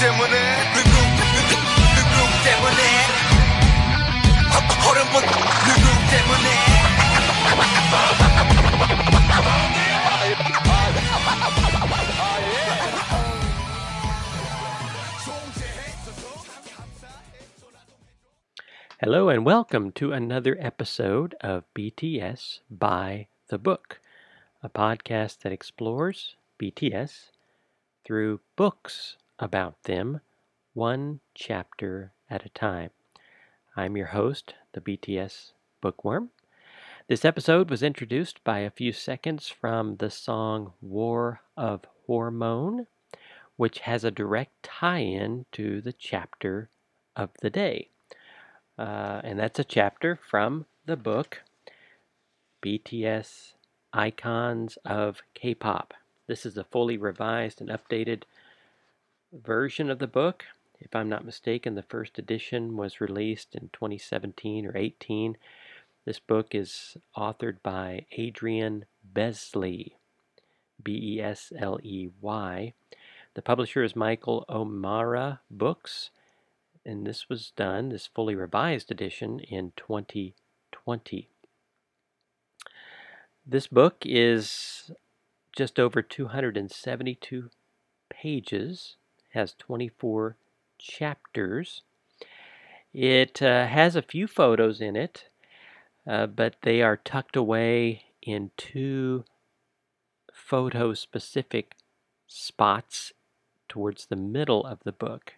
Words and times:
때문에 0.00 0.36
누구 0.74 0.90
누구 0.90 1.52
누구 1.96 2.14
때문에 2.44 2.80
허름은 4.84 5.14
누구 5.66 5.84
때문에 6.10 6.46
Hello 18.98 19.28
and 19.28 19.44
welcome 19.44 19.92
to 19.92 20.12
another 20.12 20.56
episode 20.58 21.34
of 21.42 21.64
BTS 21.74 22.60
by 22.70 23.28
the 23.48 23.58
Book, 23.58 24.00
a 24.62 24.70
podcast 24.70 25.40
that 25.40 25.52
explores 25.52 26.34
BTS 26.58 27.30
through 28.04 28.40
books 28.56 29.16
about 29.41 29.83
them, 29.83 30.21
one 30.73 31.19
chapter 31.33 32.13
at 32.29 32.45
a 32.45 32.49
time. 32.49 32.91
I'm 33.75 33.97
your 33.97 34.07
host, 34.07 34.53
the 34.73 34.81
BTS 34.81 35.53
Bookworm. 35.81 36.29
This 37.07 37.25
episode 37.25 37.69
was 37.71 37.81
introduced 37.81 38.43
by 38.43 38.59
a 38.59 38.69
few 38.69 38.93
seconds 38.93 39.47
from 39.47 39.97
the 39.97 40.11
song 40.11 40.73
War 40.79 41.41
of 41.57 41.81
Hormone, 42.05 42.85
which 43.57 43.79
has 43.79 44.03
a 44.03 44.11
direct 44.11 44.63
tie 44.63 44.99
in 44.99 45.45
to 45.53 45.81
the 45.81 45.93
chapter 45.93 46.69
of 47.15 47.31
the 47.41 47.49
day. 47.49 47.89
Uh, 48.77 49.21
and 49.23 49.39
that's 49.39 49.59
a 49.59 49.63
chapter 49.63 50.15
from 50.15 50.67
the 50.85 50.95
book 50.95 51.41
BTS 52.63 53.53
Icons 53.91 54.77
of 54.85 55.23
K 55.33 55.55
pop. 55.55 55.95
This 56.27 56.45
is 56.45 56.57
a 56.57 56.63
fully 56.63 56.97
revised 56.97 57.59
and 57.59 57.69
updated 57.69 58.23
version 59.31 59.89
of 59.89 59.99
the 59.99 60.07
book. 60.07 60.45
If 60.79 60.95
I'm 60.95 61.09
not 61.09 61.25
mistaken, 61.25 61.75
the 61.75 61.83
first 61.83 62.17
edition 62.17 62.75
was 62.75 63.01
released 63.01 63.55
in 63.55 63.69
2017 63.73 64.65
or 64.65 64.75
18. 64.75 65.37
This 66.05 66.19
book 66.19 66.55
is 66.55 66.97
authored 67.15 67.57
by 67.61 68.05
Adrian 68.13 68.85
Besley, 69.03 69.95
B 70.83 71.17
E 71.17 71.21
S 71.21 71.53
L 71.57 71.79
E 71.83 72.09
Y. 72.19 72.73
The 73.33 73.41
publisher 73.41 73.83
is 73.83 73.95
Michael 73.95 74.45
O'Mara 74.49 75.41
Books 75.49 76.09
and 76.85 77.05
this 77.05 77.29
was 77.29 77.51
done, 77.55 77.89
this 77.89 78.07
fully 78.07 78.35
revised 78.35 78.91
edition, 78.91 79.39
in 79.39 79.73
2020. 79.75 81.27
This 83.45 83.67
book 83.67 83.97
is 84.05 84.91
just 85.55 85.79
over 85.79 86.01
272 86.01 87.49
pages, 88.09 88.95
has 89.33 89.53
24 89.57 90.37
chapters. 90.77 91.81
It 92.93 93.41
uh, 93.41 93.67
has 93.67 93.95
a 93.95 94.01
few 94.01 94.27
photos 94.27 94.81
in 94.81 94.95
it, 94.95 95.25
uh, 96.07 96.27
but 96.27 96.55
they 96.63 96.81
are 96.81 96.97
tucked 96.97 97.35
away 97.35 98.03
in 98.21 98.51
two 98.57 99.23
photo 100.33 100.93
specific 100.93 101.75
spots 102.27 103.13
towards 103.69 104.07
the 104.07 104.15
middle 104.15 104.65
of 104.65 104.79
the 104.83 104.91
book 104.91 105.33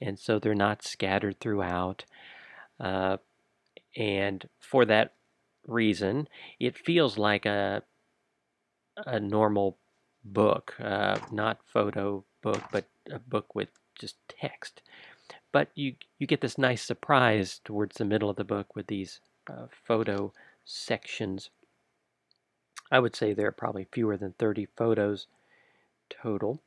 and 0.00 0.18
so 0.18 0.38
they're 0.38 0.54
not 0.54 0.82
scattered 0.82 1.40
throughout. 1.40 2.04
Uh, 2.78 3.16
and 3.96 4.48
for 4.60 4.84
that 4.84 5.14
reason, 5.66 6.28
it 6.60 6.76
feels 6.76 7.16
like 7.18 7.46
a 7.46 7.82
a 9.06 9.18
normal 9.18 9.76
book, 10.24 10.74
uh, 10.80 11.18
not 11.32 11.58
photo 11.64 12.24
book, 12.42 12.62
but 12.70 12.84
a 13.10 13.18
book 13.18 13.54
with 13.54 13.68
just 13.98 14.16
text. 14.28 14.82
But 15.52 15.70
you 15.74 15.94
you 16.18 16.26
get 16.26 16.40
this 16.40 16.58
nice 16.58 16.82
surprise 16.82 17.60
towards 17.64 17.96
the 17.96 18.04
middle 18.04 18.30
of 18.30 18.36
the 18.36 18.44
book 18.44 18.74
with 18.74 18.86
these 18.88 19.20
uh, 19.48 19.66
photo 19.70 20.32
sections. 20.64 21.50
I 22.90 22.98
would 22.98 23.16
say 23.16 23.32
there 23.32 23.48
are 23.48 23.52
probably 23.52 23.86
fewer 23.90 24.16
than 24.16 24.34
30 24.38 24.66
photos 24.76 25.26
total. 26.10 26.60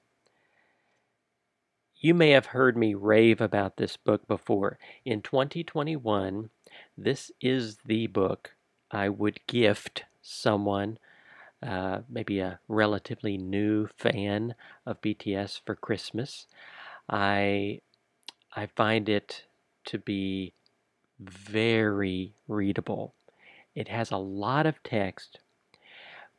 You 1.99 2.13
may 2.13 2.31
have 2.31 2.47
heard 2.47 2.77
me 2.77 2.93
rave 2.93 3.41
about 3.41 3.77
this 3.77 3.97
book 3.97 4.27
before. 4.27 4.77
In 5.03 5.21
2021, 5.21 6.49
this 6.95 7.31
is 7.41 7.77
the 7.85 8.07
book 8.07 8.53
I 8.91 9.09
would 9.09 9.39
gift 9.47 10.03
someone, 10.21 10.99
uh, 11.63 12.01
maybe 12.09 12.39
a 12.39 12.59
relatively 12.67 13.37
new 13.37 13.87
fan 13.97 14.55
of 14.85 15.01
BTS 15.01 15.57
for 15.65 15.75
Christmas. 15.75 16.47
I 17.09 17.81
I 18.55 18.67
find 18.67 19.09
it 19.09 19.45
to 19.85 19.99
be 19.99 20.53
very 21.19 22.35
readable. 22.47 23.15
It 23.75 23.89
has 23.89 24.11
a 24.11 24.17
lot 24.17 24.65
of 24.67 24.83
text, 24.83 25.39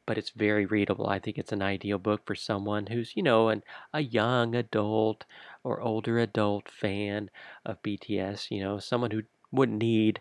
but 0.07 0.17
it's 0.19 0.31
very 0.31 0.65
readable. 0.67 1.07
I 1.09 1.19
think 1.19 1.37
it's 1.39 1.53
an 1.53 1.63
ideal 1.63 1.99
book 1.99 2.23
for 2.27 2.35
someone 2.35 2.87
who's, 2.87 3.15
you 3.15 3.23
know, 3.23 3.49
an, 3.49 3.63
a 3.93 4.01
young 4.01 4.55
adult 4.55 5.25
or 5.63 5.81
older 5.81 6.19
adult 6.19 6.69
fan 6.71 7.31
of 7.65 7.83
BTS, 7.83 8.51
you 8.51 8.61
know, 8.61 8.79
someone 8.79 9.11
who 9.11 9.23
wouldn't 9.53 9.79
need 9.79 10.21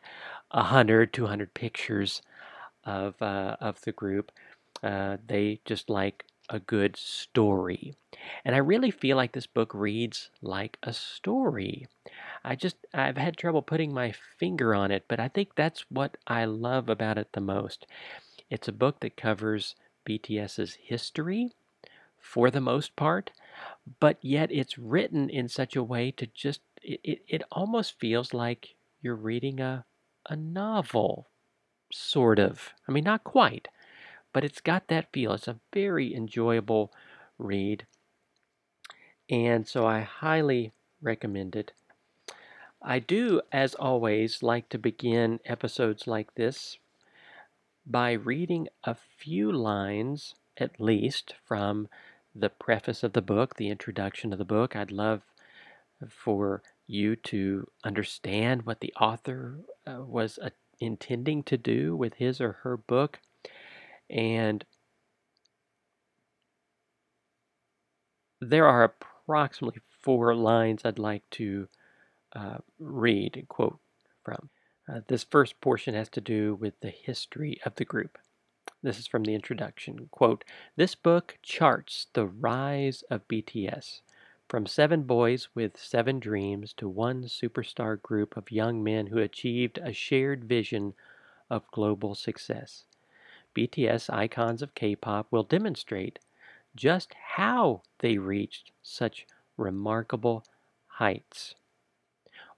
100, 0.51 1.13
200 1.13 1.53
pictures 1.53 2.21
of, 2.85 3.21
uh, 3.21 3.57
of 3.61 3.81
the 3.81 3.91
group. 3.93 4.31
Uh, 4.83 5.17
they 5.25 5.59
just 5.65 5.89
like 5.89 6.25
a 6.49 6.59
good 6.59 6.95
story. 6.95 7.93
And 8.45 8.55
I 8.55 8.59
really 8.59 8.91
feel 8.91 9.17
like 9.17 9.33
this 9.33 9.47
book 9.47 9.73
reads 9.73 10.29
like 10.41 10.77
a 10.83 10.93
story. 10.93 11.87
I 12.43 12.55
just, 12.55 12.77
I've 12.93 13.17
had 13.17 13.35
trouble 13.35 13.61
putting 13.61 13.93
my 13.93 14.13
finger 14.39 14.73
on 14.73 14.91
it, 14.91 15.05
but 15.07 15.19
I 15.19 15.27
think 15.27 15.55
that's 15.55 15.85
what 15.89 16.17
I 16.25 16.45
love 16.45 16.89
about 16.89 17.17
it 17.17 17.33
the 17.33 17.41
most. 17.41 17.85
It's 18.49 18.67
a 18.67 18.73
book 18.73 19.01
that 19.01 19.17
covers 19.17 19.75
BTS's 20.07 20.75
history 20.75 21.51
for 22.19 22.49
the 22.49 22.61
most 22.61 22.95
part, 22.95 23.31
but 23.99 24.17
yet 24.21 24.51
it's 24.51 24.77
written 24.77 25.29
in 25.29 25.49
such 25.49 25.75
a 25.75 25.83
way 25.83 26.11
to 26.11 26.27
just, 26.27 26.61
it, 26.81 27.21
it, 27.27 27.43
almost 27.51 27.99
feels 27.99 28.33
like 28.33 28.75
you're 29.01 29.15
reading 29.15 29.59
a, 29.59 29.85
a 30.29 30.35
novel, 30.35 31.27
sort 31.91 32.39
of. 32.39 32.73
I 32.87 32.91
mean, 32.91 33.03
not 33.03 33.23
quite, 33.23 33.67
but 34.37 34.45
it's 34.45 34.61
got 34.61 34.87
that 34.87 35.11
feel. 35.11 35.33
It's 35.33 35.47
a 35.47 35.59
very 35.73 36.13
enjoyable 36.13 36.93
read. 37.39 37.87
And 39.31 39.67
so 39.67 39.87
I 39.87 40.01
highly 40.01 40.73
recommend 41.01 41.55
it. 41.55 41.71
I 42.79 42.99
do, 42.99 43.41
as 43.51 43.73
always, 43.73 44.43
like 44.43 44.69
to 44.69 44.77
begin 44.77 45.39
episodes 45.43 46.05
like 46.05 46.35
this 46.35 46.77
by 47.83 48.11
reading 48.11 48.67
a 48.83 48.93
few 48.93 49.51
lines, 49.51 50.35
at 50.55 50.79
least, 50.79 51.33
from 51.43 51.87
the 52.35 52.49
preface 52.49 53.01
of 53.01 53.13
the 53.13 53.23
book, 53.23 53.55
the 53.55 53.69
introduction 53.69 54.31
of 54.31 54.37
the 54.37 54.45
book. 54.45 54.75
I'd 54.75 54.91
love 54.91 55.23
for 56.07 56.61
you 56.85 57.15
to 57.15 57.67
understand 57.83 58.67
what 58.67 58.81
the 58.81 58.93
author 59.01 59.61
uh, 59.87 60.03
was 60.03 60.37
uh, 60.37 60.51
intending 60.79 61.41
to 61.41 61.57
do 61.57 61.95
with 61.95 62.13
his 62.13 62.39
or 62.39 62.51
her 62.61 62.77
book. 62.77 63.19
And 64.09 64.63
there 68.39 68.67
are 68.67 68.83
approximately 68.83 69.81
four 70.01 70.35
lines 70.35 70.81
I'd 70.85 70.99
like 70.99 71.29
to 71.31 71.67
uh, 72.33 72.57
read 72.79 73.35
and 73.35 73.47
quote 73.47 73.79
from. 74.23 74.49
Uh, 74.89 75.01
this 75.07 75.23
first 75.23 75.59
portion 75.59 75.95
has 75.95 76.09
to 76.09 76.21
do 76.21 76.55
with 76.55 76.79
the 76.79 76.89
history 76.89 77.59
of 77.65 77.75
the 77.75 77.85
group. 77.85 78.17
This 78.81 78.99
is 78.99 79.07
from 79.07 79.23
the 79.23 79.35
introduction. 79.35 80.07
Quote, 80.11 80.45
this 80.75 80.95
book 80.95 81.37
charts 81.41 82.07
the 82.13 82.25
rise 82.25 83.03
of 83.09 83.27
BTS 83.27 84.01
from 84.47 84.65
seven 84.65 85.03
boys 85.03 85.49
with 85.53 85.77
seven 85.77 86.19
dreams 86.19 86.73
to 86.73 86.87
one 86.87 87.23
superstar 87.23 88.01
group 88.01 88.37
of 88.37 88.51
young 88.51 88.83
men 88.83 89.07
who 89.07 89.17
achieved 89.17 89.77
a 89.79 89.91
shared 89.91 90.45
vision 90.45 90.93
of 91.49 91.69
global 91.71 92.15
success. 92.15 92.85
BTS 93.57 94.13
Icons 94.13 94.61
of 94.61 94.75
K-pop 94.75 95.27
will 95.31 95.43
demonstrate 95.43 96.19
just 96.75 97.15
how 97.35 97.81
they 97.99 98.17
reached 98.17 98.71
such 98.83 99.25
remarkable 99.57 100.45
heights 100.85 101.55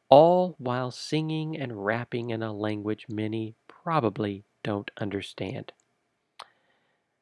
all 0.10 0.56
while 0.58 0.90
singing 0.90 1.56
and 1.56 1.86
rapping 1.86 2.32
in 2.32 2.42
a 2.42 2.52
language 2.52 3.06
many 3.08 3.56
probably 3.68 4.44
don't 4.64 4.90
understand. 4.98 5.72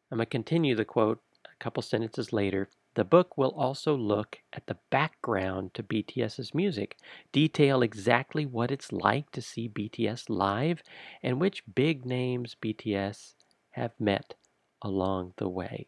I'm 0.10 0.18
going 0.18 0.26
to 0.26 0.30
continue 0.30 0.74
the 0.74 0.86
quote 0.86 1.22
a 1.46 1.64
couple 1.64 1.84
sentences 1.84 2.32
later. 2.32 2.70
The 2.96 3.04
book 3.04 3.38
will 3.38 3.52
also 3.52 3.96
look 3.96 4.40
at 4.54 4.66
the 4.66 4.78
background 4.90 5.74
to 5.76 5.84
BTS's 5.84 6.56
music, 6.56 6.98
detail 7.32 7.82
exactly 7.82 8.46
what 8.46 8.72
it's 8.72 8.92
like 8.92 9.32
to 9.32 9.42
see 9.42 9.70
BTS 9.70 10.30
live, 10.30 10.82
and 11.22 11.40
which 11.40 11.64
big 11.76 12.06
names 12.06 12.56
BTS 12.60 13.36
have 13.78 13.92
met 14.00 14.34
along 14.82 15.34
the 15.38 15.48
way. 15.48 15.88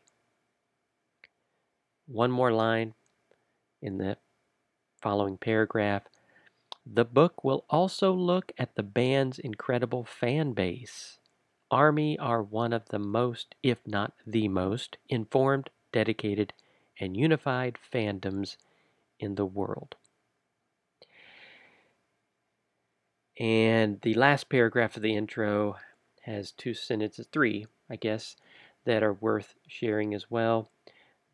One 2.05 2.31
more 2.31 2.51
line 2.51 2.93
in 3.81 3.97
the 3.97 4.17
following 5.01 5.37
paragraph. 5.37 6.03
The 6.85 7.05
book 7.05 7.43
will 7.43 7.65
also 7.69 8.13
look 8.13 8.51
at 8.57 8.75
the 8.75 8.83
band's 8.83 9.39
incredible 9.39 10.05
fan 10.05 10.53
base. 10.53 11.17
Army 11.71 12.17
are 12.17 12.41
one 12.41 12.73
of 12.73 12.89
the 12.89 12.99
most, 12.99 13.55
if 13.63 13.79
not 13.85 14.13
the 14.25 14.47
most, 14.47 14.97
informed, 15.07 15.69
dedicated, 15.91 16.53
and 16.99 17.17
unified 17.17 17.77
fandoms 17.91 18.57
in 19.19 19.35
the 19.35 19.45
world. 19.45 19.95
And 23.39 24.01
the 24.01 24.13
last 24.15 24.49
paragraph 24.49 24.95
of 24.95 25.01
the 25.01 25.15
intro 25.15 25.77
has 26.23 26.51
two 26.51 26.73
sentences, 26.73 27.27
three, 27.31 27.65
I 27.89 27.95
guess, 27.95 28.35
that 28.85 29.03
are 29.03 29.13
worth 29.13 29.55
sharing 29.67 30.13
as 30.13 30.29
well. 30.29 30.69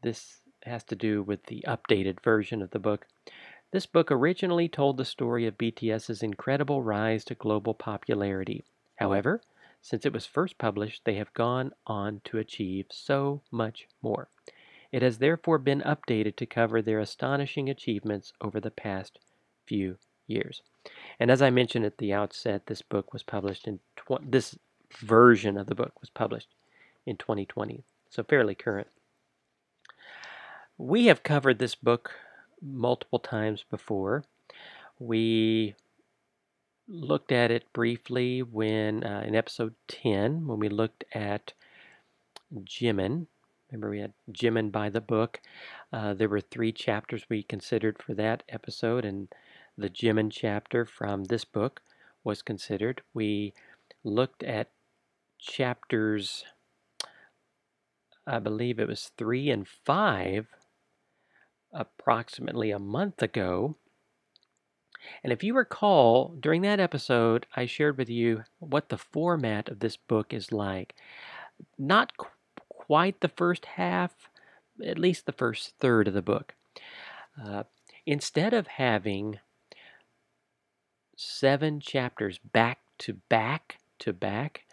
This 0.01 0.41
has 0.63 0.83
to 0.85 0.95
do 0.95 1.21
with 1.21 1.43
the 1.45 1.63
updated 1.67 2.21
version 2.21 2.61
of 2.61 2.71
the 2.71 2.79
book. 2.79 3.07
This 3.71 3.85
book 3.85 4.11
originally 4.11 4.69
told 4.69 4.97
the 4.97 5.05
story 5.05 5.45
of 5.45 5.57
BTS's 5.57 6.23
incredible 6.23 6.81
rise 6.81 7.25
to 7.25 7.35
global 7.35 7.73
popularity. 7.73 8.63
However, 8.95 9.41
since 9.81 10.05
it 10.05 10.13
was 10.13 10.25
first 10.25 10.57
published, 10.57 11.03
they 11.05 11.15
have 11.15 11.33
gone 11.33 11.71
on 11.85 12.21
to 12.25 12.39
achieve 12.39 12.87
so 12.89 13.41
much 13.51 13.87
more. 14.01 14.29
It 14.91 15.01
has 15.01 15.17
therefore 15.17 15.57
been 15.57 15.81
updated 15.81 16.37
to 16.37 16.45
cover 16.45 16.81
their 16.81 16.99
astonishing 16.99 17.69
achievements 17.69 18.33
over 18.41 18.59
the 18.59 18.71
past 18.71 19.19
few 19.65 19.97
years. 20.25 20.61
And 21.19 21.29
as 21.29 21.41
I 21.41 21.49
mentioned 21.49 21.85
at 21.85 21.97
the 21.97 22.13
outset, 22.13 22.67
this 22.67 22.81
book 22.81 23.13
was 23.13 23.23
published 23.23 23.67
in 23.67 23.79
this 24.23 24.57
version 24.99 25.57
of 25.57 25.67
the 25.67 25.75
book 25.75 25.99
was 26.01 26.09
published 26.09 26.49
in 27.05 27.17
2020, 27.17 27.83
so 28.09 28.23
fairly 28.23 28.55
current. 28.55 28.87
We 30.77 31.05
have 31.05 31.23
covered 31.23 31.59
this 31.59 31.75
book 31.75 32.11
multiple 32.61 33.19
times 33.19 33.63
before. 33.69 34.23
We 34.99 35.75
looked 36.87 37.31
at 37.31 37.51
it 37.51 37.71
briefly 37.73 38.43
when 38.43 39.03
uh, 39.03 39.23
in 39.25 39.35
episode 39.35 39.73
10 39.87 40.47
when 40.47 40.59
we 40.59 40.69
looked 40.69 41.03
at 41.13 41.53
Jimin. 42.53 43.27
Remember, 43.71 43.89
we 43.89 43.99
had 43.99 44.13
Jimin 44.31 44.71
by 44.71 44.89
the 44.89 45.01
book. 45.01 45.41
Uh, 45.91 46.13
there 46.13 46.29
were 46.29 46.41
three 46.41 46.71
chapters 46.71 47.25
we 47.29 47.43
considered 47.43 48.01
for 48.01 48.13
that 48.13 48.43
episode, 48.47 49.03
and 49.03 49.27
the 49.77 49.89
Jimin 49.89 50.31
chapter 50.31 50.85
from 50.85 51.25
this 51.25 51.45
book 51.45 51.81
was 52.23 52.41
considered. 52.41 53.01
We 53.13 53.53
looked 54.03 54.43
at 54.43 54.69
chapters, 55.39 56.45
I 58.27 58.39
believe 58.39 58.79
it 58.79 58.87
was 58.87 59.11
three 59.17 59.49
and 59.49 59.67
five, 59.67 60.47
approximately 61.73 62.71
a 62.71 62.79
month 62.79 63.21
ago. 63.21 63.75
And 65.23 65.31
if 65.31 65.43
you 65.43 65.53
recall, 65.53 66.35
during 66.39 66.61
that 66.63 66.79
episode, 66.79 67.45
I 67.55 67.65
shared 67.65 67.97
with 67.97 68.09
you 68.09 68.43
what 68.59 68.89
the 68.89 68.97
format 68.97 69.69
of 69.69 69.79
this 69.79 69.97
book 69.97 70.33
is 70.33 70.51
like. 70.51 70.95
Not 71.77 72.17
qu- 72.17 72.29
quite 72.69 73.21
the 73.21 73.27
first 73.29 73.65
half, 73.65 74.29
at 74.83 74.97
least 74.97 75.25
the 75.25 75.31
first 75.31 75.73
third 75.79 76.07
of 76.07 76.13
the 76.13 76.21
book. 76.21 76.55
Uh, 77.41 77.63
instead 78.05 78.53
of 78.53 78.67
having 78.67 79.39
seven 81.15 81.79
chapters 81.79 82.39
back 82.39 82.79
to 82.99 83.13
back 83.29 83.77
to 83.99 84.13
back, 84.13 84.65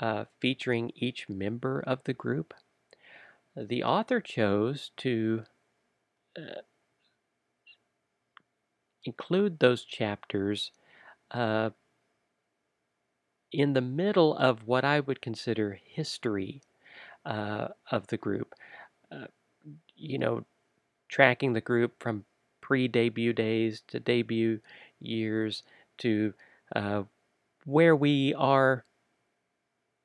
uh, 0.00 0.24
featuring 0.40 0.92
each 0.94 1.28
member 1.28 1.80
of 1.86 2.02
the 2.04 2.14
group, 2.14 2.54
the 3.56 3.82
author 3.82 4.20
chose 4.20 4.90
to 4.98 5.44
uh, 6.36 6.62
include 9.04 9.58
those 9.58 9.84
chapters 9.84 10.72
uh, 11.30 11.70
in 13.52 13.72
the 13.72 13.80
middle 13.80 14.36
of 14.36 14.66
what 14.66 14.84
I 14.84 15.00
would 15.00 15.22
consider 15.22 15.78
history 15.84 16.60
uh, 17.24 17.68
of 17.90 18.06
the 18.08 18.16
group. 18.16 18.54
Uh, 19.12 19.26
you 19.96 20.18
know, 20.18 20.44
tracking 21.08 21.52
the 21.52 21.60
group 21.60 22.02
from 22.02 22.24
pre 22.60 22.88
debut 22.88 23.32
days 23.32 23.82
to 23.88 24.00
debut 24.00 24.60
years 25.00 25.62
to 25.98 26.34
uh, 26.74 27.02
where 27.64 27.94
we 27.94 28.34
are 28.34 28.84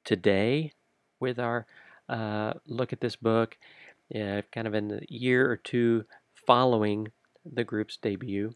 today 0.04 0.74
with 1.20 1.40
our 1.40 1.66
uh, 2.08 2.54
look 2.66 2.92
at 2.92 3.02
this 3.02 3.16
book, 3.16 3.58
uh, 4.16 4.42
kind 4.52 4.68
of 4.68 4.74
in 4.74 4.88
the 4.88 5.02
year 5.10 5.50
or 5.50 5.58
two 5.58 6.06
following 6.34 7.10
the 7.46 7.64
group's 7.64 7.98
debut. 7.98 8.56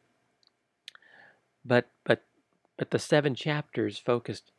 But 1.63 1.89
but 2.03 2.23
but 2.77 2.91
the 2.91 2.99
seven 2.99 3.35
chapters 3.35 3.97
focused 3.97 4.51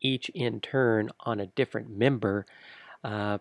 each 0.00 0.28
in 0.30 0.60
turn 0.60 1.10
on 1.20 1.40
a 1.40 1.46
different 1.46 1.90
member. 1.90 2.44
Uh, 3.04 3.38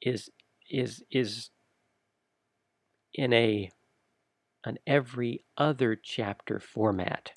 is 0.00 0.30
is 0.70 1.02
is 1.10 1.50
in 3.14 3.32
a 3.32 3.70
an 4.64 4.78
every 4.86 5.42
other 5.56 5.96
chapter 5.96 6.60
format 6.60 7.32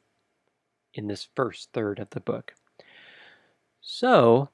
in 0.93 1.07
this 1.07 1.27
first 1.35 1.69
third 1.73 1.99
of 1.99 2.09
the 2.11 2.19
book. 2.19 2.53
So 3.81 4.49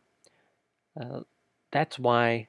uh, 1.00 1.22
that's 1.72 2.00
why 2.00 2.48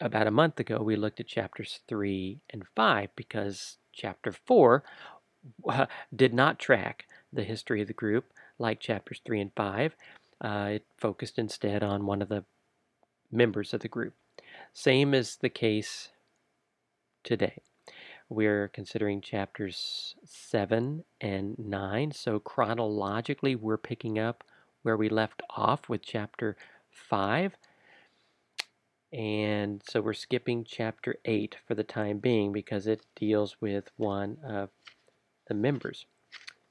about 0.00 0.26
a 0.26 0.32
month 0.32 0.58
ago 0.60 0.82
we 0.82 0.96
looked 0.96 1.20
at 1.20 1.26
chapters 1.26 1.80
3 1.88 2.40
and 2.50 2.64
5 2.74 3.10
because 3.16 3.78
chapter 3.92 4.32
4 4.32 4.84
uh, 5.68 5.86
did 6.14 6.32
not 6.32 6.58
track 6.58 7.06
the 7.32 7.44
history 7.44 7.80
of 7.82 7.88
the 7.88 7.94
group 7.94 8.32
like 8.58 8.80
chapters 8.80 9.20
3 9.24 9.40
and 9.40 9.52
5. 9.56 9.96
Uh, 10.40 10.68
it 10.72 10.86
focused 10.96 11.38
instead 11.38 11.82
on 11.82 12.06
one 12.06 12.22
of 12.22 12.28
the 12.28 12.44
members 13.30 13.74
of 13.74 13.80
the 13.80 13.88
group. 13.88 14.14
Same 14.72 15.14
is 15.14 15.36
the 15.36 15.48
case 15.48 16.10
today. 17.24 17.62
We're 18.30 18.68
considering 18.68 19.20
chapters 19.20 20.14
7 20.24 21.02
and 21.20 21.58
9. 21.58 22.12
So 22.12 22.38
chronologically, 22.38 23.56
we're 23.56 23.76
picking 23.76 24.20
up 24.20 24.44
where 24.82 24.96
we 24.96 25.08
left 25.08 25.42
off 25.50 25.88
with 25.88 26.02
chapter 26.02 26.56
5. 26.92 27.56
And 29.12 29.82
so 29.84 30.00
we're 30.00 30.12
skipping 30.12 30.62
chapter 30.62 31.16
8 31.24 31.56
for 31.66 31.74
the 31.74 31.82
time 31.82 32.18
being 32.18 32.52
because 32.52 32.86
it 32.86 33.04
deals 33.16 33.56
with 33.60 33.90
one 33.96 34.38
of 34.46 34.70
the 35.48 35.54
members. 35.54 36.06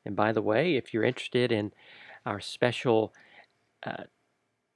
And 0.06 0.16
by 0.16 0.32
the 0.32 0.42
way, 0.42 0.78
if 0.78 0.94
you're 0.94 1.04
interested 1.04 1.52
in 1.52 1.74
our 2.26 2.40
special 2.40 3.14
uh, 3.86 4.04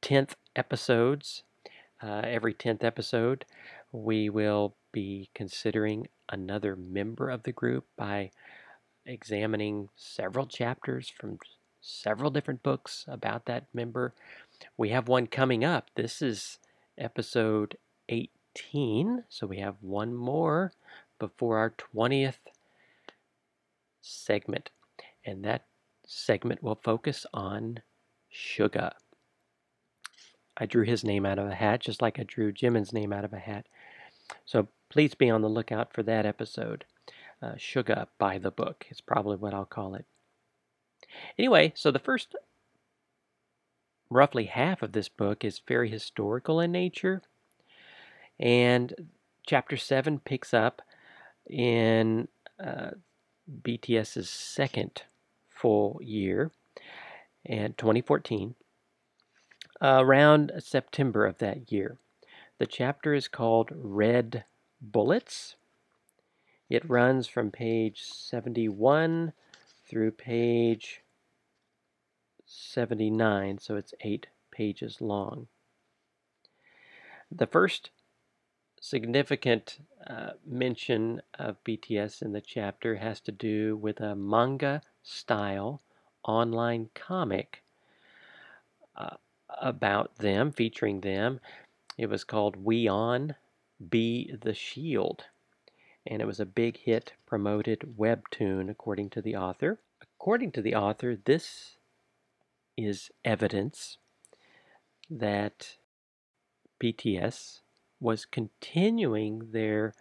10th 0.01 0.33
episodes, 0.57 1.43
uh, 2.03 2.23
every 2.25 2.53
10th 2.53 2.83
episode, 2.83 3.45
we 3.93 4.29
will 4.29 4.75
be 4.91 5.29
considering 5.33 6.09
another 6.33 6.75
member 6.75 7.29
of 7.29 7.43
the 7.43 7.51
group 7.51 7.85
by 7.95 8.31
examining 9.05 9.89
several 9.95 10.47
chapters 10.47 11.09
from 11.09 11.37
several 11.79 12.31
different 12.31 12.63
books 12.63 13.05
about 13.07 13.45
that 13.45 13.65
member. 13.73 14.13
We 14.77 14.89
have 14.89 15.07
one 15.07 15.27
coming 15.27 15.63
up. 15.63 15.89
This 15.95 16.21
is 16.21 16.57
episode 16.97 17.77
18, 18.09 19.25
so 19.29 19.45
we 19.45 19.59
have 19.59 19.75
one 19.81 20.13
more 20.13 20.73
before 21.19 21.57
our 21.57 21.73
20th 21.95 22.39
segment. 24.01 24.71
And 25.25 25.43
that 25.45 25.65
segment 26.05 26.63
will 26.63 26.79
focus 26.83 27.25
on 27.33 27.81
Suga. 28.33 28.93
I 30.57 30.65
drew 30.65 30.83
his 30.83 31.03
name 31.03 31.25
out 31.25 31.39
of 31.39 31.47
a 31.47 31.55
hat, 31.55 31.81
just 31.81 32.01
like 32.01 32.19
I 32.19 32.23
drew 32.23 32.51
Jimin's 32.51 32.93
name 32.93 33.11
out 33.13 33.25
of 33.25 33.33
a 33.33 33.39
hat. 33.39 33.67
So 34.45 34.67
please 34.93 35.15
be 35.15 35.27
on 35.27 35.41
the 35.41 35.49
lookout 35.49 35.91
for 35.91 36.03
that 36.03 36.23
episode. 36.23 36.85
Uh, 37.41 37.55
by 38.19 38.37
the 38.37 38.51
book 38.51 38.85
is 38.91 39.01
probably 39.01 39.35
what 39.35 39.51
I'll 39.51 39.65
call 39.65 39.95
it. 39.95 40.05
Anyway, 41.37 41.73
so 41.75 41.89
the 41.89 41.97
first 41.97 42.35
roughly 44.07 44.45
half 44.45 44.83
of 44.83 44.91
this 44.91 45.09
book 45.09 45.43
is 45.43 45.59
very 45.67 45.89
historical 45.89 46.59
in 46.59 46.71
nature, 46.71 47.23
and 48.39 48.93
chapter 49.47 49.75
7 49.75 50.19
picks 50.19 50.53
up 50.53 50.83
in 51.49 52.27
uh, 52.63 52.91
BTS's 53.63 54.29
second 54.29 55.01
full 55.49 55.99
year, 56.03 56.51
and 57.47 57.75
2014, 57.79 58.53
around 59.81 60.51
September 60.59 61.25
of 61.25 61.39
that 61.39 61.71
year. 61.71 61.97
The 62.59 62.67
chapter 62.67 63.15
is 63.15 63.27
called 63.27 63.71
Red 63.73 64.45
Bullets. 64.83 65.55
It 66.69 66.87
runs 66.89 67.27
from 67.27 67.51
page 67.51 68.01
71 68.03 69.31
through 69.87 70.11
page 70.11 71.01
79, 72.45 73.59
so 73.59 73.77
it's 73.77 73.93
eight 74.01 74.27
pages 74.51 74.99
long. 74.99 75.47
The 77.31 77.47
first 77.47 77.91
significant 78.81 79.79
uh, 80.05 80.31
mention 80.45 81.21
of 81.39 81.63
BTS 81.63 82.21
in 82.21 82.33
the 82.33 82.41
chapter 82.41 82.95
has 82.97 83.21
to 83.21 83.31
do 83.31 83.77
with 83.77 84.01
a 84.01 84.15
manga 84.15 84.81
style 85.01 85.81
online 86.25 86.89
comic 86.93 87.63
uh, 88.97 89.15
about 89.61 90.17
them, 90.17 90.51
featuring 90.51 90.99
them. 90.99 91.39
It 91.97 92.09
was 92.09 92.25
called 92.25 92.57
We 92.57 92.87
On 92.87 93.35
Be 93.89 94.33
the 94.41 94.53
Shield, 94.53 95.25
and 96.05 96.21
it 96.21 96.25
was 96.25 96.39
a 96.39 96.45
big 96.45 96.77
hit 96.77 97.13
promoted 97.25 97.95
webtoon, 97.97 98.69
according 98.69 99.09
to 99.11 99.21
the 99.21 99.35
author. 99.35 99.79
According 100.01 100.51
to 100.53 100.61
the 100.61 100.75
author, 100.75 101.15
this 101.15 101.77
is 102.77 103.11
evidence 103.23 103.97
that 105.09 105.77
BTS 106.81 107.61
was 107.99 108.25
continuing 108.25 109.51
their 109.51 109.93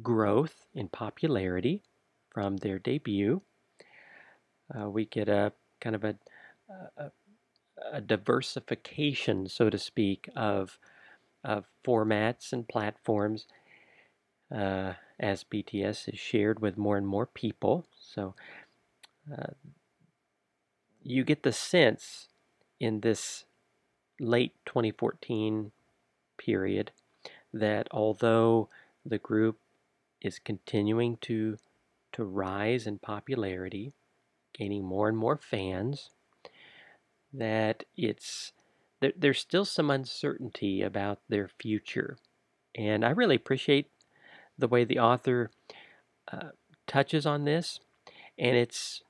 growth 0.00 0.66
in 0.74 0.88
popularity 0.88 1.82
from 2.30 2.58
their 2.58 2.78
debut. 2.78 3.42
Uh, 4.74 4.88
we 4.88 5.04
get 5.04 5.28
a 5.28 5.52
kind 5.80 5.96
of 5.96 6.04
a, 6.04 6.16
a, 6.96 7.10
a, 7.92 8.00
diversification, 8.00 9.48
so 9.48 9.68
to 9.68 9.76
speak, 9.76 10.28
of, 10.34 10.78
of 11.44 11.66
formats 11.84 12.52
and 12.52 12.68
platforms 12.68 13.46
uh, 14.54 14.94
as 15.18 15.44
BTS 15.44 16.12
is 16.12 16.18
shared 16.18 16.60
with 16.60 16.76
more 16.76 16.96
and 16.96 17.06
more 17.06 17.26
people. 17.26 17.86
So 18.00 18.34
uh, 19.30 19.52
you 21.02 21.24
get 21.24 21.42
the 21.42 21.52
sense 21.52 22.28
in 22.78 23.00
this 23.00 23.44
late 24.20 24.52
2014 24.66 25.72
period 26.38 26.92
that 27.52 27.88
although 27.90 28.68
the 29.04 29.18
group 29.18 29.58
is 30.20 30.38
continuing 30.38 31.16
to 31.18 31.58
to 32.12 32.24
rise 32.24 32.86
in 32.86 32.98
popularity, 32.98 33.92
gaining 34.52 34.84
more 34.84 35.08
and 35.08 35.16
more 35.16 35.38
fans, 35.38 36.10
that 37.32 37.84
it's 37.96 38.52
there, 39.02 39.12
there's 39.16 39.38
still 39.38 39.64
some 39.64 39.90
uncertainty 39.90 40.80
about 40.80 41.18
their 41.28 41.48
future. 41.48 42.16
And 42.74 43.04
I 43.04 43.10
really 43.10 43.36
appreciate 43.36 43.90
the 44.56 44.68
way 44.68 44.84
the 44.84 44.98
author 44.98 45.50
uh, 46.32 46.50
touches 46.86 47.26
on 47.26 47.44
this, 47.44 47.80
and 48.38 48.56
it's 48.56 49.02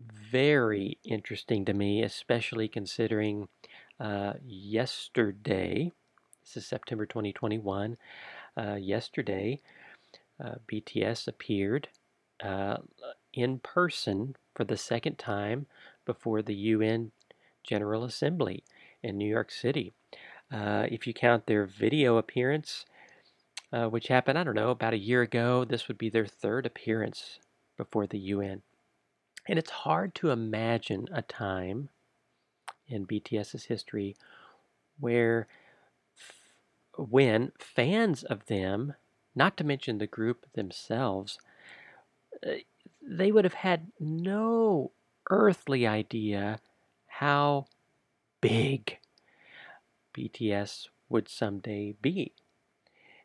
very 0.00 0.98
interesting 1.04 1.64
to 1.64 1.72
me, 1.72 2.02
especially 2.02 2.68
considering 2.68 3.48
uh, 3.98 4.34
yesterday 4.44 5.92
this 6.48 6.64
is 6.64 6.66
September 6.66 7.04
2021. 7.04 7.98
Uh, 8.56 8.74
yesterday, 8.76 9.60
uh, 10.42 10.54
BTS 10.66 11.28
appeared 11.28 11.88
uh, 12.42 12.78
in 13.34 13.58
person 13.58 14.34
for 14.54 14.64
the 14.64 14.78
second 14.78 15.18
time 15.18 15.66
before 16.06 16.40
the 16.40 16.54
UN 16.54 17.12
General 17.62 18.02
Assembly 18.02 18.64
in 19.02 19.16
New 19.16 19.28
York 19.28 19.50
City. 19.50 19.92
Uh, 20.50 20.86
if 20.90 21.06
you 21.06 21.12
count 21.12 21.46
their 21.46 21.66
video 21.66 22.16
appearance, 22.16 22.86
uh, 23.72 23.86
which 23.86 24.08
happened, 24.08 24.38
I 24.38 24.44
don't 24.44 24.54
know, 24.54 24.70
about 24.70 24.94
a 24.94 24.98
year 24.98 25.22
ago, 25.22 25.64
this 25.64 25.88
would 25.88 25.98
be 25.98 26.08
their 26.08 26.26
third 26.26 26.64
appearance 26.64 27.38
before 27.76 28.06
the 28.06 28.18
UN. 28.18 28.62
And 29.46 29.58
it's 29.58 29.70
hard 29.70 30.14
to 30.16 30.30
imagine 30.30 31.08
a 31.12 31.22
time 31.22 31.90
in 32.86 33.06
BTS's 33.06 33.64
history 33.64 34.16
where 34.98 35.46
when 36.96 37.52
fans 37.58 38.24
of 38.24 38.46
them, 38.46 38.94
not 39.34 39.56
to 39.56 39.64
mention 39.64 39.98
the 39.98 40.06
group 40.06 40.46
themselves, 40.54 41.38
uh, 42.46 42.54
they 43.02 43.30
would 43.30 43.44
have 43.44 43.54
had 43.54 43.88
no 44.00 44.90
earthly 45.30 45.86
idea 45.86 46.60
how 47.06 47.66
big 48.40 48.98
BTS 50.16 50.88
would 51.08 51.28
someday 51.28 51.94
be. 52.00 52.32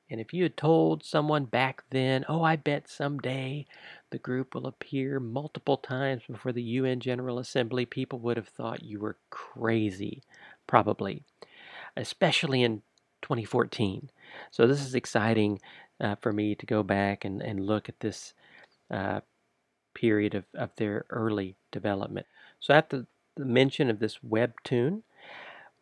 And 0.09 0.19
if 0.19 0.33
you 0.33 0.43
had 0.43 0.57
told 0.57 1.03
someone 1.03 1.45
back 1.45 1.83
then, 1.89 2.25
oh, 2.27 2.43
I 2.43 2.55
bet 2.55 2.87
someday 2.87 3.65
the 4.11 4.19
group 4.19 4.53
will 4.53 4.67
appear 4.67 5.19
multiple 5.19 5.77
times 5.77 6.21
before 6.29 6.51
the 6.51 6.61
UN 6.61 6.99
General 6.99 7.39
Assembly, 7.39 7.85
people 7.85 8.19
would 8.19 8.37
have 8.37 8.47
thought 8.47 8.83
you 8.83 8.99
were 8.99 9.17
crazy, 9.29 10.21
probably. 10.67 11.23
Especially 11.97 12.63
in 12.63 12.81
2014. 13.23 14.09
So 14.51 14.67
this 14.67 14.81
is 14.81 14.93
exciting 14.93 15.59
uh, 15.99 16.15
for 16.21 16.31
me 16.31 16.53
to 16.55 16.65
go 16.65 16.83
back 16.83 17.25
and, 17.25 17.41
and 17.41 17.65
look 17.65 17.89
at 17.89 17.99
this 17.99 18.33
uh, 18.91 19.21
period 19.95 20.35
of, 20.35 20.45
of 20.53 20.69
their 20.75 21.05
early 21.09 21.55
development. 21.71 22.27
So 22.59 22.73
after 22.73 23.05
the 23.35 23.45
mention 23.45 23.89
of 23.89 23.99
this 23.99 24.19
webtoon, 24.19 25.01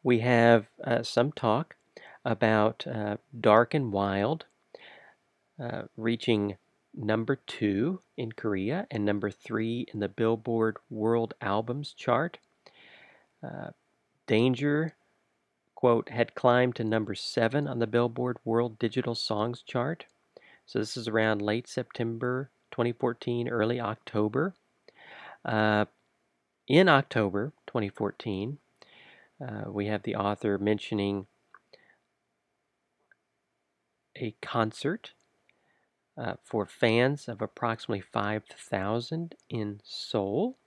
we 0.04 0.20
have 0.20 0.68
uh, 0.84 1.04
some 1.04 1.32
talk 1.32 1.76
about 2.24 2.86
uh, 2.88 3.18
Dark 3.40 3.74
and 3.74 3.92
Wild 3.92 4.46
uh, 5.62 5.84
reaching 5.96 6.58
number 6.94 7.36
two 7.36 8.02
in 8.18 8.32
Korea 8.32 8.88
and 8.92 9.06
number 9.06 9.32
three 9.32 9.86
in 9.94 10.00
the 10.00 10.10
Billboard 10.10 10.78
World 10.90 11.34
Albums 11.42 11.94
chart. 11.94 12.38
Uh, 13.44 13.70
Danger 14.28 14.96
quote, 15.82 16.10
had 16.10 16.36
climbed 16.36 16.76
to 16.76 16.84
number 16.84 17.16
seven 17.16 17.68
on 17.68 17.80
the 17.80 17.88
Billboard 17.88 18.38
World 18.46 18.78
Digital 18.78 19.16
Songs 19.16 19.64
chart. 19.64 20.06
So 20.68 20.78
this 20.78 20.96
is 20.96 21.08
around 21.08 21.42
late 21.42 21.68
September 21.68 22.52
2014, 22.70 23.50
early 23.50 23.80
October. 23.80 24.54
Uh, 25.44 25.86
in 26.72 26.88
October 26.88 27.52
2014, 27.68 28.58
uh, 29.46 29.64
we 29.68 29.88
have 29.88 30.04
the 30.04 30.16
author 30.16 30.58
mentioning 30.58 31.28
a 34.16 34.34
concert 34.42 35.12
uh, 36.18 36.36
for 36.46 36.66
fans 36.66 37.28
of 37.28 37.42
approximately 37.42 38.00
5,000 38.00 39.36
in 39.50 39.82
Seoul. 39.84 40.58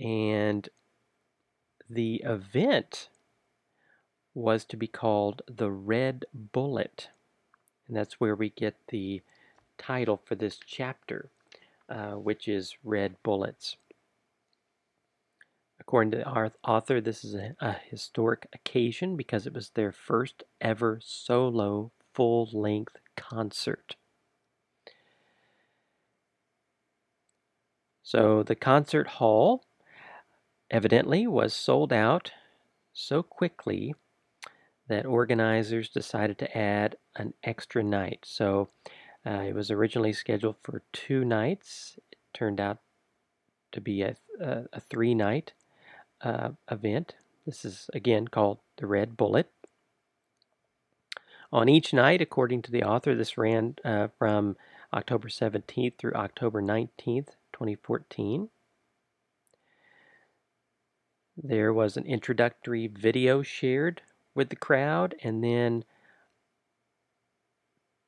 And 0.00 0.66
the 1.90 2.22
event 2.24 3.10
was 4.32 4.64
to 4.64 4.76
be 4.78 4.86
called 4.86 5.42
the 5.46 5.70
Red 5.70 6.24
Bullet. 6.32 7.10
And 7.86 7.94
that's 7.94 8.18
where 8.18 8.34
we 8.34 8.48
get 8.48 8.76
the 8.88 9.20
title 9.76 10.18
for 10.24 10.34
this 10.34 10.58
chapter, 10.64 11.28
uh, 11.88 12.12
which 12.12 12.48
is 12.48 12.76
Red 12.84 13.16
Bullets. 13.22 13.76
According 15.80 16.10
to 16.10 16.18
the 16.18 16.50
author, 16.64 17.00
this 17.00 17.24
is 17.24 17.34
a, 17.34 17.54
a 17.60 17.72
historic 17.72 18.46
occasion 18.52 19.16
because 19.16 19.46
it 19.46 19.54
was 19.54 19.70
their 19.70 19.92
first 19.92 20.42
ever 20.60 21.00
solo 21.02 21.92
full 22.12 22.48
length 22.52 22.96
concert. 23.16 23.96
So 28.02 28.42
the 28.42 28.54
concert 28.54 29.06
hall 29.06 29.64
evidently 30.70 31.26
was 31.26 31.54
sold 31.54 31.92
out 31.92 32.32
so 32.92 33.22
quickly 33.22 33.94
that 34.88 35.06
organizers 35.06 35.90
decided 35.90 36.38
to 36.38 36.58
add 36.58 36.96
an 37.16 37.34
extra 37.44 37.82
night. 37.82 38.20
So 38.24 38.68
uh, 39.28 39.42
it 39.42 39.54
was 39.54 39.70
originally 39.70 40.12
scheduled 40.12 40.56
for 40.62 40.82
two 40.92 41.24
nights. 41.24 41.98
It 42.10 42.18
turned 42.32 42.60
out 42.60 42.78
to 43.72 43.80
be 43.80 44.02
a, 44.02 44.16
a, 44.40 44.64
a 44.72 44.80
three 44.80 45.14
night 45.14 45.52
uh, 46.22 46.50
event. 46.70 47.14
This 47.44 47.64
is 47.64 47.90
again 47.92 48.28
called 48.28 48.58
the 48.78 48.86
Red 48.86 49.16
Bullet. 49.16 49.50
On 51.52 51.68
each 51.68 51.92
night, 51.92 52.20
according 52.20 52.62
to 52.62 52.70
the 52.70 52.82
author, 52.82 53.14
this 53.14 53.38
ran 53.38 53.76
uh, 53.84 54.08
from 54.18 54.56
October 54.92 55.28
17th 55.28 55.96
through 55.98 56.14
October 56.14 56.62
19th, 56.62 57.28
2014. 57.52 58.48
There 61.36 61.72
was 61.72 61.96
an 61.96 62.04
introductory 62.04 62.86
video 62.86 63.42
shared 63.42 64.02
with 64.34 64.48
the 64.48 64.56
crowd, 64.56 65.14
and 65.22 65.42
then 65.42 65.84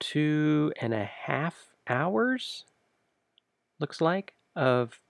two 0.00 0.72
and 0.80 0.92
a 0.92 1.04
half 1.04 1.68
hours, 1.88 2.64
looks 3.78 4.00
like, 4.00 4.34
of 4.56 5.00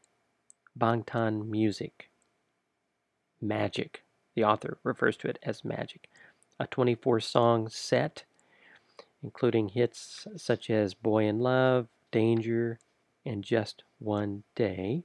Bangtan 0.78 1.48
music. 1.48 2.10
Magic. 3.40 4.02
The 4.34 4.44
author 4.44 4.78
refers 4.84 5.16
to 5.18 5.28
it 5.28 5.38
as 5.42 5.64
magic. 5.64 6.08
A 6.58 6.66
24 6.66 7.20
song 7.20 7.68
set, 7.68 8.24
including 9.22 9.70
hits 9.70 10.26
such 10.36 10.68
as 10.68 10.92
Boy 10.92 11.24
in 11.24 11.38
Love, 11.38 11.88
Danger, 12.10 12.78
and 13.24 13.42
Just 13.42 13.84
One 13.98 14.42
Day. 14.54 15.04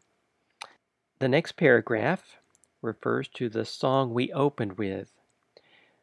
The 1.20 1.30
next 1.30 1.54
paragraph 1.54 2.40
refers 2.82 3.28
to 3.30 3.50
the 3.50 3.66
song 3.66 4.14
we 4.14 4.34
opened 4.34 4.78
with, 4.78 5.12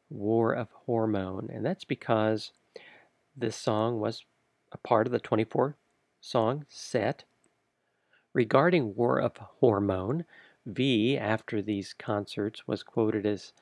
War 0.08 0.52
of 0.52 0.68
Hormone, 0.86 1.50
and 1.52 1.64
that's 1.64 1.84
because 1.84 2.52
this 3.36 3.56
song 3.56 4.00
was 4.00 4.24
a 4.72 4.78
part 4.78 5.06
of 5.06 5.12
the 5.12 5.20
24 5.20 5.76
song 6.20 6.64
set. 6.68 7.24
Regarding 8.34 8.94
War 8.94 9.18
of 9.18 9.36
Hormone, 9.36 10.24
V, 10.66 11.18
after 11.18 11.60
these 11.60 11.92
concerts, 11.92 12.66
was 12.66 12.82
quoted 12.82 13.26
as 13.26 13.52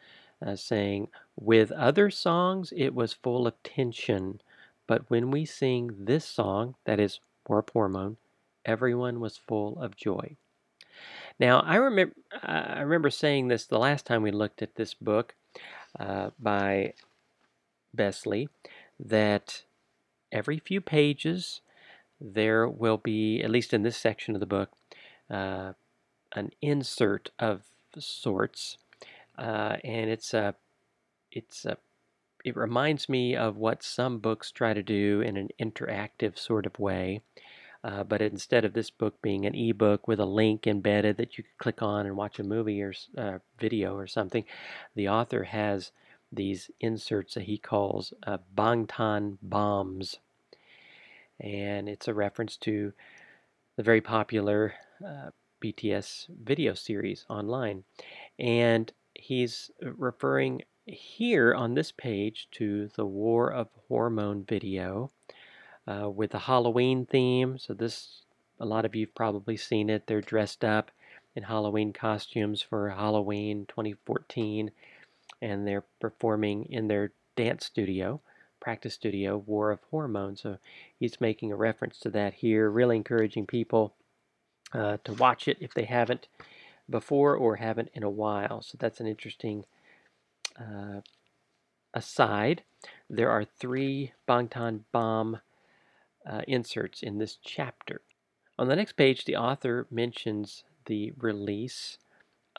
uh, 0.44 0.54
saying, 0.54 1.08
With 1.36 1.72
other 1.72 2.10
songs, 2.10 2.72
it 2.76 2.94
was 2.94 3.12
full 3.12 3.46
of 3.46 3.62
tension, 3.62 4.40
but 4.86 5.08
when 5.10 5.30
we 5.30 5.44
sing 5.44 5.90
this 5.98 6.24
song, 6.24 6.74
that 6.84 7.00
is 7.00 7.20
War 7.48 7.60
of 7.60 7.68
Hormone, 7.72 8.16
everyone 8.64 9.20
was 9.20 9.36
full 9.36 9.80
of 9.80 9.96
joy. 9.96 10.36
Now, 11.38 11.60
I 11.60 11.76
remember, 11.76 12.14
I 12.42 12.80
remember 12.80 13.10
saying 13.10 13.48
this 13.48 13.66
the 13.66 13.78
last 13.78 14.04
time 14.06 14.22
we 14.22 14.30
looked 14.30 14.62
at 14.62 14.74
this 14.74 14.94
book 14.94 15.34
uh, 15.98 16.30
by 16.38 16.94
Besley, 17.94 18.48
that 19.04 19.62
every 20.30 20.58
few 20.58 20.80
pages 20.80 21.60
there 22.20 22.68
will 22.68 22.98
be, 22.98 23.42
at 23.42 23.50
least 23.50 23.72
in 23.72 23.82
this 23.82 23.96
section 23.96 24.34
of 24.34 24.40
the 24.40 24.46
book, 24.46 24.70
uh, 25.30 25.72
an 26.34 26.50
insert 26.60 27.30
of 27.38 27.62
sorts, 27.98 28.76
uh, 29.38 29.76
and 29.82 30.10
it's 30.10 30.34
a, 30.34 30.54
it's 31.32 31.64
a, 31.64 31.78
it 32.44 32.56
reminds 32.56 33.08
me 33.08 33.34
of 33.34 33.56
what 33.56 33.82
some 33.82 34.18
books 34.18 34.50
try 34.50 34.74
to 34.74 34.82
do 34.82 35.20
in 35.20 35.36
an 35.36 35.48
interactive 35.60 36.38
sort 36.38 36.66
of 36.66 36.78
way. 36.78 37.22
Uh, 37.82 38.04
but 38.04 38.20
instead 38.20 38.64
of 38.66 38.74
this 38.74 38.90
book 38.90 39.22
being 39.22 39.46
an 39.46 39.54
ebook 39.54 40.06
with 40.06 40.20
a 40.20 40.26
link 40.26 40.66
embedded 40.66 41.16
that 41.16 41.38
you 41.38 41.44
could 41.44 41.58
click 41.58 41.82
on 41.82 42.04
and 42.04 42.14
watch 42.14 42.38
a 42.38 42.42
movie 42.42 42.82
or 42.82 42.92
uh, 43.16 43.38
video 43.58 43.96
or 43.96 44.06
something, 44.06 44.44
the 44.94 45.08
author 45.08 45.44
has 45.44 45.90
these 46.32 46.70
inserts 46.80 47.34
that 47.34 47.44
he 47.44 47.58
calls 47.58 48.12
uh, 48.26 48.38
Bangtan 48.56 49.38
bombs. 49.42 50.18
And 51.38 51.88
it's 51.88 52.08
a 52.08 52.14
reference 52.14 52.56
to 52.58 52.92
the 53.76 53.82
very 53.82 54.00
popular 54.00 54.74
uh, 55.04 55.30
BTS 55.62 56.28
video 56.42 56.74
series 56.74 57.24
online. 57.28 57.84
And 58.38 58.92
he's 59.14 59.70
referring 59.80 60.62
here 60.86 61.54
on 61.54 61.74
this 61.74 61.92
page 61.92 62.48
to 62.52 62.90
the 62.96 63.06
War 63.06 63.52
of 63.52 63.68
Hormone 63.88 64.44
video 64.44 65.10
uh, 65.86 66.10
with 66.10 66.34
a 66.34 66.40
Halloween 66.40 67.06
theme. 67.06 67.58
So 67.58 67.74
this, 67.74 68.22
a 68.58 68.66
lot 68.66 68.84
of 68.84 68.94
you've 68.94 69.14
probably 69.14 69.56
seen 69.56 69.90
it. 69.90 70.06
They're 70.06 70.20
dressed 70.20 70.64
up 70.64 70.90
in 71.34 71.44
Halloween 71.44 71.92
costumes 71.92 72.60
for 72.60 72.90
Halloween 72.90 73.66
2014, 73.66 74.70
and 75.42 75.66
they're 75.66 75.84
performing 76.00 76.64
in 76.64 76.88
their 76.88 77.12
dance 77.36 77.66
studio, 77.66 78.20
practice 78.60 78.94
studio, 78.94 79.38
War 79.38 79.70
of 79.70 79.80
Hormones. 79.90 80.42
So 80.42 80.58
he's 80.98 81.20
making 81.20 81.52
a 81.52 81.56
reference 81.56 81.98
to 82.00 82.10
that 82.10 82.34
here, 82.34 82.70
really 82.70 82.96
encouraging 82.96 83.46
people 83.46 83.94
uh, 84.72 84.98
to 85.04 85.12
watch 85.14 85.48
it 85.48 85.56
if 85.60 85.74
they 85.74 85.84
haven't 85.84 86.28
before 86.88 87.34
or 87.36 87.56
haven't 87.56 87.90
in 87.94 88.02
a 88.02 88.10
while. 88.10 88.62
So 88.62 88.76
that's 88.78 89.00
an 89.00 89.06
interesting 89.06 89.64
uh, 90.58 91.00
aside. 91.94 92.62
There 93.08 93.30
are 93.30 93.44
three 93.44 94.12
Bangtan 94.28 94.80
Bomb 94.92 95.40
uh, 96.28 96.42
inserts 96.46 97.02
in 97.02 97.18
this 97.18 97.38
chapter. 97.42 98.02
On 98.58 98.68
the 98.68 98.76
next 98.76 98.92
page, 98.92 99.24
the 99.24 99.36
author 99.36 99.86
mentions 99.90 100.64
the 100.86 101.12
release 101.16 101.98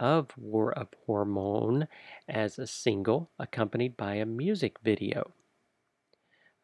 of 0.01 0.36
War 0.36 0.74
of 0.74 0.88
Hormone 1.05 1.88
as 2.27 2.58
a 2.58 2.65
single 2.65 3.29
accompanied 3.37 3.96
by 3.96 4.16
a 4.16 4.25
music 4.25 4.79
video. 4.83 5.31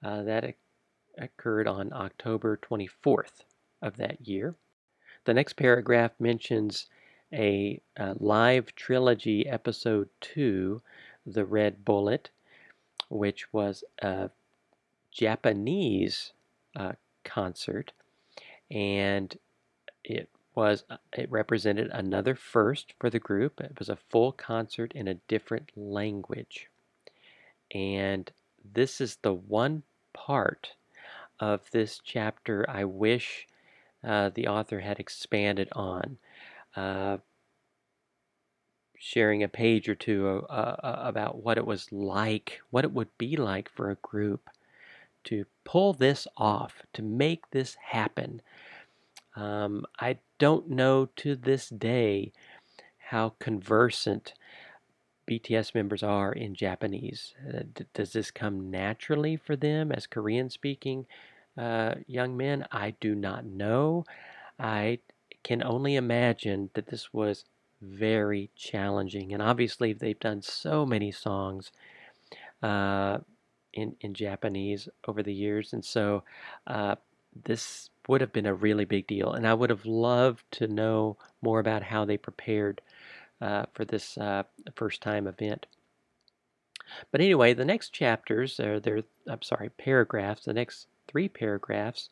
Uh, 0.04 0.24
that 0.24 0.56
occurred 1.18 1.68
on 1.68 1.94
October 1.94 2.58
24th 2.58 3.44
of 3.82 3.98
that 3.98 4.28
year. 4.28 4.56
The 5.26 5.34
next 5.34 5.54
paragraph 5.54 6.12
mentions 6.20 6.88
a, 7.32 7.80
a 7.96 8.16
live 8.20 8.74
trilogy 8.76 9.48
episode 9.48 10.10
2, 10.22 10.82
The 11.26 11.46
Red 11.46 11.86
Bullet, 11.86 12.32
which 13.10 13.54
was 13.54 13.84
a 14.02 14.32
Japanese 15.12 16.34
uh, 16.76 16.94
concert, 17.24 17.92
and 18.72 19.38
it 20.04 20.30
was 20.58 20.84
uh, 20.90 20.98
it 21.14 21.32
represented 21.32 21.88
another 21.94 22.36
first 22.36 22.94
for 23.00 23.10
the 23.10 23.20
group. 23.20 23.62
It 23.62 23.78
was 23.78 23.90
a 23.90 23.96
full 23.96 24.32
concert 24.32 24.92
in 24.94 25.08
a 25.08 25.14
different 25.30 25.72
language, 25.76 26.68
and 27.74 28.30
this 28.74 29.00
is 29.00 29.18
the 29.22 29.34
one 29.34 29.84
part 30.14 30.72
of 31.40 31.70
this 31.72 32.02
chapter 32.04 32.66
I 32.68 32.84
wish 32.86 33.48
uh, 34.04 34.32
the 34.34 34.48
author 34.48 34.80
had 34.80 35.00
expanded 35.00 35.70
on. 35.74 36.18
Uh, 36.76 37.18
sharing 39.00 39.44
a 39.44 39.48
page 39.48 39.88
or 39.88 39.96
two 39.96 40.44
uh, 40.50 40.54
uh, 40.54 41.02
about 41.04 41.44
what 41.44 41.58
it 41.58 41.66
was 41.66 41.92
like, 41.92 42.62
what 42.72 42.84
it 42.84 42.92
would 42.92 43.16
be 43.20 43.38
like 43.38 43.70
for 43.70 43.92
a 43.92 43.96
group 43.96 44.50
to 45.24 45.46
pull 45.64 45.94
this 45.94 46.28
off, 46.36 46.82
to 46.94 47.02
make 47.04 47.52
this 47.52 47.76
happen. 47.76 48.42
Um, 49.38 49.86
I 50.00 50.18
don't 50.40 50.70
know 50.70 51.10
to 51.18 51.36
this 51.36 51.70
day 51.70 52.34
how 52.98 53.36
conversant 53.40 54.34
BTS 55.30 55.76
members 55.76 56.02
are 56.02 56.34
in 56.34 56.56
Japanese. 56.56 57.34
Uh, 57.48 57.62
does 57.94 58.14
this 58.14 58.32
come 58.32 58.72
naturally 58.72 59.36
for 59.36 59.56
them 59.56 59.92
as 59.92 60.08
Korean 60.08 60.50
speaking 60.50 61.06
uh, 61.58 61.96
young 62.08 62.36
men? 62.36 62.66
I 62.72 62.92
do 63.00 63.14
not 63.14 63.46
know. 63.46 64.06
I 64.60 65.00
can 65.44 65.62
only 65.64 65.96
imagine 65.96 66.72
that 66.74 66.88
this 66.88 67.14
was 67.14 67.46
very 67.82 68.50
challenging. 68.56 69.34
And 69.34 69.42
obviously, 69.42 69.94
they've 69.94 70.20
done 70.20 70.42
so 70.42 70.86
many 70.86 71.12
songs. 71.12 71.72
Uh, 72.64 73.20
in, 73.74 73.96
in 74.02 74.14
Japanese 74.14 74.90
over 75.08 75.22
the 75.22 75.34
years. 75.34 75.72
And 75.74 75.86
so 75.86 76.24
uh, 76.66 76.96
this 77.46 77.92
would 78.08 78.22
have 78.22 78.34
been 78.34 78.46
a 78.46 78.54
really 78.54 78.86
big 78.86 79.08
deal. 79.08 79.32
And 79.32 79.46
I 79.46 79.54
would 79.54 79.70
have 79.70 79.86
loved 79.86 80.44
to 80.54 80.68
know 80.68 81.18
more 81.42 81.60
about 81.60 81.84
how 81.84 82.06
they 82.06 82.18
prepared 82.18 82.82
uh, 83.42 83.66
for 83.74 83.86
this 83.86 84.18
uh, 84.18 84.44
first 84.76 85.02
time 85.02 85.28
event. 85.28 85.66
But 87.12 87.22
anyway, 87.22 87.54
the 87.54 87.66
next 87.66 87.90
chapters, 87.90 88.60
or 88.60 88.80
there, 88.80 89.04
I'm 89.28 89.42
sorry, 89.42 89.70
paragraphs, 89.70 90.46
the 90.46 90.54
next 90.54 90.88
three 91.08 91.28
paragraphs 91.28 92.10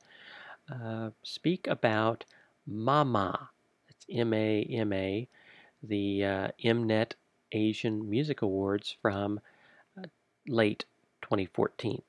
uh, 0.72 1.12
speak 1.24 1.68
about 1.68 2.26
Mama. 2.68 3.50
It's 3.88 4.06
M 4.10 4.34
A 4.34 4.64
M 4.64 4.92
A, 4.92 5.28
the 5.82 6.26
uh, 6.26 6.48
Mnet 6.64 7.14
Asian 7.52 8.10
Music 8.10 8.42
Awards 8.42 8.98
from 9.02 9.40
uh, 9.98 10.08
late 10.48 10.86
2014. 11.22 12.02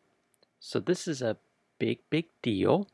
So 0.58 0.80
this 0.80 1.06
is 1.06 1.22
a 1.22 1.36
big, 1.78 1.98
big 2.10 2.26
deal. 2.42 2.88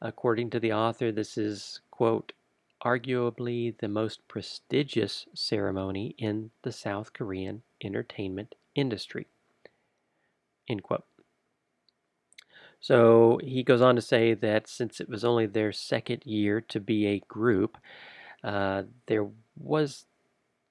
According 0.00 0.50
to 0.50 0.60
the 0.60 0.72
author, 0.72 1.10
this 1.10 1.38
is, 1.38 1.80
quote, 1.90 2.32
arguably 2.84 3.76
the 3.78 3.88
most 3.88 4.26
prestigious 4.28 5.26
ceremony 5.34 6.14
in 6.18 6.50
the 6.62 6.72
South 6.72 7.12
Korean 7.12 7.62
entertainment 7.82 8.54
industry, 8.74 9.26
end 10.68 10.82
quote. 10.82 11.04
So 12.80 13.40
he 13.42 13.62
goes 13.62 13.80
on 13.80 13.96
to 13.96 14.02
say 14.02 14.34
that 14.34 14.68
since 14.68 15.00
it 15.00 15.08
was 15.08 15.24
only 15.24 15.46
their 15.46 15.72
second 15.72 16.24
year 16.26 16.60
to 16.60 16.78
be 16.78 17.06
a 17.06 17.20
group, 17.20 17.78
uh, 18.44 18.82
there 19.06 19.26
was 19.56 20.04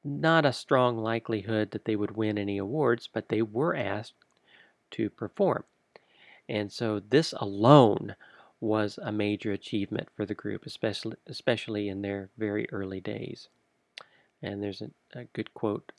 not 0.03 0.45
a 0.45 0.53
strong 0.53 0.99
likelihood 0.99 1.71
that 1.71 1.85
they 1.85 1.95
would 1.95 2.15
win 2.15 2.37
any 2.37 2.59
awards, 2.59 3.09
but 3.11 3.29
they 3.29 3.41
were 3.41 3.75
asked 3.75 4.13
to 4.91 5.09
perform. 5.09 5.63
And 6.47 6.71
so 6.71 6.99
this 6.99 7.33
alone 7.33 8.15
was 8.59 8.97
a 9.01 9.11
major 9.11 9.51
achievement 9.51 10.09
for 10.15 10.25
the 10.25 10.33
group, 10.33 10.65
especially, 10.65 11.17
especially 11.27 11.89
in 11.89 12.01
their 12.01 12.29
very 12.37 12.69
early 12.71 12.99
days. 12.99 13.49
And 14.41 14.61
there's 14.61 14.81
a, 14.81 14.91
a 15.13 15.25
good 15.25 15.53
quote 15.53 15.91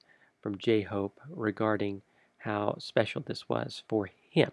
from 0.42 0.58
J 0.58 0.82
Hope 0.82 1.20
regarding 1.28 2.02
how 2.38 2.76
special 2.78 3.22
this 3.24 3.48
was 3.48 3.82
for 3.88 4.08
him. 4.30 4.52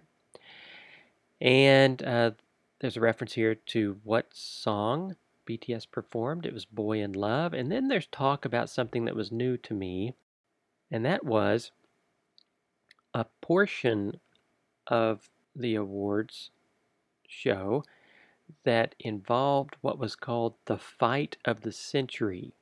And 1.39 2.01
uh, 2.03 2.31
there's 2.79 2.97
a 2.97 3.01
reference 3.01 3.33
here 3.33 3.55
to 3.55 3.99
what 4.03 4.27
song 4.33 5.15
BTS 5.47 5.89
performed. 5.91 6.45
It 6.45 6.53
was 6.53 6.65
Boy 6.65 7.01
in 7.01 7.13
Love. 7.13 7.53
And 7.53 7.71
then 7.71 7.87
there's 7.87 8.07
talk 8.07 8.45
about 8.45 8.69
something 8.69 9.05
that 9.05 9.15
was 9.15 9.31
new 9.31 9.57
to 9.57 9.73
me, 9.73 10.15
and 10.89 11.05
that 11.05 11.25
was 11.25 11.71
a 13.13 13.25
portion 13.41 14.19
of 14.87 15.29
the 15.55 15.75
awards 15.75 16.49
show 17.34 17.84
that 18.63 18.96
involved 19.00 19.76
what 19.82 19.98
was 19.98 20.15
called 20.15 20.56
the 20.65 20.78
fight 20.78 21.38
of 21.46 21.62
the 21.62 21.72
century, 21.72 22.54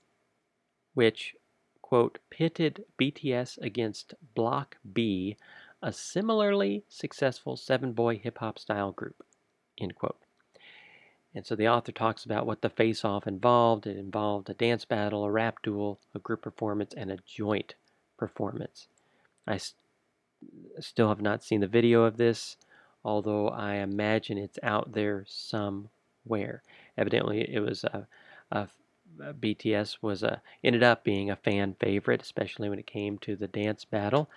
which, 0.93 1.35
quote, 1.81 2.19
pitted 2.29 2.85
BTS 2.97 3.57
against 3.59 4.13
Block 4.33 4.77
B 4.93 5.37
a 5.81 5.91
similarly 5.91 6.83
successful 6.87 7.57
seven 7.57 7.93
boy 7.93 8.17
hip 8.17 8.37
hop 8.37 8.59
style 8.59 8.91
group. 8.91 9.23
End 9.79 9.95
quote. 9.95 10.19
And 11.33 11.45
so 11.45 11.55
the 11.55 11.67
author 11.67 11.91
talks 11.91 12.25
about 12.25 12.45
what 12.45 12.61
the 12.61 12.69
face 12.69 13.05
off 13.05 13.25
involved. 13.25 13.87
It 13.87 13.97
involved 13.97 14.49
a 14.49 14.53
dance 14.53 14.85
battle, 14.85 15.23
a 15.23 15.31
rap 15.31 15.61
duel, 15.63 15.99
a 16.13 16.19
group 16.19 16.41
performance, 16.41 16.93
and 16.95 17.09
a 17.09 17.19
joint 17.25 17.75
performance. 18.17 18.89
I 19.47 19.57
st- 19.57 19.77
still 20.79 21.07
have 21.07 21.21
not 21.21 21.43
seen 21.43 21.61
the 21.61 21.67
video 21.67 22.03
of 22.03 22.17
this, 22.17 22.57
although 23.03 23.49
I 23.49 23.75
imagine 23.75 24.37
it's 24.37 24.59
out 24.63 24.93
there 24.93 25.25
somewhere. 25.27 26.63
Evidently, 26.97 27.53
it 27.53 27.59
was 27.59 27.83
a, 27.83 28.07
a, 28.51 28.67
BTS 29.19 29.97
was 30.01 30.23
a 30.23 30.41
ended 30.63 30.83
up 30.83 31.03
being 31.03 31.29
a 31.29 31.35
fan 31.35 31.75
favorite, 31.79 32.21
especially 32.21 32.69
when 32.69 32.79
it 32.79 32.87
came 32.87 33.17
to 33.19 33.35
the 33.35 33.47
dance 33.47 33.85
battle, 33.85 34.29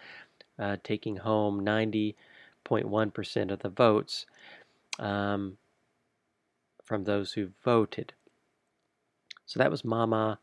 uh, 0.58 0.76
taking 0.82 1.16
home 1.16 1.64
90.1% 1.64 3.50
of 3.50 3.58
the 3.60 3.68
votes. 3.68 4.26
Um, 4.98 5.58
from 6.84 7.04
those 7.04 7.32
who 7.32 7.50
voted. 7.64 8.12
So 9.46 9.58
that 9.58 9.70
was 9.70 9.84
Mama 9.84 10.38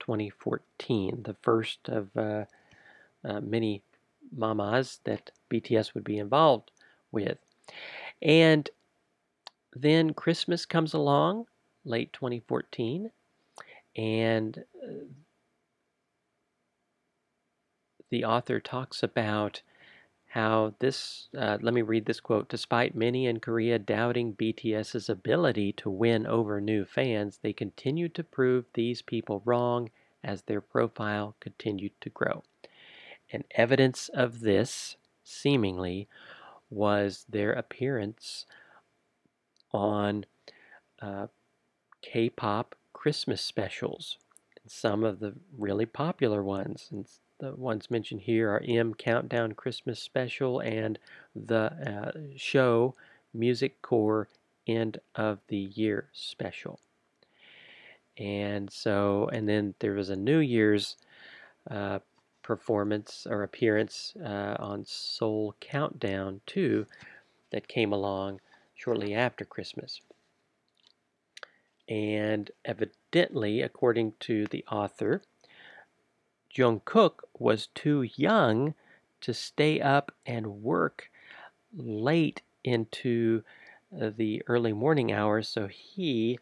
2014, 0.00 1.22
the 1.22 1.36
first 1.42 1.88
of 1.88 2.16
uh, 2.16 2.44
uh, 3.24 3.40
many 3.40 3.82
mamas 4.36 5.00
that 5.04 5.30
BTS 5.50 5.94
would 5.94 6.04
be 6.04 6.18
involved 6.18 6.70
with. 7.10 7.38
And 8.22 8.68
then 9.74 10.14
Christmas 10.14 10.66
comes 10.66 10.94
along, 10.94 11.46
late 11.84 12.12
2014, 12.12 13.10
and 13.96 14.64
uh, 14.82 15.04
the 18.10 18.24
author 18.24 18.60
talks 18.60 19.02
about 19.02 19.62
how 20.34 20.74
this, 20.80 21.28
uh, 21.38 21.58
let 21.60 21.74
me 21.74 21.82
read 21.82 22.06
this 22.06 22.18
quote. 22.18 22.48
Despite 22.48 22.96
many 22.96 23.26
in 23.26 23.38
Korea 23.38 23.78
doubting 23.78 24.34
BTS's 24.34 25.08
ability 25.08 25.72
to 25.74 25.88
win 25.88 26.26
over 26.26 26.60
new 26.60 26.84
fans, 26.84 27.38
they 27.40 27.52
continued 27.52 28.14
to 28.16 28.24
prove 28.24 28.64
these 28.74 29.00
people 29.00 29.42
wrong 29.44 29.90
as 30.24 30.42
their 30.42 30.60
profile 30.60 31.36
continued 31.38 31.92
to 32.00 32.10
grow. 32.10 32.42
And 33.32 33.44
evidence 33.52 34.08
of 34.08 34.40
this, 34.40 34.96
seemingly, 35.22 36.08
was 36.74 37.24
their 37.28 37.52
appearance 37.52 38.46
on 39.72 40.24
uh, 41.00 41.28
K 42.02 42.28
pop 42.28 42.74
Christmas 42.92 43.40
specials. 43.40 44.18
And 44.62 44.70
some 44.70 45.04
of 45.04 45.20
the 45.20 45.34
really 45.56 45.86
popular 45.86 46.42
ones. 46.42 46.88
And 46.90 47.06
the 47.38 47.54
ones 47.54 47.90
mentioned 47.90 48.22
here 48.22 48.50
are 48.50 48.62
M 48.66 48.94
Countdown 48.94 49.52
Christmas 49.52 50.00
Special 50.00 50.60
and 50.60 50.98
the 51.34 51.72
uh, 51.86 52.12
show 52.36 52.94
Music 53.32 53.82
Core 53.82 54.28
End 54.66 54.98
of 55.14 55.40
the 55.48 55.56
Year 55.56 56.08
Special. 56.12 56.80
And 58.16 58.70
so, 58.70 59.28
and 59.32 59.48
then 59.48 59.74
there 59.80 59.94
was 59.94 60.08
a 60.08 60.16
New 60.16 60.38
Year's 60.38 60.96
uh, 61.68 61.98
performance 62.44 63.26
or 63.28 63.42
appearance 63.42 64.14
uh, 64.24 64.54
on 64.60 64.84
Soul 64.84 65.56
Countdown 65.58 66.42
2 66.46 66.86
that 67.50 67.66
came 67.66 67.92
along 67.92 68.40
shortly 68.76 69.14
after 69.14 69.44
Christmas. 69.44 70.00
And 71.88 72.50
evidently, 72.64 73.62
according 73.62 74.12
to 74.20 74.46
the 74.46 74.64
author, 74.70 75.22
Jungkook 76.54 77.24
was 77.38 77.68
too 77.74 78.02
young 78.14 78.74
to 79.22 79.34
stay 79.34 79.80
up 79.80 80.12
and 80.24 80.62
work 80.62 81.10
late 81.76 82.42
into 82.62 83.42
the 83.90 84.42
early 84.46 84.72
morning 84.72 85.12
hours, 85.12 85.48
so 85.48 85.66
he 85.66 86.38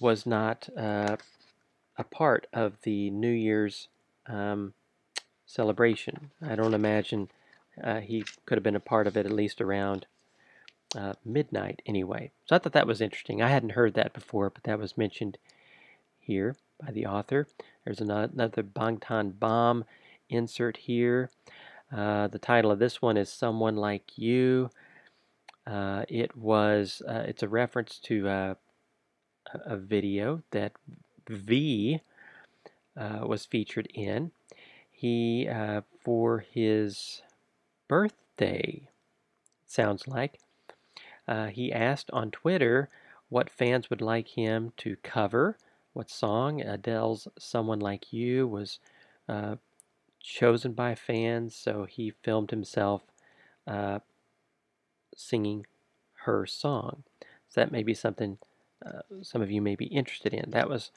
was 0.00 0.26
not 0.26 0.68
uh, 0.76 1.16
a 1.96 2.04
part 2.04 2.46
of 2.52 2.80
the 2.82 3.10
New 3.10 3.30
Year's 3.30 3.88
um, 4.26 4.74
celebration. 5.52 6.30
I 6.40 6.54
don't 6.54 6.74
imagine 6.74 7.28
uh, 7.82 8.00
he 8.00 8.24
could 8.46 8.56
have 8.56 8.62
been 8.64 8.76
a 8.76 8.80
part 8.80 9.06
of 9.06 9.16
it 9.16 9.26
at 9.26 9.32
least 9.32 9.60
around 9.60 10.06
uh, 10.96 11.14
midnight 11.24 11.82
anyway. 11.86 12.30
So 12.46 12.56
I 12.56 12.58
thought 12.58 12.72
that 12.72 12.86
was 12.86 13.00
interesting. 13.00 13.42
I 13.42 13.48
hadn't 13.48 13.70
heard 13.70 13.94
that 13.94 14.12
before, 14.12 14.50
but 14.50 14.64
that 14.64 14.78
was 14.78 14.98
mentioned 14.98 15.38
here 16.20 16.56
by 16.84 16.92
the 16.92 17.06
author. 17.06 17.46
There's 17.84 18.00
another 18.00 18.62
Bangtan 18.62 19.38
Bomb 19.38 19.84
insert 20.28 20.78
here. 20.78 21.30
Uh, 21.94 22.28
the 22.28 22.38
title 22.38 22.70
of 22.70 22.78
this 22.78 23.02
one 23.02 23.16
is 23.16 23.30
Someone 23.30 23.76
Like 23.76 24.16
You. 24.16 24.70
Uh, 25.66 26.04
it 26.08 26.36
was, 26.36 27.02
uh, 27.08 27.24
it's 27.26 27.42
a 27.42 27.48
reference 27.48 27.98
to 28.04 28.28
uh, 28.28 28.54
a 29.66 29.76
video 29.76 30.42
that 30.50 30.72
V 31.28 32.00
uh, 32.96 33.20
was 33.26 33.44
featured 33.44 33.88
in. 33.94 34.32
He, 35.02 35.48
uh, 35.48 35.80
for 36.04 36.38
his 36.38 37.22
birthday, 37.88 38.88
sounds 39.66 40.06
like, 40.06 40.38
he 41.50 41.72
asked 41.72 42.08
on 42.12 42.30
Twitter 42.30 42.88
what 43.28 43.50
fans 43.50 43.90
would 43.90 44.00
like 44.00 44.28
him 44.28 44.72
to 44.76 44.94
cover 45.02 45.58
what 45.92 46.08
song. 46.08 46.60
Adele's 46.60 47.26
Someone 47.36 47.80
Like 47.80 48.12
You 48.12 48.46
was 48.46 48.78
uh, 49.28 49.56
chosen 50.20 50.72
by 50.72 50.94
fans, 50.94 51.56
so 51.56 51.84
he 51.84 52.12
filmed 52.22 52.52
himself 52.52 53.02
uh, 53.66 53.98
singing 55.16 55.66
her 56.26 56.46
song. 56.46 57.02
So 57.48 57.60
that 57.60 57.72
may 57.72 57.82
be 57.82 57.94
something 57.94 58.38
uh, 58.86 59.02
some 59.20 59.42
of 59.42 59.50
you 59.50 59.60
may 59.60 59.74
be 59.74 59.86
interested 59.86 60.32
in. 60.32 60.52
That 60.52 60.68
was 60.68 60.92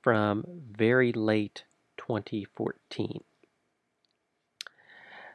from 0.00 0.44
very 0.70 1.12
late 1.12 1.64
2014. 1.96 3.24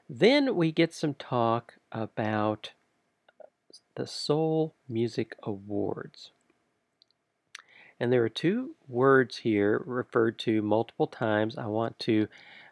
Then 0.10 0.56
we 0.56 0.72
get 0.72 0.94
some 0.94 1.14
talk 1.14 1.76
about 1.92 2.72
the 3.96 4.06
Seoul 4.06 4.74
Music 4.88 5.36
Awards. 5.44 6.32
And 8.00 8.12
there 8.12 8.24
are 8.24 8.30
two 8.30 8.76
words 8.88 9.38
here 9.38 9.82
referred 9.86 10.38
to 10.40 10.62
multiple 10.62 11.08
times. 11.08 11.58
I 11.58 11.68
want 11.68 12.00
to 12.00 12.28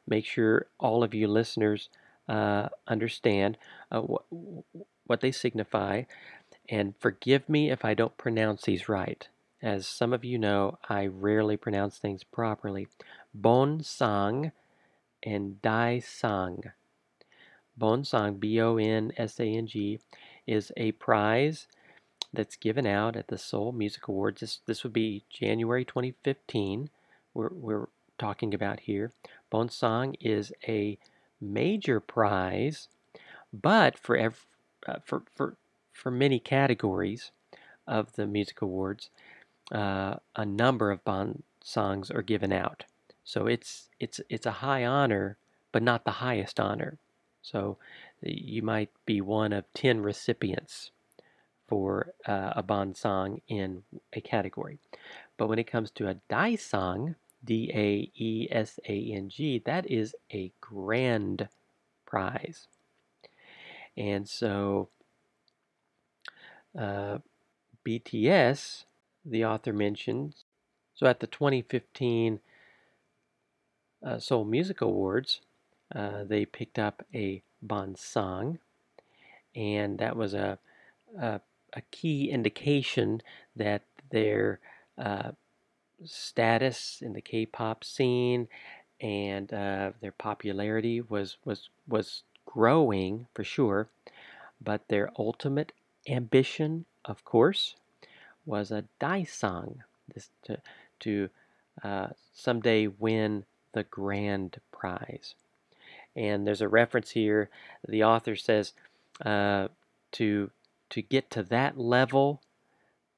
make 0.08 0.26
sure 0.26 0.68
all 0.80 1.04
of 1.04 1.14
you 1.14 1.28
listeners 1.28 1.90
uh, 2.28 2.70
understand 2.88 3.58
uh, 3.92 4.02
wh- 4.02 4.76
what 5.06 5.22
they 5.22 5.32
signify. 5.32 6.04
And 6.68 6.96
forgive 7.00 7.48
me 7.48 7.70
if 7.70 7.86
I 7.86 7.94
don't 7.94 8.18
pronounce 8.18 8.64
these 8.64 8.90
right. 8.90 9.28
As 9.62 9.88
some 9.88 10.12
of 10.12 10.26
you 10.26 10.38
know, 10.38 10.80
I 10.90 11.06
rarely 11.06 11.56
pronounce 11.56 11.98
things 11.98 12.24
properly. 12.24 12.88
Bon 13.34 13.82
Sang 13.84 14.52
and 15.24 15.62
Dae 15.62 16.02
Sang. 16.04 16.72
Bon 17.78 18.04
Sang, 18.04 18.36
B 18.36 18.60
O 18.62 18.78
N 18.78 19.12
S 19.18 19.40
A 19.40 19.46
N 19.46 19.68
G, 19.68 20.00
is 20.46 20.72
a 20.78 20.92
prize 20.94 21.68
that's 22.34 22.56
given 22.56 22.86
out 22.86 23.16
at 23.16 23.28
the 23.28 23.38
Seoul 23.38 23.72
Music 23.72 24.08
Awards. 24.08 24.42
This, 24.42 24.60
this 24.66 24.84
would 24.84 24.94
be 24.94 25.26
January 25.30 25.84
2015. 25.84 26.90
We're, 27.34 27.50
we're 27.52 27.88
talking 28.18 28.54
about 28.54 28.82
here. 28.82 29.12
Bonsang 29.52 30.16
is 30.20 30.54
a 30.68 30.98
major 31.42 32.00
prize, 32.00 32.88
but 33.52 33.98
for 33.98 34.16
ev- 34.16 34.46
uh, 34.88 35.00
for 35.04 35.24
for 35.36 35.58
for 35.92 36.12
many 36.12 36.40
categories 36.40 37.32
of 37.88 38.14
the 38.14 38.26
music 38.26 38.62
awards, 38.62 39.10
uh, 39.72 40.16
a 40.36 40.46
number 40.46 40.92
of 40.92 41.04
bonsangs 41.04 42.14
are 42.14 42.22
given 42.22 42.54
out. 42.54 42.86
So 43.24 43.48
it's 43.48 43.90
it's 44.00 44.22
it's 44.30 44.46
a 44.46 44.52
high 44.52 44.86
honor, 44.86 45.38
but 45.72 45.84
not 45.84 46.06
the 46.06 46.12
highest 46.12 46.60
honor. 46.60 46.98
So 47.42 47.78
you 48.22 48.62
might 48.62 48.90
be 49.06 49.22
one 49.22 49.54
of 49.54 49.66
ten 49.74 50.02
recipients 50.02 50.92
for 51.68 52.14
uh, 52.28 52.54
a 52.56 52.64
bonsang 52.64 53.42
in 53.48 53.84
a 54.14 54.22
category. 54.22 54.80
But 55.38 55.48
when 55.48 55.60
it 55.60 55.72
comes 55.72 55.90
to 55.92 56.10
a 56.10 56.16
daesang, 56.30 57.16
D 57.44 57.72
A 57.74 58.12
E 58.16 58.48
S 58.52 58.80
A 58.88 59.12
N 59.14 59.30
G, 59.30 59.62
that 59.66 59.90
is 59.90 60.16
a 60.32 60.52
grand 60.62 61.48
prize. 62.06 62.68
And 63.98 64.28
so 64.28 64.90
uh, 66.78 67.20
BTS, 67.86 68.86
the 69.26 69.46
author 69.46 69.74
mentions, 69.74 70.46
so 70.94 71.08
at 71.08 71.20
the 71.20 71.28
2015 71.28 72.40
uh, 74.06 74.20
Seoul 74.20 74.46
Music 74.46 74.82
Awards, 74.82 75.42
uh, 75.94 76.24
they 76.24 76.46
picked 76.46 76.80
up 76.80 77.06
a 77.14 77.42
bonsang, 77.66 78.60
and 79.56 79.98
that 80.00 80.16
was 80.16 80.34
a, 80.34 80.58
a 81.20 81.42
a 81.74 81.82
key 81.92 82.30
indication 82.30 83.22
that 83.56 83.84
their 84.10 84.60
uh, 84.98 85.32
status 86.06 87.02
in 87.02 87.14
the 87.14 87.22
K-pop 87.22 87.84
scene 87.84 88.48
and 89.00 89.52
uh, 89.54 89.92
their 90.02 90.12
popularity 90.12 91.02
was 91.02 91.38
was 91.46 91.70
was 91.88 92.24
growing 92.46 93.28
for 93.34 93.44
sure, 93.44 93.90
but 94.62 94.88
their 94.88 95.10
ultimate 95.18 95.72
ambition, 96.08 96.86
of 97.06 97.24
course, 97.24 97.76
was 98.46 98.72
a 98.72 98.86
daesang, 99.00 99.78
this 100.14 100.30
to, 100.44 100.58
to 101.00 101.30
uh, 101.84 102.08
someday 102.34 102.88
win 102.88 103.46
the 103.74 103.84
grand 103.84 104.60
prize. 104.72 105.36
And 106.16 106.46
there's 106.46 106.62
a 106.62 106.68
reference 106.68 107.12
here. 107.12 107.50
The 107.88 108.04
author 108.04 108.36
says 108.36 108.74
uh, 109.26 109.70
to 110.14 110.52
to 110.90 111.02
get 111.02 111.32
to 111.32 111.44
that 111.44 111.78
level, 111.78 112.42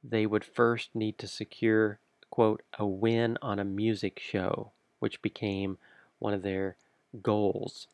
they 0.03 0.27
would 0.27 0.45
first 0.45 0.93
need 0.93 1.17
to 1.17 1.27
secure 1.27 1.99
quote 2.29 2.61
a 2.77 2.85
win 2.85 3.37
on 3.41 3.59
a 3.59 3.63
music 3.63 4.19
show, 4.19 4.71
which 4.99 5.21
became 5.21 5.77
one 6.19 6.33
of 6.33 6.43
their 6.43 6.75
goals 7.21 7.87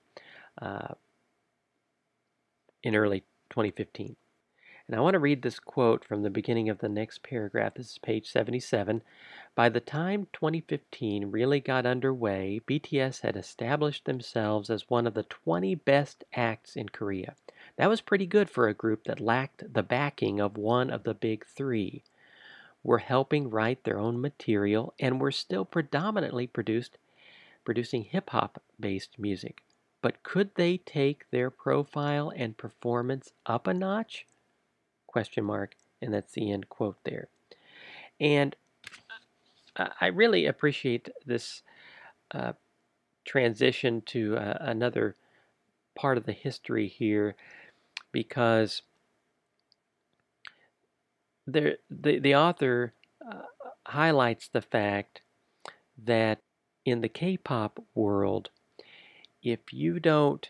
uh, 0.61 0.93
in 2.83 2.95
early 2.95 3.21
2015. 3.49 4.15
And 4.89 4.97
I 4.97 5.01
want 5.01 5.13
to 5.13 5.19
read 5.19 5.43
this 5.43 5.59
quote 5.59 6.03
from 6.03 6.23
the 6.23 6.31
beginning 6.31 6.67
of 6.67 6.79
the 6.79 6.89
next 6.89 7.21
paragraph. 7.21 7.75
This 7.75 7.91
is 7.91 7.97
page 7.99 8.27
77. 8.27 9.03
By 9.53 9.69
the 9.69 9.79
time 9.79 10.25
2015 10.33 11.29
really 11.29 11.59
got 11.59 11.85
underway, 11.85 12.59
BTS 12.67 13.21
had 13.21 13.37
established 13.37 14.05
themselves 14.05 14.71
as 14.71 14.89
one 14.89 15.05
of 15.05 15.13
the 15.13 15.21
20 15.21 15.75
best 15.75 16.23
acts 16.33 16.75
in 16.75 16.89
Korea. 16.89 17.35
That 17.75 17.87
was 17.87 18.01
pretty 18.01 18.25
good 18.25 18.49
for 18.49 18.67
a 18.67 18.73
group 18.73 19.03
that 19.03 19.19
lacked 19.19 19.71
the 19.71 19.83
backing 19.83 20.39
of 20.39 20.57
one 20.57 20.89
of 20.89 21.03
the 21.03 21.13
big 21.13 21.45
three. 21.45 22.01
Were 22.83 22.97
helping 22.97 23.51
write 23.51 23.83
their 23.83 23.99
own 23.99 24.19
material 24.19 24.95
and 24.99 25.21
were 25.21 25.31
still 25.31 25.65
predominantly 25.65 26.47
produced 26.47 26.97
producing 27.63 28.05
hip 28.05 28.31
hop 28.31 28.59
based 28.79 29.19
music. 29.19 29.61
But 30.01 30.23
could 30.23 30.55
they 30.55 30.77
take 30.77 31.29
their 31.29 31.51
profile 31.51 32.33
and 32.35 32.57
performance 32.57 33.33
up 33.45 33.67
a 33.67 33.73
notch? 33.75 34.25
Question 35.09 35.43
mark, 35.43 35.75
and 36.01 36.13
that's 36.13 36.33
the 36.33 36.51
end 36.51 36.69
quote 36.69 36.97
there. 37.03 37.27
And 38.19 38.55
I 39.75 40.07
really 40.07 40.45
appreciate 40.45 41.09
this 41.25 41.61
uh, 42.31 42.53
transition 43.25 44.01
to 44.07 44.37
uh, 44.37 44.57
another 44.59 45.15
part 45.95 46.17
of 46.17 46.25
the 46.25 46.33
history 46.33 46.87
here 46.87 47.35
because 48.11 48.81
there, 51.47 51.77
the, 51.89 52.19
the 52.19 52.35
author 52.35 52.93
uh, 53.25 53.41
highlights 53.85 54.47
the 54.47 54.61
fact 54.61 55.21
that 56.03 56.39
in 56.85 57.01
the 57.01 57.09
K-pop 57.09 57.83
world, 57.95 58.49
if 59.41 59.59
you 59.71 59.99
don't 59.99 60.49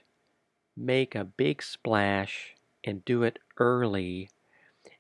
make 0.76 1.16
a 1.16 1.24
big 1.24 1.62
splash 1.62 2.56
and 2.84 3.04
do 3.06 3.24
it 3.24 3.40
early, 3.58 4.30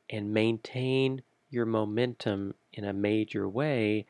and 0.09 0.33
maintain 0.33 1.21
your 1.49 1.65
momentum 1.65 2.53
in 2.73 2.85
a 2.85 2.93
major 2.93 3.47
way, 3.47 4.05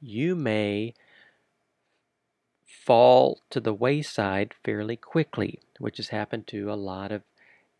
you 0.00 0.34
may 0.34 0.94
fall 2.64 3.40
to 3.50 3.60
the 3.60 3.74
wayside 3.74 4.54
fairly 4.64 4.96
quickly, 4.96 5.60
which 5.78 5.96
has 5.96 6.08
happened 6.08 6.46
to 6.46 6.70
a 6.70 6.74
lot 6.74 7.12
of 7.12 7.22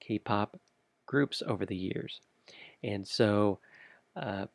K 0.01 0.19
pop 0.19 0.59
groups 1.07 1.43
over 1.47 1.65
the 1.65 1.77
years. 1.77 2.21
And 2.83 3.07
so 3.07 3.59
uh, 4.15 4.47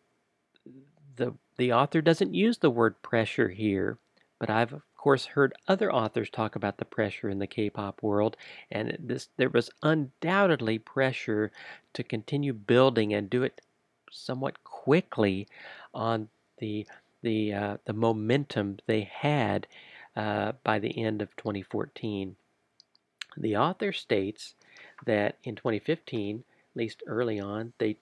the, 1.15 1.33
the 1.57 1.73
author 1.73 2.01
doesn't 2.01 2.33
use 2.33 2.57
the 2.57 2.69
word 2.69 3.01
pressure 3.01 3.49
here, 3.49 3.97
but 4.39 4.49
I've 4.49 4.81
course 5.01 5.25
heard 5.25 5.53
other 5.67 5.91
authors 5.91 6.29
talk 6.29 6.55
about 6.55 6.77
the 6.77 6.85
pressure 6.85 7.27
in 7.27 7.39
the 7.39 7.47
K-pop 7.47 8.03
world, 8.03 8.37
and 8.69 8.95
this 8.99 9.29
there 9.35 9.49
was 9.49 9.71
undoubtedly 9.81 10.77
pressure 10.77 11.51
to 11.93 12.03
continue 12.03 12.53
building 12.53 13.11
and 13.11 13.27
do 13.27 13.41
it 13.41 13.61
somewhat 14.11 14.63
quickly 14.63 15.47
on 15.91 16.29
the 16.59 16.85
the 17.23 17.51
uh, 17.51 17.77
the 17.85 17.93
momentum 17.93 18.77
they 18.85 19.01
had 19.11 19.65
uh, 20.15 20.51
by 20.63 20.77
the 20.77 21.03
end 21.03 21.23
of 21.23 21.35
2014. 21.35 22.35
The 23.35 23.57
author 23.57 23.91
states 23.91 24.53
that 25.05 25.37
in 25.43 25.55
2015, 25.55 26.43
at 26.75 26.77
least 26.77 27.01
early 27.07 27.39
on, 27.39 27.73
they 27.79 27.97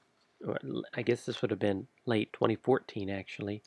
I 0.93 1.01
guess 1.01 1.25
this 1.25 1.41
would 1.41 1.51
have 1.51 1.59
been 1.59 1.87
late 2.05 2.33
2014 2.33 3.09
actually, 3.09 3.61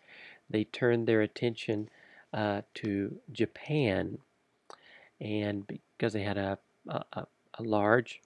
they 0.51 0.65
turned 0.65 1.07
their 1.07 1.23
attention 1.23 1.89
uh, 2.33 2.63
to 2.75 3.21
Japan, 3.31 4.19
and 5.21 5.67
because 5.67 6.13
they 6.13 6.23
had 6.23 6.39
a, 6.39 6.59
a, 6.89 7.05
a 7.15 7.63
large 7.63 8.21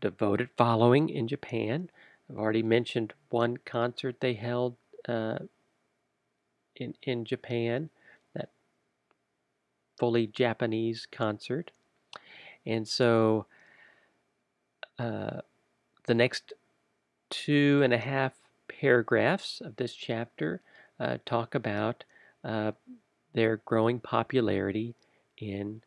devoted 0.00 0.50
following 0.56 1.08
in 1.08 1.26
Japan, 1.26 1.90
I've 2.30 2.38
already 2.38 2.62
mentioned 2.62 3.14
one 3.30 3.56
concert 3.58 4.20
they 4.20 4.34
held 4.34 4.76
uh, 5.08 5.38
in 6.76 6.94
in 7.02 7.24
Japan, 7.24 7.90
that 8.34 8.50
fully 9.98 10.26
Japanese 10.26 11.06
concert, 11.10 11.70
and 12.66 12.86
so 12.86 13.46
uh, 14.98 15.40
the 16.06 16.14
next 16.14 16.52
two 17.30 17.80
and 17.82 17.92
a 17.92 17.98
half 17.98 18.32
paragraphs 18.68 19.60
of 19.60 19.76
this 19.76 19.94
chapter 19.94 20.60
uh, 21.00 21.18
talk 21.24 21.54
about 21.54 22.04
uh, 22.44 22.72
their 23.32 23.58
growing 23.58 24.00
popularity 24.00 24.94
in 25.36 25.82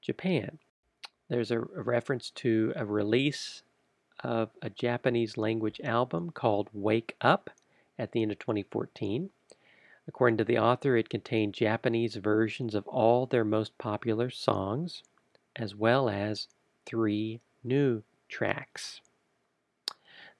Japan. 0.00 0.58
There's 1.28 1.50
a, 1.50 1.60
a 1.60 1.82
reference 1.82 2.30
to 2.30 2.72
a 2.76 2.84
release 2.84 3.62
of 4.22 4.50
a 4.60 4.70
Japanese 4.70 5.36
language 5.36 5.80
album 5.82 6.30
called 6.30 6.68
Wake 6.72 7.16
Up 7.20 7.50
at 7.98 8.12
the 8.12 8.22
end 8.22 8.32
of 8.32 8.38
2014. 8.38 9.30
According 10.08 10.36
to 10.38 10.44
the 10.44 10.58
author, 10.58 10.96
it 10.96 11.08
contained 11.08 11.54
Japanese 11.54 12.16
versions 12.16 12.74
of 12.74 12.86
all 12.88 13.26
their 13.26 13.44
most 13.44 13.78
popular 13.78 14.30
songs, 14.30 15.02
as 15.54 15.74
well 15.74 16.08
as 16.08 16.48
three 16.84 17.40
new 17.62 18.02
tracks. 18.28 19.00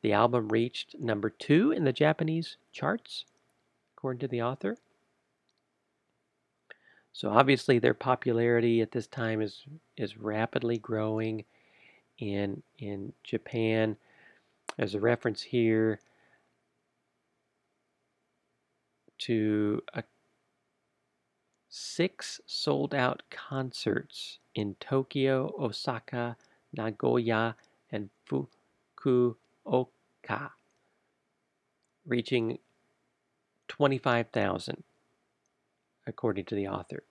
The 0.03 0.13
album 0.13 0.49
reached 0.49 0.99
number 0.99 1.31
two 1.31 1.71
in 1.71 1.85
the 1.85 1.93
Japanese 1.93 2.57
charts, 2.73 3.25
according 3.97 4.19
to 4.21 4.29
the 4.29 4.43
author. 4.43 4.79
So 7.13 7.31
obviously 7.31 7.79
their 7.79 7.95
popularity 7.95 8.81
at 8.81 8.93
this 8.93 9.07
time 9.07 9.43
is 9.43 9.65
is 9.97 10.17
rapidly 10.17 10.79
growing 10.79 11.45
in 12.19 12.63
in 12.79 13.13
Japan. 13.23 13.97
There's 14.77 14.95
a 14.95 15.01
reference 15.01 15.43
here 15.43 16.01
to 19.19 19.83
a 19.95 20.03
six 21.69 22.41
sold 22.47 22.95
out 22.95 23.23
concerts 23.31 24.39
in 24.55 24.75
Tokyo, 24.81 25.55
Osaka, 25.59 26.37
Nagoya, 26.77 27.57
and 27.91 28.11
Fukuoka, 28.27 29.37
reaching 32.07 32.59
25,000 33.69 34.83
according 36.07 36.45
to 36.47 36.55
the 36.55 36.69
author. 36.69 37.03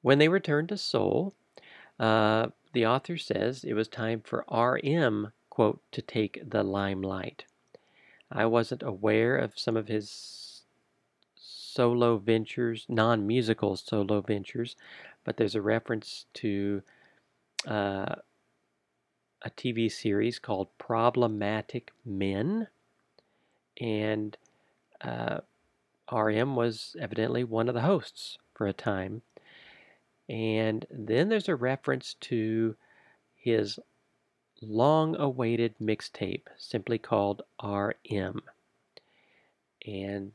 When 0.00 0.18
they 0.18 0.28
returned 0.28 0.68
to 0.70 0.76
Seoul, 0.76 1.34
uh, 1.98 2.48
the 2.72 2.86
author 2.86 3.16
says 3.16 3.64
it 3.64 3.74
was 3.74 3.88
time 3.88 4.22
for 4.24 4.44
RM, 4.50 5.32
quote, 5.50 5.80
to 5.92 6.02
take 6.02 6.42
the 6.48 6.62
limelight. 6.62 7.44
I 8.30 8.46
wasn't 8.46 8.82
aware 8.82 9.36
of 9.36 9.58
some 9.58 9.76
of 9.76 9.88
his 9.88 10.62
solo 11.36 12.16
ventures, 12.18 12.86
non 12.88 13.26
musical 13.26 13.76
solo 13.76 14.20
ventures, 14.20 14.76
but 15.24 15.36
there's 15.36 15.54
a 15.54 15.62
reference 15.62 16.26
to 16.34 16.82
uh, 17.66 18.16
a 19.42 19.50
TV 19.50 19.90
series 19.90 20.38
called 20.38 20.68
Problematic 20.78 21.92
Men. 22.04 22.68
And 23.80 24.36
uh, 25.00 25.40
RM 26.12 26.56
was 26.56 26.96
evidently 27.00 27.44
one 27.44 27.68
of 27.68 27.74
the 27.74 27.82
hosts 27.82 28.38
for 28.54 28.66
a 28.66 28.72
time. 28.72 29.22
And 30.28 30.86
then 30.90 31.28
there's 31.28 31.48
a 31.48 31.56
reference 31.56 32.14
to 32.20 32.76
his 33.34 33.78
long 34.60 35.16
awaited 35.16 35.74
mixtape, 35.80 36.46
simply 36.56 36.98
called 36.98 37.42
RM. 37.62 38.40
And 39.86 40.32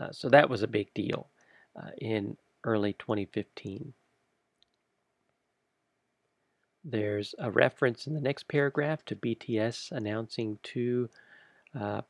uh, 0.00 0.10
so 0.10 0.28
that 0.30 0.48
was 0.48 0.62
a 0.62 0.68
big 0.68 0.92
deal 0.94 1.28
uh, 1.76 1.90
in 1.98 2.36
early 2.64 2.94
2015. 2.94 3.92
There's 6.82 7.34
a 7.38 7.50
reference 7.50 8.06
in 8.06 8.14
the 8.14 8.20
next 8.20 8.48
paragraph 8.48 9.04
to 9.06 9.16
BTS 9.16 9.92
announcing 9.92 10.58
two 10.62 11.08
uh, 11.78 12.02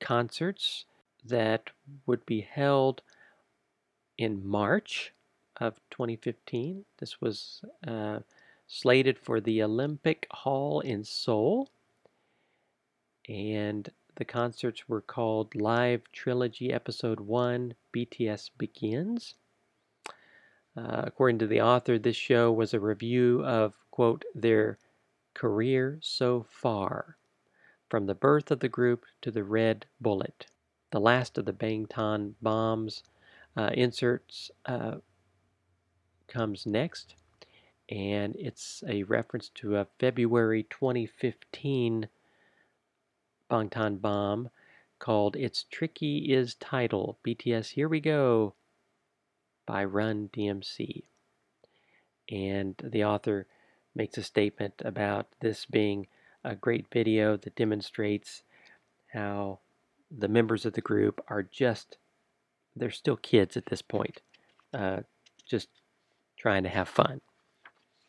concerts 0.00 0.84
that 1.24 1.70
would 2.06 2.24
be 2.26 2.40
held 2.40 3.02
in 4.18 4.46
March 4.46 5.12
of 5.56 5.74
2015. 5.90 6.84
This 6.98 7.20
was 7.20 7.62
uh, 7.86 8.20
slated 8.66 9.18
for 9.18 9.40
the 9.40 9.62
Olympic 9.62 10.26
Hall 10.30 10.80
in 10.80 11.04
Seoul. 11.04 11.68
And 13.28 13.90
the 14.16 14.24
concerts 14.24 14.88
were 14.88 15.00
called 15.00 15.54
Live 15.54 16.02
Trilogy 16.12 16.72
Episode 16.72 17.20
1 17.20 17.74
BTS 17.94 18.50
Begins. 18.58 19.34
Uh, 20.76 21.02
according 21.04 21.38
to 21.38 21.46
the 21.46 21.60
author, 21.60 21.98
this 21.98 22.16
show 22.16 22.52
was 22.52 22.74
a 22.74 22.80
review 22.80 23.44
of, 23.44 23.74
quote, 23.90 24.24
their 24.34 24.78
career 25.32 25.98
so 26.02 26.46
far, 26.48 27.16
from 27.88 28.06
the 28.06 28.14
birth 28.14 28.50
of 28.50 28.60
the 28.60 28.68
group 28.68 29.04
to 29.22 29.30
the 29.30 29.44
Red 29.44 29.86
Bullet. 30.00 30.46
The 30.94 31.00
last 31.00 31.36
of 31.38 31.44
the 31.44 31.52
Bangtan 31.52 32.34
bombs 32.40 33.02
uh, 33.56 33.70
inserts 33.74 34.52
uh, 34.64 34.98
comes 36.28 36.66
next, 36.66 37.16
and 37.90 38.36
it's 38.36 38.84
a 38.86 39.02
reference 39.02 39.48
to 39.56 39.74
a 39.74 39.88
February 39.98 40.62
2015 40.70 42.08
Bangtan 43.50 44.00
bomb 44.00 44.50
called 45.00 45.34
It's 45.34 45.64
Tricky 45.64 46.32
Is 46.32 46.54
Title 46.54 47.18
BTS 47.26 47.70
Here 47.70 47.88
We 47.88 47.98
Go 47.98 48.54
by 49.66 49.84
Run 49.84 50.30
DMC. 50.32 51.02
And 52.30 52.76
the 52.80 53.02
author 53.02 53.48
makes 53.96 54.16
a 54.16 54.22
statement 54.22 54.74
about 54.84 55.26
this 55.40 55.66
being 55.66 56.06
a 56.44 56.54
great 56.54 56.86
video 56.92 57.36
that 57.36 57.56
demonstrates 57.56 58.44
how 59.08 59.58
the 60.16 60.28
members 60.28 60.64
of 60.64 60.74
the 60.74 60.80
group 60.80 61.20
are 61.28 61.42
just, 61.42 61.98
they're 62.76 62.90
still 62.90 63.16
kids 63.16 63.56
at 63.56 63.66
this 63.66 63.82
point, 63.82 64.20
uh, 64.72 65.00
just 65.46 65.68
trying 66.36 66.62
to 66.62 66.68
have 66.68 66.88
fun. 66.88 67.20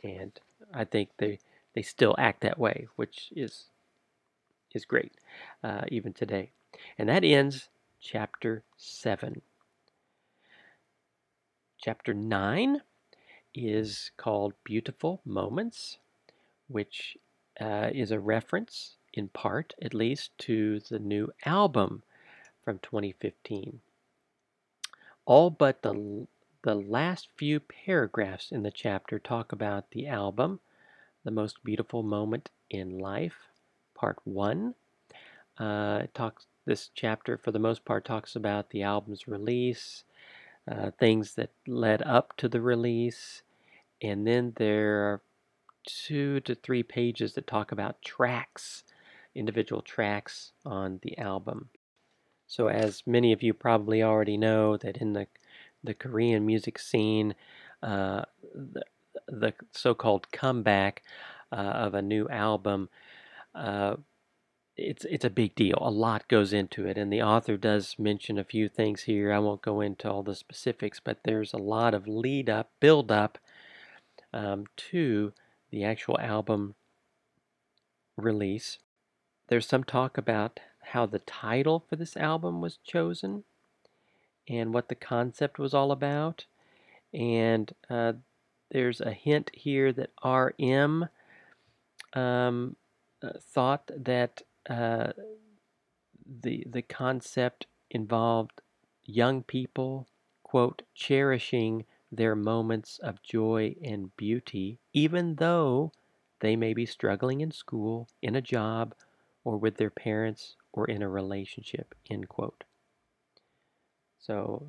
And 0.03 0.31
I 0.73 0.85
think 0.85 1.09
they, 1.17 1.39
they 1.73 1.81
still 1.81 2.15
act 2.17 2.41
that 2.41 2.59
way, 2.59 2.87
which 2.95 3.31
is, 3.35 3.65
is 4.73 4.85
great, 4.85 5.13
uh, 5.63 5.81
even 5.89 6.13
today. 6.13 6.51
And 6.97 7.09
that 7.09 7.23
ends 7.23 7.69
chapter 7.99 8.63
7. 8.77 9.41
Chapter 11.81 12.13
9 12.13 12.81
is 13.53 14.11
called 14.17 14.53
Beautiful 14.63 15.21
Moments, 15.25 15.97
which 16.67 17.17
uh, 17.59 17.89
is 17.93 18.11
a 18.11 18.19
reference, 18.19 18.97
in 19.15 19.29
part 19.29 19.73
at 19.81 19.93
least, 19.93 20.37
to 20.37 20.79
the 20.79 20.99
new 20.99 21.31
album 21.45 22.03
from 22.63 22.79
2015. 22.79 23.79
All 25.25 25.49
but 25.49 25.81
the, 25.81 26.27
the 26.63 26.75
last 26.75 27.29
few 27.35 27.59
paragraphs 27.59 28.51
in 28.51 28.63
the 28.63 28.71
chapter 28.71 29.17
talk 29.17 29.51
about 29.51 29.91
the 29.91 30.07
album, 30.07 30.59
The 31.23 31.31
Most 31.31 31.63
Beautiful 31.63 32.03
Moment 32.03 32.49
in 32.69 32.99
Life, 32.99 33.49
Part 33.95 34.17
1. 34.23 34.75
Uh, 35.57 36.03
talks, 36.13 36.45
this 36.65 36.89
chapter, 36.93 37.37
for 37.37 37.51
the 37.51 37.59
most 37.59 37.85
part, 37.85 38.05
talks 38.05 38.35
about 38.35 38.69
the 38.69 38.83
album's 38.83 39.27
release, 39.27 40.03
uh, 40.69 40.91
things 40.99 41.35
that 41.35 41.51
led 41.65 42.01
up 42.01 42.35
to 42.37 42.49
the 42.49 42.61
release, 42.61 43.43
and 44.01 44.27
then 44.27 44.53
there 44.57 44.97
are 45.09 45.21
two 45.85 46.39
to 46.41 46.55
three 46.55 46.83
pages 46.83 47.33
that 47.33 47.47
talk 47.47 47.71
about 47.71 48.01
tracks, 48.01 48.83
individual 49.35 49.81
tracks 49.81 50.51
on 50.65 50.99
the 51.03 51.17
album. 51.17 51.69
So, 52.47 52.67
as 52.67 53.03
many 53.05 53.31
of 53.33 53.43
you 53.43 53.53
probably 53.53 54.03
already 54.03 54.37
know, 54.37 54.77
that 54.77 54.97
in 54.97 55.13
the 55.13 55.27
the 55.83 55.93
Korean 55.93 56.45
music 56.45 56.79
scene, 56.79 57.35
uh, 57.83 58.23
the, 58.55 58.81
the 59.27 59.53
so-called 59.71 60.31
comeback 60.31 61.03
uh, 61.51 61.55
of 61.55 61.93
a 61.93 62.01
new 62.01 62.27
album 62.29 62.89
uh, 63.55 63.95
it's 64.77 65.05
it's 65.05 65.25
a 65.25 65.29
big 65.29 65.55
deal. 65.55 65.77
A 65.81 65.89
lot 65.89 66.27
goes 66.27 66.51
into 66.51 66.85
it, 66.85 66.97
and 66.97 67.11
the 67.11 67.21
author 67.21 67.55
does 67.55 67.95
mention 67.97 68.37
a 68.37 68.43
few 68.43 68.67
things 68.67 69.03
here. 69.03 69.31
I 69.31 69.39
won't 69.39 69.61
go 69.61 69.79
into 69.81 70.11
all 70.11 70.23
the 70.23 70.35
specifics, 70.35 70.99
but 70.99 71.19
there's 71.23 71.53
a 71.53 71.57
lot 71.57 71.93
of 71.93 72.07
lead 72.07 72.49
up, 72.49 72.71
build 72.81 73.11
up 73.11 73.37
um, 74.33 74.65
to 74.91 75.31
the 75.71 75.83
actual 75.85 76.19
album 76.19 76.75
release. 78.17 78.79
There's 79.47 79.67
some 79.67 79.83
talk 79.83 80.17
about 80.17 80.59
how 80.91 81.05
the 81.05 81.19
title 81.19 81.83
for 81.87 81.95
this 81.95 82.17
album 82.17 82.61
was 82.61 82.77
chosen 82.77 83.43
and 84.47 84.73
what 84.73 84.89
the 84.89 84.95
concept 84.95 85.59
was 85.59 85.73
all 85.73 85.91
about. 85.91 86.45
And 87.13 87.73
uh, 87.89 88.13
there's 88.71 89.01
a 89.01 89.11
hint 89.11 89.51
here 89.53 89.93
that 89.93 90.11
RM 90.23 91.09
um, 92.13 92.75
uh, 93.23 93.29
thought 93.39 93.89
that 93.95 94.41
uh, 94.69 95.11
the 96.41 96.65
the 96.69 96.81
concept 96.81 97.67
involved 97.91 98.61
young 99.03 99.43
people 99.43 100.07
quote 100.43 100.81
cherishing 100.95 101.85
their 102.11 102.35
moments 102.35 102.99
of 103.03 103.21
joy 103.21 103.75
and 103.83 104.15
beauty 104.17 104.79
even 104.93 105.35
though 105.35 105.91
they 106.39 106.55
may 106.55 106.73
be 106.73 106.85
struggling 106.85 107.41
in 107.41 107.51
school 107.51 108.07
in 108.21 108.35
a 108.35 108.41
job 108.41 108.95
or 109.45 109.57
with 109.57 109.77
their 109.77 109.89
parents 109.89 110.55
or 110.73 110.85
in 110.85 111.01
a 111.01 111.07
relationship 111.07 111.95
end 112.09 112.27
quote 112.27 112.65
so 114.19 114.67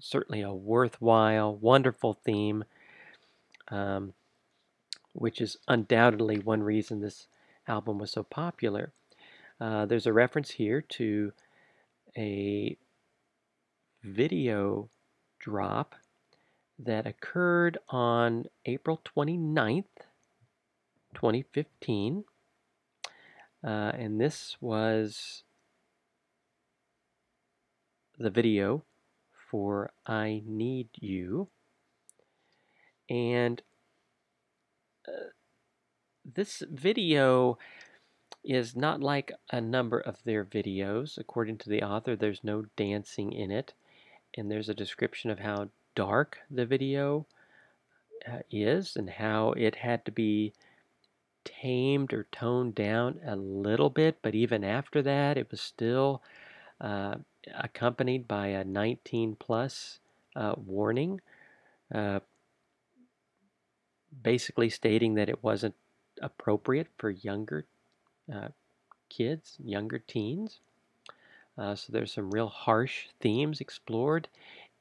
certainly 0.00 0.42
a 0.42 0.52
worthwhile 0.52 1.54
wonderful 1.54 2.14
theme 2.24 2.64
um, 3.68 4.12
which 5.12 5.40
is 5.40 5.56
undoubtedly 5.68 6.38
one 6.38 6.62
reason 6.62 7.00
this 7.00 7.28
album 7.68 7.98
was 7.98 8.10
so 8.10 8.24
popular 8.24 8.92
uh, 9.60 9.86
there's 9.86 10.06
a 10.06 10.12
reference 10.12 10.50
here 10.50 10.80
to 10.80 11.32
a 12.16 12.76
video 14.02 14.88
drop 15.38 15.94
that 16.78 17.06
occurred 17.06 17.78
on 17.88 18.46
April 18.64 19.00
29th, 19.16 19.84
2015. 21.14 22.24
Uh, 23.62 23.92
and 23.94 24.20
this 24.20 24.56
was 24.60 25.42
the 28.18 28.30
video 28.30 28.84
for 29.50 29.90
I 30.06 30.42
Need 30.46 30.88
You. 30.94 31.48
And 33.08 33.60
uh, 35.08 35.32
this 36.24 36.62
video 36.70 37.58
is 38.44 38.76
not 38.76 39.00
like 39.00 39.32
a 39.50 39.60
number 39.60 39.98
of 39.98 40.16
their 40.24 40.44
videos. 40.44 41.18
According 41.18 41.58
to 41.58 41.68
the 41.68 41.82
author, 41.82 42.16
there's 42.16 42.44
no 42.44 42.64
dancing 42.76 43.32
in 43.32 43.50
it, 43.50 43.74
and 44.36 44.50
there's 44.50 44.68
a 44.68 44.74
description 44.74 45.30
of 45.30 45.40
how 45.40 45.68
dark 45.94 46.38
the 46.50 46.64
video 46.64 47.26
uh, 48.30 48.38
is 48.50 48.96
and 48.96 49.10
how 49.10 49.52
it 49.52 49.76
had 49.76 50.04
to 50.04 50.12
be 50.12 50.52
tamed 51.44 52.12
or 52.12 52.26
toned 52.32 52.74
down 52.74 53.20
a 53.24 53.36
little 53.36 53.90
bit, 53.90 54.18
but 54.22 54.34
even 54.34 54.64
after 54.64 55.02
that, 55.02 55.36
it 55.36 55.50
was 55.50 55.60
still 55.60 56.22
uh, 56.80 57.16
accompanied 57.54 58.26
by 58.26 58.48
a 58.48 58.64
19 58.64 59.36
plus 59.36 59.98
uh, 60.36 60.54
warning, 60.56 61.20
uh, 61.94 62.20
basically 64.22 64.68
stating 64.68 65.14
that 65.14 65.28
it 65.28 65.42
wasn't 65.42 65.74
appropriate 66.20 66.88
for 66.98 67.10
younger 67.10 67.66
uh, 68.32 68.48
kids, 69.08 69.56
younger 69.62 69.98
teens. 69.98 70.60
Uh, 71.58 71.74
so 71.74 71.92
there's 71.92 72.12
some 72.12 72.30
real 72.30 72.48
harsh 72.48 73.08
themes 73.20 73.60
explored 73.60 74.28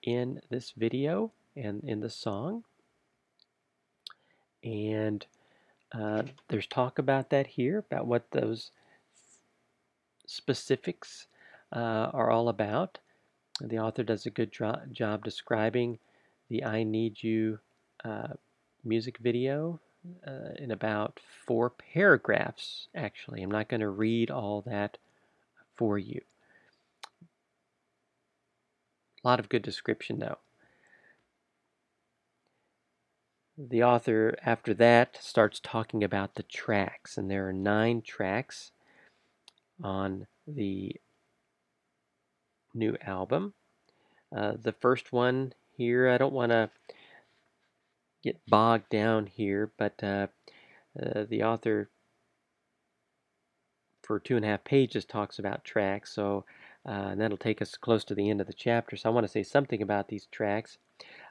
in 0.03 0.39
this 0.49 0.72
video 0.72 1.32
and 1.55 1.84
in 1.84 1.99
the 1.99 2.10
song. 2.10 2.64
And 4.64 5.26
uh, 5.91 6.23
there's 6.49 6.67
talk 6.67 6.99
about 6.99 7.29
that 7.29 7.47
here, 7.47 7.79
about 7.79 8.07
what 8.07 8.29
those 8.31 8.71
specifics 10.27 11.27
uh, 11.75 12.09
are 12.13 12.29
all 12.29 12.49
about. 12.49 12.99
The 13.61 13.79
author 13.79 14.03
does 14.03 14.25
a 14.25 14.31
good 14.31 14.51
job 14.51 15.23
describing 15.23 15.99
the 16.49 16.63
I 16.63 16.83
Need 16.83 17.21
You 17.23 17.59
uh, 18.05 18.33
music 18.83 19.17
video 19.17 19.79
uh, 20.25 20.53
in 20.57 20.71
about 20.71 21.19
four 21.45 21.69
paragraphs, 21.69 22.87
actually. 22.95 23.41
I'm 23.43 23.51
not 23.51 23.67
going 23.67 23.81
to 23.81 23.89
read 23.89 24.31
all 24.31 24.61
that 24.61 24.97
for 25.75 25.97
you. 25.97 26.21
A 29.23 29.27
lot 29.27 29.39
of 29.39 29.49
good 29.49 29.61
description, 29.61 30.19
though. 30.19 30.37
The 33.62 33.84
author, 33.84 34.38
after 34.45 34.74
that, 34.76 35.18
starts 35.22 35.60
talking 35.60 36.01
about 36.01 36.36
the 36.36 36.43
tracks, 36.43 37.18
and 37.18 37.30
there 37.30 37.49
are 37.49 37.53
nine 37.53 38.01
tracks 38.01 38.72
on 39.84 40.28
the 40.47 40.95
new 42.74 42.95
album. 43.05 43.53
Uh, 44.34 44.53
the 44.62 44.72
first 44.72 45.12
one 45.12 45.51
here, 45.76 46.07
I 46.07 46.18
don't 46.18 46.32
want 46.32 46.53
to 46.53 46.70
get 48.24 48.39
bogged 48.47 48.89
down 48.89 49.26
here, 49.26 49.72
but 49.78 50.01
uh, 50.01 50.28
uh, 50.97 51.26
the 51.28 51.43
author 51.43 51.89
for 54.03 54.22
two 54.22 54.38
and 54.38 54.45
a 54.45 54.47
half 54.47 54.64
pages 54.64 55.03
talks 55.03 55.38
about 55.38 55.66
tracks, 55.66 56.14
so 56.14 56.45
uh, 56.88 57.10
and 57.12 57.20
that'll 57.20 57.36
take 57.36 57.62
us 57.62 57.76
close 57.76 58.05
to 58.05 58.16
the 58.16 58.30
end 58.30 58.39
of 58.39 58.47
the 58.47 58.53
chapter. 58.53 58.95
So 58.95 59.10
I 59.10 59.14
want 59.14 59.26
to 59.26 59.32
say 59.32 59.43
something 59.43 59.82
about 59.82 60.07
these 60.07 60.28
tracks. 60.28 60.78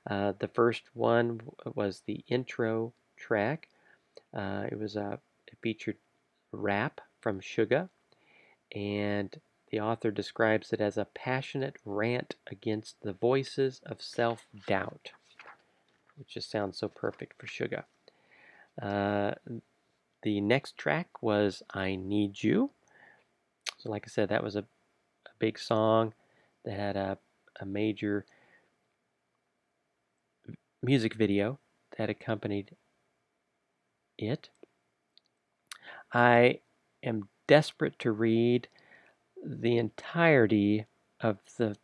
Uh, 0.08 0.32
the 0.38 0.48
first 0.48 0.84
one 0.94 1.40
was 1.74 2.02
the 2.06 2.24
intro 2.28 2.92
track. 3.16 3.68
Uh, 4.34 4.64
it 4.70 4.78
was 4.78 4.96
a 4.96 5.20
it 5.46 5.58
featured 5.62 5.96
rap 6.52 7.00
from 7.20 7.40
Suga, 7.40 7.88
and 8.74 9.38
the 9.70 9.80
author 9.80 10.10
describes 10.10 10.72
it 10.72 10.80
as 10.80 10.96
a 10.96 11.04
passionate 11.04 11.76
rant 11.84 12.36
against 12.50 13.02
the 13.02 13.12
voices 13.12 13.80
of 13.84 14.00
self-doubt, 14.00 15.10
which 16.16 16.34
just 16.34 16.50
sounds 16.50 16.78
so 16.78 16.88
perfect 16.88 17.38
for 17.38 17.46
Suga. 17.46 17.84
Uh, 18.80 19.34
the 20.22 20.40
next 20.40 20.76
track 20.78 21.22
was 21.22 21.62
I 21.72 21.96
Need 21.96 22.42
You. 22.42 22.70
So, 23.78 23.90
like 23.90 24.04
I 24.06 24.10
said, 24.10 24.30
that 24.30 24.42
was 24.42 24.56
a, 24.56 24.60
a 24.60 25.34
big 25.38 25.58
song 25.58 26.14
that 26.64 26.74
had 26.74 26.96
a, 26.96 27.18
a 27.60 27.66
major 27.66 28.24
music 30.82 31.14
video 31.14 31.58
that 31.96 32.10
accompanied 32.10 32.76
it. 34.16 34.50
I 36.12 36.60
am 37.02 37.28
desperate 37.46 37.98
to 38.00 38.12
read 38.12 38.68
the 39.44 39.76
entirety 39.78 40.86
of 41.20 41.38
the 41.56 41.76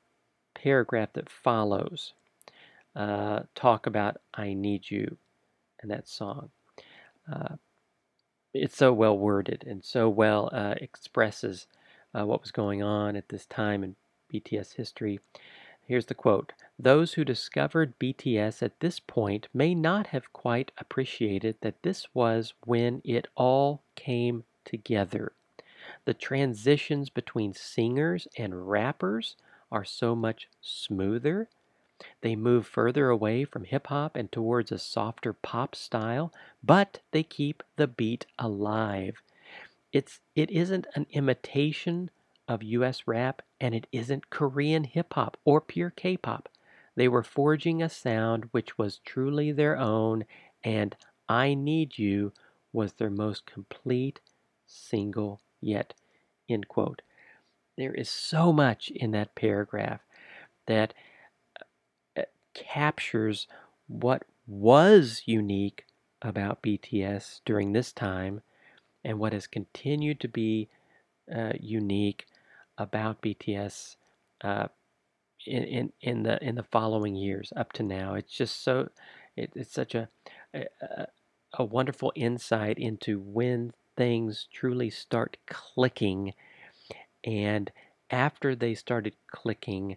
paragraph 0.54 1.12
that 1.14 1.28
follows. 1.28 2.12
Uh, 2.94 3.40
talk 3.54 3.86
about 3.86 4.18
I 4.34 4.54
Need 4.54 4.90
You 4.90 5.16
and 5.82 5.90
that 5.90 6.08
song. 6.08 6.50
Uh, 7.30 7.56
it's 8.52 8.76
so 8.76 8.92
well 8.92 9.18
worded 9.18 9.64
and 9.66 9.84
so 9.84 10.08
well 10.08 10.48
uh, 10.52 10.74
expresses 10.80 11.66
uh, 12.16 12.24
what 12.24 12.40
was 12.40 12.52
going 12.52 12.82
on 12.82 13.16
at 13.16 13.28
this 13.28 13.46
time 13.46 13.82
in 13.82 13.96
BTS 14.32 14.74
history. 14.74 15.18
Here's 15.86 16.06
the 16.06 16.14
quote 16.14 16.52
Those 16.78 17.14
who 17.14 17.24
discovered 17.24 17.98
BTS 17.98 18.62
at 18.62 18.80
this 18.80 18.98
point 19.00 19.48
may 19.54 19.74
not 19.74 20.08
have 20.08 20.32
quite 20.32 20.72
appreciated 20.78 21.56
that 21.60 21.82
this 21.82 22.12
was 22.14 22.54
when 22.64 23.00
it 23.04 23.28
all 23.36 23.82
came 23.94 24.44
together. 24.64 25.32
The 26.04 26.14
transitions 26.14 27.10
between 27.10 27.54
singers 27.54 28.26
and 28.36 28.68
rappers 28.68 29.36
are 29.70 29.84
so 29.84 30.14
much 30.16 30.48
smoother 30.60 31.48
they 32.22 32.34
move 32.34 32.66
further 32.66 33.08
away 33.08 33.44
from 33.44 33.64
hip 33.64 33.86
hop 33.86 34.16
and 34.16 34.30
towards 34.32 34.72
a 34.72 34.78
softer 34.80 35.32
pop 35.32 35.76
style, 35.76 36.32
but 36.62 37.00
they 37.12 37.22
keep 37.22 37.62
the 37.76 37.86
beat 37.86 38.26
alive. 38.36 39.22
It's 39.92 40.20
it 40.34 40.50
isn't 40.50 40.88
an 40.96 41.06
imitation 41.10 42.10
of 42.48 42.64
US 42.64 43.06
rap 43.06 43.42
and 43.60 43.76
it 43.76 43.86
isn't 43.92 44.28
Korean 44.28 44.82
hip 44.82 45.14
hop 45.14 45.36
or 45.44 45.60
pure 45.60 45.90
K-pop. 45.90 46.48
They 46.96 47.08
were 47.08 47.22
forging 47.22 47.82
a 47.82 47.88
sound 47.88 48.48
which 48.50 48.78
was 48.78 48.98
truly 48.98 49.52
their 49.52 49.76
own 49.76 50.24
and 50.62 50.96
I 51.28 51.54
Need 51.54 51.98
You 51.98 52.32
was 52.72 52.94
their 52.94 53.10
most 53.10 53.46
complete 53.46 54.20
single 54.66 55.40
yet. 55.60 55.94
End 56.48 56.68
quote. 56.68 57.02
There 57.76 57.94
is 57.94 58.08
so 58.08 58.52
much 58.52 58.90
in 58.90 59.10
that 59.12 59.34
paragraph 59.34 60.00
that 60.66 60.94
captures 62.54 63.46
what 63.86 64.22
was 64.46 65.22
unique 65.26 65.84
about 66.22 66.62
BTS 66.62 67.40
during 67.44 67.72
this 67.72 67.92
time 67.92 68.40
and 69.04 69.18
what 69.18 69.32
has 69.32 69.46
continued 69.46 70.20
to 70.20 70.28
be 70.28 70.68
uh, 71.34 71.52
unique 71.60 72.26
about 72.78 73.20
BTS 73.20 73.96
uh, 74.42 74.68
in, 75.46 75.64
in, 75.64 75.92
in 76.00 76.22
the 76.22 76.42
in 76.42 76.54
the 76.54 76.62
following 76.62 77.14
years 77.14 77.52
up 77.56 77.72
to 77.74 77.82
now. 77.82 78.14
It's 78.14 78.32
just 78.32 78.62
so 78.62 78.88
it, 79.36 79.52
it's 79.54 79.72
such 79.72 79.94
a, 79.94 80.08
a 80.54 81.06
a 81.56 81.64
wonderful 81.64 82.12
insight 82.16 82.78
into 82.78 83.20
when 83.20 83.72
things 83.96 84.48
truly 84.52 84.90
start 84.90 85.36
clicking 85.46 86.34
and 87.24 87.70
after 88.10 88.54
they 88.54 88.74
started 88.74 89.14
clicking 89.30 89.96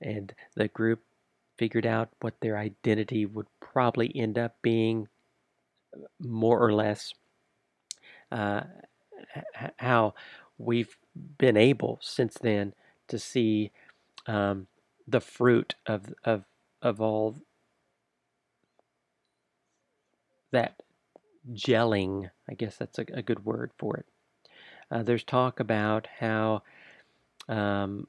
and 0.00 0.34
the 0.56 0.68
group 0.68 1.02
figured 1.58 1.86
out 1.86 2.08
what 2.20 2.34
their 2.40 2.56
identity 2.56 3.26
would 3.26 3.46
probably 3.60 4.10
end 4.14 4.38
up 4.38 4.56
being, 4.62 5.08
more 6.18 6.58
or 6.58 6.72
less, 6.72 7.12
uh, 8.32 8.62
how 9.76 10.14
we've 10.56 10.96
been 11.38 11.56
able 11.56 11.98
since 12.00 12.34
then 12.40 12.72
to 13.08 13.18
see 13.18 13.70
um, 14.30 14.68
the 15.08 15.20
fruit 15.20 15.74
of 15.86 16.14
of 16.24 16.44
of 16.80 17.00
all 17.00 17.36
that 20.52 20.80
gelling. 21.52 22.30
I 22.48 22.54
guess 22.54 22.76
that's 22.76 22.98
a, 22.98 23.06
a 23.12 23.22
good 23.22 23.44
word 23.44 23.72
for 23.76 23.96
it. 23.96 24.06
Uh, 24.90 25.02
there's 25.02 25.24
talk 25.24 25.58
about 25.58 26.08
how 26.20 26.62
um, 27.48 28.06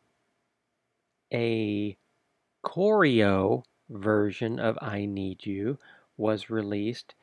a 1.34 1.98
choreo 2.64 3.64
version 3.90 4.60
of 4.60 4.78
I 4.82 5.06
Need 5.06 5.46
You 5.46 5.80
was 6.18 6.50
released 6.52 7.16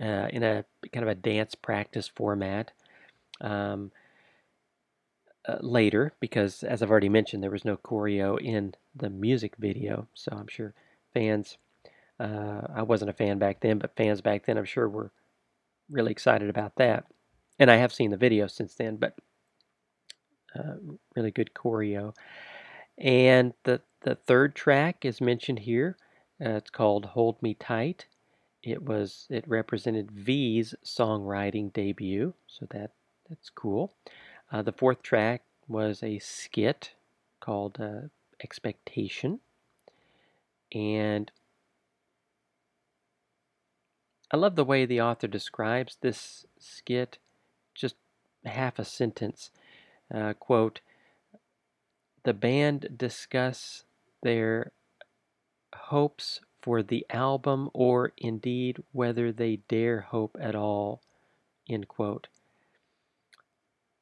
uh, 0.00 0.28
in 0.30 0.42
a 0.42 0.64
kind 0.92 1.04
of 1.04 1.08
a 1.10 1.14
dance 1.14 1.54
practice 1.54 2.08
format 2.08 2.70
um, 3.42 3.92
uh, 5.48 5.56
later 5.60 6.12
because, 6.20 6.62
as 6.62 6.82
I've 6.82 6.90
already 6.90 7.08
mentioned, 7.08 7.42
there 7.42 7.50
was 7.50 7.64
no 7.64 7.76
choreo 7.78 8.38
in 8.40 8.74
the 8.94 9.10
music 9.10 9.56
video. 9.58 10.06
So 10.14 10.32
I'm 10.32 10.48
sure 10.48 10.74
fans, 11.14 11.56
uh, 12.20 12.62
I 12.74 12.82
wasn't 12.82 13.10
a 13.10 13.14
fan 13.14 13.38
back 13.38 13.60
then, 13.60 13.78
but 13.78 13.96
fans 13.96 14.20
back 14.20 14.44
then 14.44 14.58
I'm 14.58 14.64
sure 14.64 14.88
were 14.88 15.10
really 15.90 16.12
excited 16.12 16.50
about 16.50 16.76
that. 16.76 17.06
And 17.58 17.70
I 17.70 17.76
have 17.76 17.92
seen 17.92 18.10
the 18.10 18.16
video 18.16 18.46
since 18.46 18.74
then, 18.74 18.96
but 18.96 19.16
uh, 20.56 20.74
really 21.16 21.30
good 21.30 21.50
choreo. 21.54 22.14
And 22.98 23.54
the 23.64 23.80
the 24.02 24.14
third 24.14 24.54
track 24.54 25.04
is 25.04 25.20
mentioned 25.20 25.60
here. 25.60 25.96
Uh, 26.44 26.50
it's 26.50 26.70
called 26.70 27.04
Hold 27.04 27.42
Me 27.42 27.54
Tight. 27.54 28.06
It 28.62 28.82
was 28.82 29.26
it 29.30 29.44
represented 29.48 30.10
V's 30.10 30.74
songwriting 30.84 31.72
debut, 31.72 32.34
so 32.46 32.66
that 32.70 32.92
that's 33.28 33.50
cool. 33.50 33.94
Uh, 34.50 34.62
the 34.62 34.72
fourth 34.72 35.02
track 35.02 35.42
was 35.66 36.02
a 36.02 36.18
skit 36.18 36.92
called 37.40 37.78
uh, 37.80 38.08
Expectation, 38.42 39.40
and 40.72 41.30
I 44.30 44.36
love 44.36 44.56
the 44.56 44.64
way 44.64 44.86
the 44.86 45.00
author 45.00 45.26
describes 45.26 45.98
this 46.00 46.46
skit. 46.58 47.18
Just 47.74 47.96
half 48.44 48.78
a 48.78 48.84
sentence. 48.84 49.50
Uh, 50.12 50.34
quote: 50.34 50.80
The 52.22 52.34
band 52.34 52.94
discuss 52.96 53.84
their 54.22 54.72
hopes 55.74 56.40
for 56.62 56.82
the 56.82 57.06
album 57.10 57.70
or 57.72 58.12
indeed 58.16 58.82
whether 58.92 59.32
they 59.32 59.56
dare 59.68 60.00
hope 60.00 60.36
at 60.40 60.54
all. 60.54 61.02
End 61.68 61.88
quote. 61.88 62.28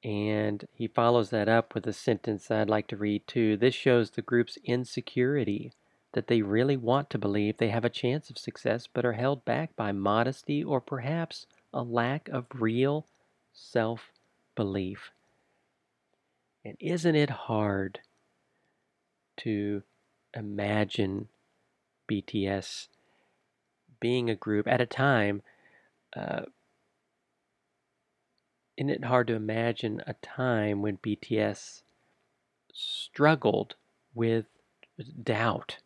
And 0.06 0.68
he 0.72 0.86
follows 0.86 1.30
that 1.30 1.48
up 1.48 1.74
with 1.74 1.84
a 1.86 1.92
sentence 1.92 2.48
I'd 2.48 2.70
like 2.70 2.86
to 2.88 2.96
read 2.96 3.26
too. 3.26 3.56
This 3.56 3.74
shows 3.74 4.10
the 4.10 4.22
group's 4.22 4.56
insecurity 4.64 5.72
that 6.12 6.28
they 6.28 6.42
really 6.42 6.76
want 6.76 7.10
to 7.10 7.18
believe 7.18 7.56
they 7.56 7.70
have 7.70 7.84
a 7.84 7.90
chance 7.90 8.30
of 8.30 8.38
success 8.38 8.86
but 8.86 9.04
are 9.04 9.14
held 9.14 9.44
back 9.44 9.74
by 9.74 9.90
modesty 9.90 10.62
or 10.62 10.80
perhaps 10.80 11.46
a 11.74 11.82
lack 11.82 12.28
of 12.28 12.46
real 12.54 13.04
self 13.52 14.12
belief. 14.54 15.10
And 16.64 16.76
isn't 16.78 17.16
it 17.16 17.30
hard 17.30 17.98
to 19.38 19.82
imagine 20.34 21.28
BTS 22.08 22.88
being 23.98 24.30
a 24.30 24.36
group 24.36 24.68
at 24.68 24.80
a 24.80 24.86
time. 24.86 25.42
Uh, 26.14 26.42
isn't 28.76 28.90
it 28.90 29.04
hard 29.04 29.26
to 29.28 29.34
imagine 29.34 30.02
a 30.06 30.14
time 30.14 30.82
when 30.82 30.98
BTS 30.98 31.82
struggled 32.72 33.74
with 34.14 34.46
doubt 35.22 35.78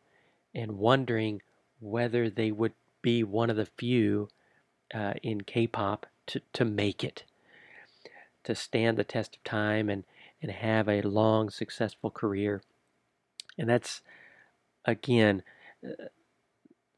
and 0.54 0.78
wondering 0.78 1.42
whether 1.78 2.28
they 2.28 2.50
would 2.50 2.72
be 3.02 3.22
one 3.22 3.50
of 3.50 3.56
the 3.56 3.66
few 3.66 4.28
uh, 4.92 5.14
in 5.22 5.42
K-pop 5.42 6.06
to, 6.26 6.40
to 6.52 6.64
make 6.64 7.04
it, 7.04 7.24
to 8.44 8.54
stand 8.54 8.96
the 8.96 9.04
test 9.04 9.36
of 9.36 9.44
time 9.44 9.88
and, 9.88 10.04
and 10.42 10.50
have 10.50 10.88
a 10.88 11.02
long, 11.02 11.48
successful 11.50 12.10
career. 12.10 12.62
And 13.56 13.68
that's 13.68 14.02
again, 14.84 15.42
uh, 15.86 16.06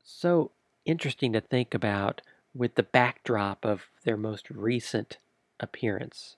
so 0.03 0.53
interesting 0.85 1.33
to 1.33 1.41
think 1.41 1.75
about 1.75 2.23
with 2.55 2.75
the 2.75 2.83
backdrop 2.83 3.65
of 3.65 3.89
their 4.05 4.17
most 4.17 4.51
recent 4.51 5.19
appearance 5.63 6.37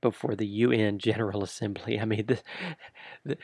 before 0.00 0.36
the 0.36 0.46
UN 0.46 0.98
General 1.08 1.42
Assembly. 1.42 1.98
I 1.98 2.04
mean, 2.04 2.26
the, 2.26 2.38
the, 3.24 3.38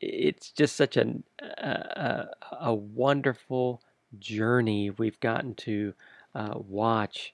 it's 0.00 0.50
just 0.50 0.74
such 0.76 0.96
an, 0.96 1.22
a, 1.40 2.26
a 2.60 2.74
wonderful 2.74 3.82
journey 4.18 4.90
we've 4.90 5.20
gotten 5.20 5.54
to 5.54 5.94
uh, 6.34 6.54
watch. 6.56 7.32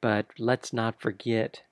But 0.00 0.26
let's 0.38 0.72
not 0.72 1.00
forget 1.00 1.62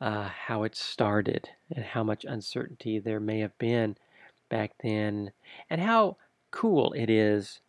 uh, 0.00 0.28
how 0.28 0.62
it 0.62 0.74
started 0.74 1.50
and 1.74 1.84
how 1.84 2.02
much 2.02 2.24
uncertainty 2.24 2.98
there 2.98 3.20
may 3.20 3.40
have 3.40 3.56
been 3.58 3.96
back 4.48 4.72
then, 4.82 5.30
and 5.68 5.80
how 5.80 6.16
cool 6.50 6.92
it 6.94 7.08
is 7.08 7.60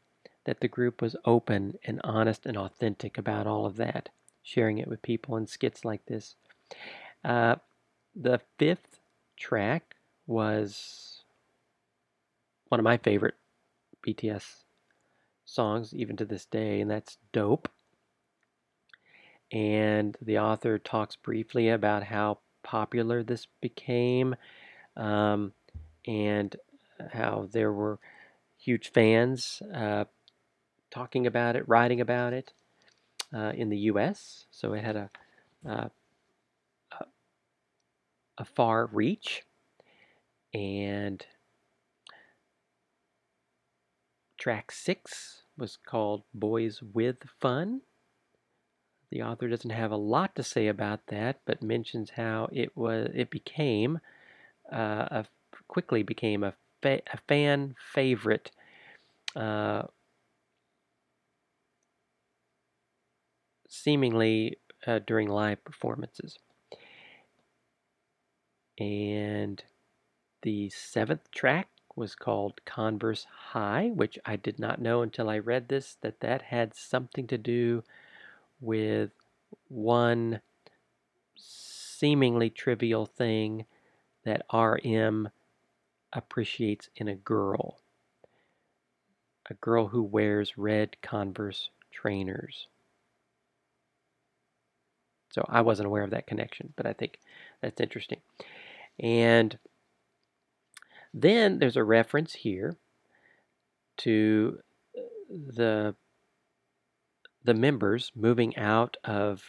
that 0.45 0.61
the 0.61 0.67
group 0.67 1.01
was 1.01 1.15
open 1.25 1.77
and 1.85 2.01
honest 2.03 2.45
and 2.45 2.57
authentic 2.57 3.17
about 3.17 3.45
all 3.45 3.65
of 3.65 3.75
that, 3.75 4.09
sharing 4.43 4.77
it 4.77 4.87
with 4.87 5.01
people 5.01 5.37
in 5.37 5.47
skits 5.47 5.85
like 5.85 6.05
this. 6.05 6.35
Uh, 7.23 7.55
the 8.15 8.41
fifth 8.57 8.99
track 9.37 9.95
was 10.27 11.23
one 12.69 12.79
of 12.79 12.83
my 12.83 12.97
favorite 12.97 13.35
BTS 14.05 14.63
songs, 15.45 15.93
even 15.93 16.15
to 16.17 16.25
this 16.25 16.45
day, 16.45 16.81
and 16.81 16.89
that's 16.89 17.17
Dope. 17.31 17.69
And 19.51 20.17
the 20.21 20.39
author 20.39 20.79
talks 20.79 21.17
briefly 21.17 21.69
about 21.69 22.03
how 22.03 22.39
popular 22.63 23.21
this 23.21 23.47
became 23.59 24.35
um, 24.95 25.51
and 26.07 26.55
how 27.11 27.49
there 27.51 27.73
were 27.73 27.99
huge 28.57 28.91
fans 28.93 29.61
uh, 29.73 30.05
talking 30.89 31.27
about 31.27 31.55
it, 31.55 31.67
writing 31.67 31.99
about 31.99 32.31
it 32.31 32.53
uh, 33.33 33.53
in 33.55 33.69
the 33.69 33.77
U.S. 33.77 34.45
So 34.51 34.73
it 34.73 34.83
had 34.83 34.95
a, 34.95 35.09
a, 35.65 35.91
a 38.37 38.45
far 38.45 38.87
reach, 38.87 39.43
and 40.53 41.25
track 44.37 44.71
six 44.71 45.43
was 45.57 45.77
called 45.77 46.23
"Boyz 46.37 46.81
with 46.81 47.17
Fun." 47.39 47.81
The 49.11 49.21
author 49.21 49.49
doesn't 49.49 49.69
have 49.71 49.91
a 49.91 49.97
lot 49.97 50.35
to 50.35 50.43
say 50.43 50.67
about 50.67 51.07
that, 51.07 51.41
but 51.45 51.61
mentions 51.61 52.11
how 52.11 52.47
it 52.51 52.75
was 52.75 53.11
it 53.13 53.29
became 53.29 53.99
uh, 54.71 55.07
a 55.11 55.25
quickly 55.67 56.03
became 56.03 56.43
a, 56.43 56.53
fa- 56.81 57.01
a 57.13 57.17
fan 57.27 57.75
favorite 57.93 58.51
uh, 59.35 59.83
seemingly 63.71 64.57
uh, 64.85 64.99
during 65.07 65.29
live 65.29 65.63
performances. 65.63 66.37
And 68.77 69.63
the 70.41 70.69
seventh 70.69 71.31
track 71.31 71.69
was 71.95 72.13
called 72.15 72.65
Converse 72.65 73.25
High, 73.25 73.89
which 73.93 74.19
I 74.25 74.35
did 74.35 74.59
not 74.59 74.81
know 74.81 75.01
until 75.01 75.29
I 75.29 75.39
read 75.39 75.69
this 75.69 75.97
that 76.01 76.19
that 76.19 76.41
had 76.41 76.75
something 76.75 77.27
to 77.27 77.37
do 77.37 77.83
with 78.59 79.11
one 79.69 80.41
seemingly 81.37 82.49
trivial 82.49 83.05
thing 83.05 83.65
that 84.25 84.45
RM 84.53 85.29
appreciates 86.11 86.89
in 86.95 87.07
a 87.07 87.15
girl. 87.15 87.79
A 89.49 89.53
girl 89.55 89.87
who 89.87 90.03
wears 90.03 90.57
red 90.57 91.01
Converse 91.01 91.69
trainers. 91.91 92.67
So 95.31 95.45
I 95.49 95.61
wasn't 95.61 95.87
aware 95.87 96.03
of 96.03 96.11
that 96.11 96.27
connection, 96.27 96.73
but 96.75 96.85
I 96.85 96.93
think 96.93 97.19
that's 97.61 97.81
interesting. 97.81 98.19
And 98.99 99.57
then 101.13 101.59
there's 101.59 101.77
a 101.77 101.83
reference 101.83 102.33
here 102.33 102.77
to 103.97 104.59
uh, 104.97 105.01
the 105.29 105.95
the 107.43 107.53
members 107.53 108.11
moving 108.15 108.55
out 108.55 108.97
of 109.03 109.43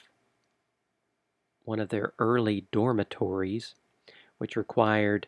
one 1.64 1.78
of 1.78 1.90
their 1.90 2.14
early 2.18 2.66
dormitories, 2.72 3.74
which 4.38 4.56
required 4.56 5.26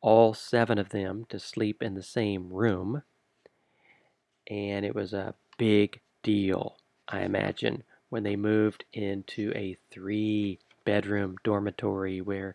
all 0.00 0.34
seven 0.34 0.78
of 0.78 0.88
them 0.88 1.24
to 1.28 1.38
sleep 1.38 1.80
in 1.80 1.94
the 1.94 2.02
same 2.02 2.52
room. 2.52 3.02
And 4.48 4.84
it 4.84 4.94
was 4.94 5.12
a 5.12 5.34
big 5.56 6.00
deal, 6.22 6.76
I 7.08 7.20
imagine, 7.20 7.84
when 8.12 8.24
they 8.24 8.36
moved 8.36 8.84
into 8.92 9.50
a 9.54 9.74
three 9.90 10.58
bedroom 10.84 11.34
dormitory 11.44 12.20
where, 12.20 12.54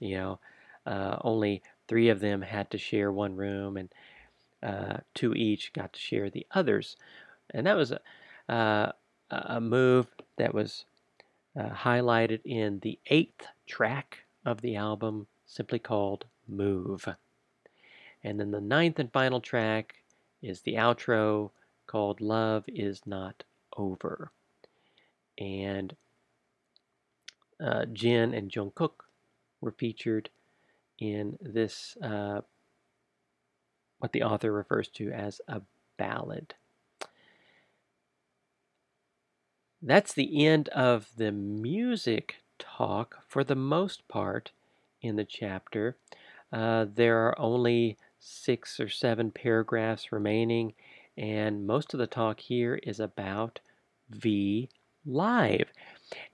you 0.00 0.16
know, 0.16 0.40
uh, 0.84 1.16
only 1.20 1.62
three 1.86 2.08
of 2.08 2.18
them 2.18 2.42
had 2.42 2.68
to 2.68 2.76
share 2.76 3.12
one 3.12 3.36
room 3.36 3.76
and 3.76 3.88
uh, 4.64 4.96
two 5.14 5.32
each 5.34 5.72
got 5.72 5.92
to 5.92 6.00
share 6.00 6.28
the 6.28 6.44
others. 6.50 6.96
And 7.50 7.68
that 7.68 7.76
was 7.76 7.92
a, 7.92 8.00
uh, 8.52 8.90
a 9.30 9.60
move 9.60 10.08
that 10.38 10.52
was 10.52 10.86
uh, 11.56 11.68
highlighted 11.68 12.40
in 12.44 12.80
the 12.80 12.98
eighth 13.06 13.46
track 13.64 14.24
of 14.44 14.60
the 14.60 14.74
album, 14.74 15.28
simply 15.46 15.78
called 15.78 16.24
Move. 16.48 17.06
And 18.24 18.40
then 18.40 18.50
the 18.50 18.60
ninth 18.60 18.98
and 18.98 19.12
final 19.12 19.40
track 19.40 20.02
is 20.42 20.62
the 20.62 20.74
outro 20.74 21.52
called 21.86 22.20
Love 22.20 22.64
Is 22.66 23.02
Not 23.06 23.44
Over 23.76 24.32
and 25.38 25.94
uh, 27.64 27.86
Jin 27.92 28.34
and 28.34 28.50
Jungkook 28.50 29.04
were 29.60 29.72
featured 29.72 30.30
in 30.98 31.38
this, 31.40 31.96
uh, 32.02 32.40
what 33.98 34.12
the 34.12 34.22
author 34.22 34.52
refers 34.52 34.88
to 34.88 35.10
as 35.10 35.40
a 35.48 35.62
ballad. 35.96 36.54
That's 39.82 40.12
the 40.12 40.46
end 40.46 40.68
of 40.70 41.10
the 41.16 41.32
music 41.32 42.36
talk 42.58 43.18
for 43.28 43.44
the 43.44 43.54
most 43.54 44.08
part 44.08 44.50
in 45.02 45.16
the 45.16 45.24
chapter. 45.24 45.96
Uh, 46.52 46.86
there 46.92 47.26
are 47.26 47.38
only 47.38 47.96
six 48.18 48.80
or 48.80 48.88
seven 48.88 49.30
paragraphs 49.30 50.10
remaining, 50.12 50.74
and 51.16 51.66
most 51.66 51.94
of 51.94 51.98
the 51.98 52.06
talk 52.06 52.40
here 52.40 52.80
is 52.82 53.00
about 53.00 53.60
V 54.10 54.68
live. 55.06 55.68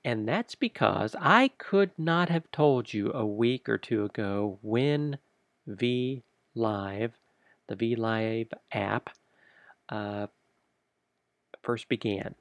And 0.05 0.29
that's 0.29 0.55
because 0.55 1.14
I 1.20 1.49
could 1.59 1.91
not 1.99 2.29
have 2.29 2.51
told 2.51 2.93
you 2.93 3.12
a 3.12 3.25
week 3.25 3.68
or 3.68 3.79
two 3.79 4.05
ago 4.05 4.59
when 4.62 5.18
V 5.66 6.23
Live, 6.55 7.12
the 7.68 7.77
V 7.77 7.95
Live 7.97 8.49
app, 8.73 9.11
uh, 9.89 10.27
first 11.62 11.89
began. 11.89 12.35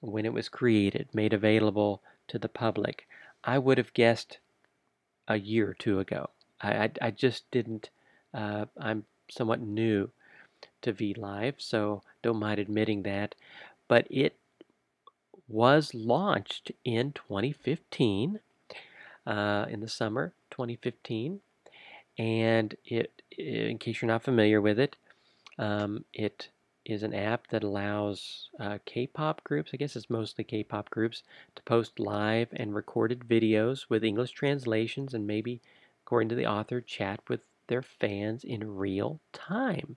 When 0.00 0.26
it 0.26 0.32
was 0.32 0.48
created, 0.48 1.08
made 1.14 1.32
available 1.32 2.02
to 2.28 2.38
the 2.38 2.48
public. 2.48 3.06
I 3.42 3.58
would 3.58 3.78
have 3.78 3.94
guessed 3.94 4.38
a 5.28 5.38
year 5.38 5.70
or 5.70 5.74
two 5.74 6.00
ago. 6.00 6.30
I, 6.60 6.68
I, 6.72 6.90
I 7.00 7.10
just 7.10 7.50
didn't, 7.50 7.90
uh, 8.34 8.66
I'm 8.78 9.04
somewhat 9.30 9.60
new 9.60 10.10
to 10.82 10.92
V 10.92 11.14
Live, 11.16 11.54
so 11.58 12.02
don't 12.22 12.38
mind 12.38 12.58
admitting 12.58 13.02
that. 13.04 13.34
But 13.88 14.06
it 14.10 14.36
was 15.48 15.94
launched 15.94 16.72
in 16.84 17.12
2015, 17.12 18.40
uh, 19.26 19.66
in 19.68 19.80
the 19.80 19.88
summer 19.88 20.34
2015. 20.50 21.40
And 22.18 22.74
it, 22.84 23.22
in 23.36 23.78
case 23.78 24.00
you're 24.00 24.10
not 24.10 24.22
familiar 24.22 24.60
with 24.60 24.78
it, 24.78 24.96
um, 25.58 26.04
it 26.12 26.50
is 26.84 27.02
an 27.02 27.14
app 27.14 27.48
that 27.48 27.64
allows 27.64 28.50
uh, 28.60 28.78
K-pop 28.84 29.42
groups, 29.42 29.70
I 29.72 29.78
guess 29.78 29.96
it's 29.96 30.10
mostly 30.10 30.44
K-pop 30.44 30.90
groups, 30.90 31.22
to 31.56 31.62
post 31.62 31.98
live 31.98 32.48
and 32.52 32.74
recorded 32.74 33.20
videos 33.20 33.86
with 33.88 34.04
English 34.04 34.32
translations 34.32 35.14
and 35.14 35.26
maybe, 35.26 35.60
according 36.04 36.28
to 36.28 36.34
the 36.34 36.46
author, 36.46 36.80
chat 36.80 37.20
with 37.28 37.40
their 37.68 37.82
fans 37.82 38.44
in 38.44 38.76
real 38.76 39.20
time. 39.32 39.96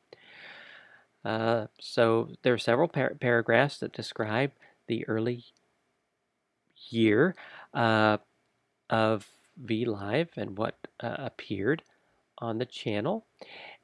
Uh, 1.25 1.67
so 1.79 2.29
there 2.43 2.53
are 2.53 2.57
several 2.57 2.87
par 2.87 3.17
paragraphs 3.19 3.79
that 3.79 3.91
describe 3.91 4.51
the 4.87 5.07
early 5.07 5.43
year 6.89 7.35
uh, 7.73 8.17
of 8.89 9.27
V 9.57 9.85
Live 9.85 10.29
and 10.37 10.57
what 10.57 10.75
uh, 10.99 11.15
appeared 11.19 11.83
on 12.39 12.57
the 12.57 12.65
channel. 12.65 13.25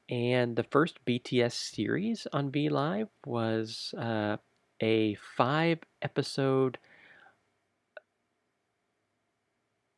And 0.08 0.56
the 0.56 0.64
first 0.64 1.04
BTS 1.06 1.52
series 1.52 2.26
on 2.32 2.50
V 2.50 2.68
Live 2.68 3.08
was 3.24 3.94
uh, 3.98 4.36
a 4.80 5.14
five 5.36 5.78
episode 6.02 6.78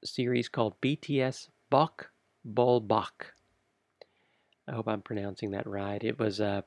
series 0.05 0.49
called 0.49 0.81
BTS 0.81 1.49
Bok 1.71 2.11
Bol 2.45 2.81
Bok. 2.81 3.35
I 4.69 4.73
hope 4.73 4.89
I'm 4.89 5.03
pronouncing 5.03 5.53
that 5.53 5.67
right. 5.67 6.03
It 6.03 6.19
was 6.19 6.41
a 6.41 6.65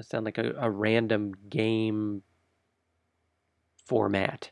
sound 0.00 0.24
like 0.24 0.38
a, 0.38 0.54
a 0.58 0.70
random 0.70 1.34
game 1.48 2.22
format, 3.88 4.50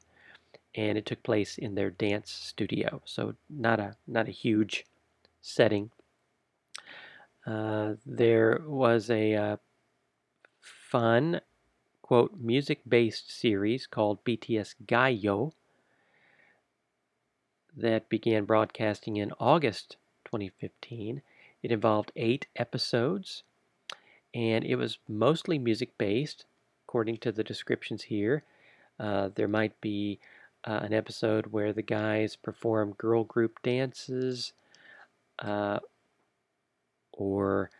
and 0.74 0.96
it 0.96 1.06
took 1.06 1.22
place 1.22 1.58
in 1.58 1.74
their 1.74 1.90
dance 1.90 2.30
studio. 2.30 3.02
So 3.04 3.34
not 3.50 3.78
a 3.78 3.96
not 4.06 4.28
a 4.28 4.32
huge 4.32 4.86
setting. 5.42 5.90
Uh, 7.46 7.94
there 8.04 8.60
was 8.66 9.08
a 9.10 9.34
uh, 9.34 9.56
fun 10.60 11.40
quote 12.02 12.32
music-based 12.40 13.30
series 13.30 13.86
called 13.86 14.24
BTS 14.24 14.74
Gayo 14.86 15.52
that 17.76 18.08
began 18.08 18.44
broadcasting 18.44 19.16
in 19.16 19.32
August 19.38 19.96
2015. 20.24 21.22
It 21.62 21.72
involved 21.72 22.12
eight 22.16 22.46
episodes 22.56 23.42
and 24.34 24.64
it 24.64 24.76
was 24.76 24.98
mostly 25.08 25.58
music 25.58 25.96
based, 25.96 26.44
according 26.86 27.16
to 27.18 27.32
the 27.32 27.42
descriptions 27.42 28.04
here. 28.04 28.42
Uh, 28.98 29.30
there 29.34 29.48
might 29.48 29.80
be 29.80 30.18
uh, 30.64 30.80
an 30.82 30.92
episode 30.92 31.46
where 31.46 31.72
the 31.72 31.82
guys 31.82 32.36
perform 32.36 32.92
girl 32.92 33.24
group 33.24 33.62
dances, 33.62 34.52
uh, 35.38 35.78
or 37.12 37.70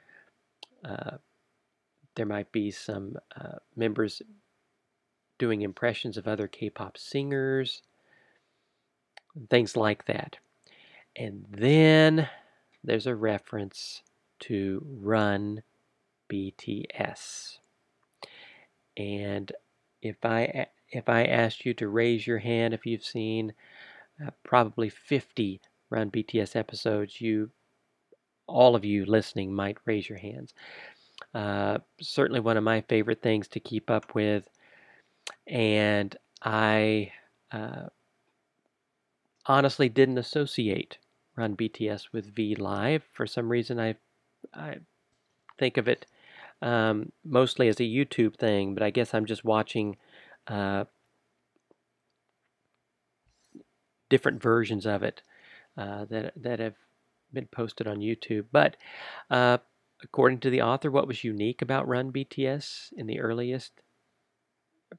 uh, 0.84 1.16
there 2.14 2.26
might 2.26 2.52
be 2.52 2.70
some 2.70 3.16
uh, 3.40 3.56
members 3.74 4.22
doing 5.38 5.62
impressions 5.62 6.16
of 6.16 6.26
other 6.26 6.48
K 6.48 6.70
pop 6.70 6.96
singers, 6.96 7.82
things 9.50 9.76
like 9.76 10.06
that. 10.06 10.38
And 11.14 11.46
then 11.50 12.28
there's 12.84 13.06
a 13.06 13.14
reference 13.14 14.02
to 14.40 14.84
Run 14.86 15.62
BTS. 16.30 17.58
And 18.96 19.52
if 20.02 20.24
I 20.24 20.66
if 20.90 21.08
I 21.08 21.24
asked 21.24 21.64
you 21.64 21.74
to 21.74 21.88
raise 21.88 22.26
your 22.26 22.38
hand 22.38 22.74
if 22.74 22.86
you've 22.86 23.04
seen 23.04 23.52
uh, 24.24 24.30
probably 24.44 24.88
50 24.88 25.60
Run 25.88 26.10
BTS 26.10 26.56
episodes, 26.56 27.20
you 27.20 27.50
all 28.48 28.74
of 28.74 28.84
you 28.84 29.04
listening 29.04 29.52
might 29.52 29.78
raise 29.84 30.08
your 30.08 30.18
hands. 30.18 30.52
Uh, 31.34 31.78
certainly 32.00 32.40
one 32.40 32.56
of 32.56 32.64
my 32.64 32.80
favorite 32.82 33.22
things 33.22 33.48
to 33.48 33.60
keep 33.60 33.90
up 33.90 34.14
with, 34.14 34.48
and 35.46 36.16
I 36.42 37.12
uh, 37.52 37.86
honestly 39.46 39.88
didn't 39.88 40.18
associate 40.18 40.98
Run 41.36 41.56
BTS 41.56 42.12
with 42.12 42.34
V 42.34 42.54
Live. 42.54 43.04
For 43.12 43.26
some 43.26 43.48
reason, 43.48 43.78
I 43.78 43.96
I 44.54 44.78
think 45.58 45.76
of 45.76 45.88
it 45.88 46.06
um, 46.62 47.12
mostly 47.24 47.68
as 47.68 47.78
a 47.80 47.84
YouTube 47.84 48.36
thing, 48.36 48.74
but 48.74 48.82
I 48.82 48.90
guess 48.90 49.14
I'm 49.14 49.26
just 49.26 49.44
watching 49.44 49.96
uh, 50.46 50.84
different 54.08 54.42
versions 54.42 54.86
of 54.86 55.02
it 55.02 55.22
uh, 55.76 56.04
that 56.06 56.32
that 56.36 56.58
have 56.58 56.76
been 57.32 57.46
posted 57.46 57.86
on 57.86 57.98
YouTube. 57.98 58.46
But 58.52 58.76
uh, 59.30 59.58
according 60.02 60.40
to 60.40 60.50
the 60.50 60.62
author, 60.62 60.90
what 60.90 61.08
was 61.08 61.24
unique 61.24 61.62
about 61.62 61.88
Run 61.88 62.12
BTS 62.12 62.92
in 62.96 63.06
the 63.06 63.20
earliest 63.20 63.72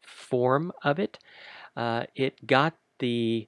form 0.02 0.72
of 0.84 1.00
it, 1.00 1.20
uh, 1.76 2.04
it 2.16 2.46
got 2.46 2.76
the 3.00 3.48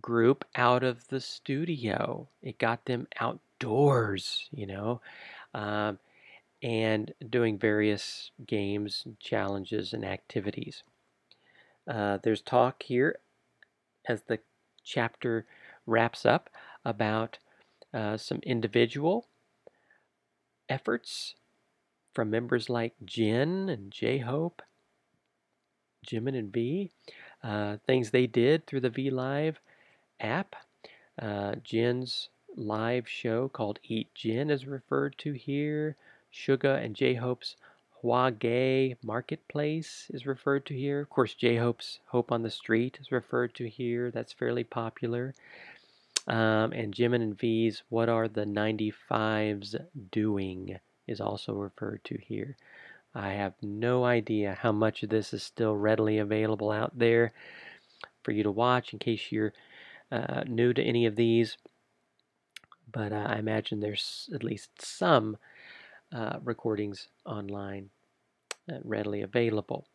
group 0.00 0.44
out 0.54 0.82
of 0.82 1.06
the 1.08 1.20
studio. 1.20 2.28
It 2.42 2.58
got 2.58 2.84
them 2.86 3.06
outdoors, 3.20 4.48
you 4.50 4.66
know. 4.66 5.00
Um, 5.54 5.98
and 6.62 7.14
doing 7.30 7.58
various 7.58 8.30
games, 8.46 9.06
challenges, 9.18 9.92
and 9.92 10.04
activities. 10.04 10.82
Uh, 11.90 12.18
there's 12.22 12.40
talk 12.40 12.84
here 12.84 13.18
as 14.08 14.22
the 14.22 14.38
chapter 14.84 15.44
wraps 15.86 16.24
up 16.24 16.48
about 16.84 17.38
uh, 17.92 18.16
some 18.16 18.38
individual 18.44 19.26
efforts 20.68 21.34
from 22.14 22.30
members 22.30 22.70
like 22.70 22.94
Jin 23.04 23.68
and 23.68 23.90
J 23.90 24.18
Hope, 24.18 24.62
Jimin 26.06 26.38
and 26.38 26.52
V, 26.52 26.90
uh, 27.42 27.78
things 27.86 28.10
they 28.10 28.26
did 28.26 28.66
through 28.66 28.80
the 28.80 28.90
V 28.90 29.10
Live 29.10 29.60
app. 30.20 30.54
Uh, 31.20 31.56
Jin's 31.64 32.28
live 32.56 33.08
show 33.08 33.48
called 33.48 33.78
Eat 33.84 34.14
Jin 34.14 34.48
is 34.48 34.66
referred 34.66 35.18
to 35.18 35.32
here. 35.32 35.96
Suga 36.32 36.82
and 36.82 36.94
J-Hope's 36.94 37.56
Hwagae 38.02 38.96
Marketplace 39.02 40.06
is 40.10 40.26
referred 40.26 40.64
to 40.66 40.74
here. 40.74 41.00
Of 41.00 41.10
course, 41.10 41.34
J-Hope's 41.34 42.00
Hope 42.06 42.32
on 42.32 42.42
the 42.42 42.50
Street 42.50 42.98
is 43.00 43.12
referred 43.12 43.54
to 43.56 43.68
here. 43.68 44.10
That's 44.10 44.32
fairly 44.32 44.64
popular. 44.64 45.34
Um, 46.26 46.72
and 46.72 46.94
Jimin 46.94 47.22
and 47.22 47.38
V's 47.38 47.82
What 47.88 48.08
Are 48.08 48.28
the 48.28 48.44
95s 48.44 49.76
Doing 50.10 50.78
is 51.06 51.20
also 51.20 51.54
referred 51.54 52.02
to 52.04 52.18
here. 52.18 52.56
I 53.14 53.30
have 53.30 53.54
no 53.60 54.04
idea 54.04 54.58
how 54.60 54.72
much 54.72 55.02
of 55.02 55.10
this 55.10 55.34
is 55.34 55.42
still 55.42 55.76
readily 55.76 56.18
available 56.18 56.70
out 56.70 56.98
there 56.98 57.32
for 58.22 58.30
you 58.30 58.42
to 58.44 58.50
watch 58.50 58.92
in 58.92 58.98
case 58.98 59.32
you're 59.32 59.52
uh, 60.12 60.44
new 60.46 60.72
to 60.72 60.82
any 60.82 61.06
of 61.06 61.16
these. 61.16 61.56
But 62.90 63.12
uh, 63.12 63.26
I 63.28 63.38
imagine 63.38 63.80
there's 63.80 64.30
at 64.34 64.44
least 64.44 64.70
some 64.80 65.36
uh, 66.12 66.38
recordings 66.42 67.08
online 67.24 67.90
uh, 68.70 68.76
readily 68.84 69.22
available. 69.22 69.86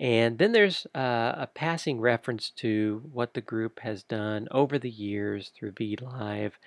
And 0.00 0.38
then 0.38 0.52
there's 0.52 0.86
uh, 0.94 1.34
a 1.36 1.48
passing 1.54 2.00
reference 2.00 2.50
to 2.56 3.02
what 3.12 3.34
the 3.34 3.40
group 3.40 3.80
has 3.80 4.02
done 4.02 4.48
over 4.50 4.78
the 4.78 4.90
years 4.90 5.52
through 5.54 5.72
V 5.72 5.96
Live, 6.00 6.58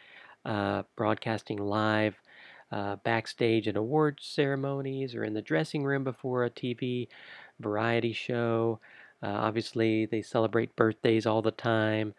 uh, 0.46 0.84
broadcasting 0.96 1.58
live, 1.58 2.16
uh, 2.72 2.96
backstage 2.98 3.68
at 3.68 3.76
award 3.76 4.20
ceremonies, 4.22 5.14
or 5.14 5.24
in 5.24 5.34
the 5.34 5.42
dressing 5.42 5.84
room 5.84 6.04
before 6.04 6.46
a 6.46 6.50
TV 6.50 7.08
variety 7.60 8.14
show. 8.14 8.80
Uh, 9.22 9.28
obviously, 9.28 10.06
they 10.06 10.22
celebrate 10.22 10.76
birthdays 10.76 11.26
all 11.26 11.42
the 11.42 11.52
time. 11.52 12.14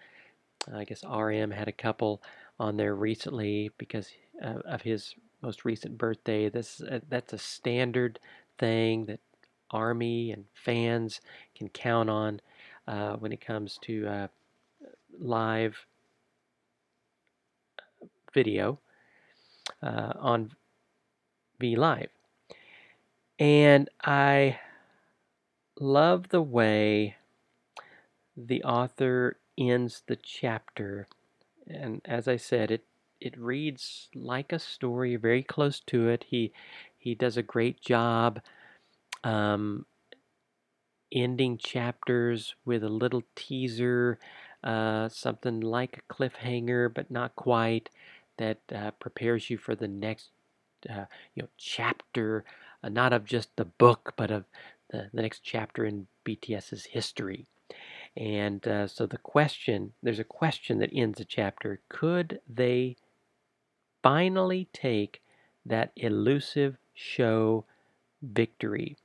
I 0.75 0.85
guess 0.85 1.05
RM 1.05 1.51
had 1.53 1.69
a 1.69 1.73
couple 1.73 2.23
on 2.59 2.77
there 2.77 2.95
recently 2.95 3.71
because 3.79 4.11
uh, 4.45 4.61
of 4.67 4.83
his 4.83 5.15
most 5.43 5.65
recent 5.65 5.99
birthday. 5.99 6.49
This 6.49 6.81
uh, 6.81 7.01
that's 7.09 7.33
a 7.33 7.39
standard 7.39 8.19
thing 8.59 9.07
that 9.07 9.21
Army 9.71 10.33
and 10.33 10.45
fans 10.55 11.21
can 11.55 11.69
count 11.69 12.11
on 12.11 12.41
uh, 12.87 13.17
when 13.17 13.33
it 13.33 13.41
comes 13.41 13.79
to 13.83 14.07
uh, 14.07 14.29
live 15.19 15.87
video 18.35 18.79
uh, 19.83 20.13
on 20.19 20.53
V 21.61 21.77
Live. 21.77 22.11
And 23.39 23.89
I 24.03 24.59
love 25.79 26.31
the 26.31 26.43
way 26.43 27.17
the 28.37 28.63
author 28.65 29.39
ends 29.57 30.03
the 30.07 30.17
chapter. 30.17 31.07
And 31.67 32.01
as 32.05 32.27
I 32.27 32.37
said, 32.37 32.71
it 32.71 32.85
it 33.21 33.39
reads 33.39 34.09
like 34.15 34.53
a 34.53 34.59
story, 34.59 35.17
very 35.17 35.43
close 35.43 35.81
to 35.81 36.09
it. 36.09 36.25
He 36.29 36.53
he 36.97 37.15
does 37.15 37.37
a 37.37 37.43
great 37.43 37.81
job 37.81 38.41
um, 39.25 39.87
ending 41.13 41.59
chapters 41.59 42.55
with 42.65 42.83
a 42.83 42.89
little 42.89 43.23
teaser, 43.35 44.19
uh, 44.65 45.09
something 45.09 45.61
like 45.61 45.99
a 45.99 46.13
cliffhanger, 46.13 46.93
but 46.93 47.11
not 47.11 47.35
quite, 47.37 47.89
that 48.37 48.59
uh, 48.75 48.91
prepares 48.93 49.51
you 49.51 49.59
for 49.59 49.75
the 49.75 49.89
next 49.89 50.31
uh, 50.89 51.05
you 51.35 51.43
know 51.43 51.49
chapter, 51.57 52.45
uh, 52.83 52.89
not 52.89 53.13
of 53.13 53.25
just 53.25 53.57
the 53.57 53.65
book, 53.65 54.15
but 54.17 54.31
of 54.31 54.45
the, 54.91 55.11
the 55.13 55.23
next 55.23 55.41
chapter 55.43 55.85
in 55.85 56.07
BTS's 56.25 56.85
history. 56.87 57.47
And 58.17 58.67
uh, 58.67 58.87
so 58.87 59.07
the 59.07 59.19
question, 59.19 59.93
there's 60.03 60.19
a 60.19 60.25
question 60.25 60.79
that 60.79 60.91
ends 60.93 61.21
a 61.21 61.25
chapter. 61.25 61.81
Could 61.89 62.41
they 62.49 62.97
finally 64.03 64.69
take 64.73 65.23
that 65.65 65.93
elusive 65.97 66.77
show 66.95 67.65
victory, 68.23 68.97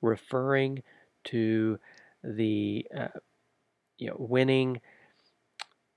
referring 0.00 0.82
to 1.24 1.78
the 2.22 2.86
uh, 2.96 3.08
you 3.98 4.08
know, 4.08 4.16
winning 4.18 4.80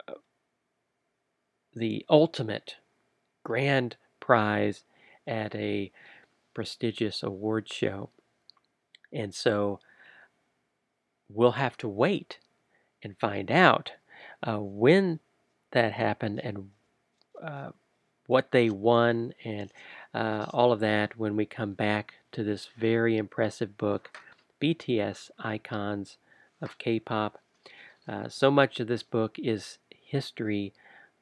uh, 0.07 0.13
the 1.75 2.05
ultimate 2.09 2.75
grand 3.43 3.95
prize 4.19 4.83
at 5.25 5.55
a 5.55 5.91
prestigious 6.53 7.23
award 7.23 7.71
show. 7.71 8.09
And 9.13 9.33
so 9.33 9.79
we'll 11.29 11.53
have 11.53 11.77
to 11.77 11.87
wait 11.87 12.39
and 13.03 13.17
find 13.17 13.51
out 13.51 13.93
uh, 14.45 14.59
when 14.59 15.19
that 15.71 15.93
happened 15.93 16.41
and 16.43 16.69
uh, 17.41 17.69
what 18.31 18.51
they 18.51 18.69
won 18.69 19.33
and 19.43 19.73
uh, 20.13 20.45
all 20.51 20.71
of 20.71 20.79
that 20.79 21.17
when 21.17 21.35
we 21.35 21.45
come 21.45 21.73
back 21.73 22.13
to 22.31 22.45
this 22.45 22.69
very 22.77 23.17
impressive 23.17 23.77
book, 23.77 24.17
BTS 24.61 25.31
Icons 25.39 26.15
of 26.61 26.77
K 26.77 26.97
pop. 26.97 27.39
Uh, 28.07 28.29
so 28.29 28.49
much 28.49 28.79
of 28.79 28.87
this 28.87 29.03
book 29.03 29.37
is 29.37 29.79
history, 29.89 30.71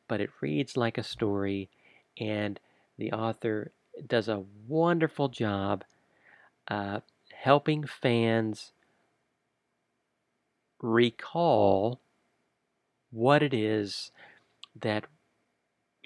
but 0.07 0.21
it 0.21 0.29
reads 0.39 0.77
like 0.77 0.99
a 0.99 1.03
story, 1.03 1.67
and 2.19 2.59
the 2.99 3.11
author 3.11 3.71
does 4.05 4.27
a 4.27 4.43
wonderful 4.67 5.29
job 5.29 5.83
uh, 6.67 6.99
helping 7.33 7.87
fans 7.87 8.71
recall 10.79 11.99
what 13.09 13.41
it 13.41 13.55
is 13.55 14.11
that 14.79 15.05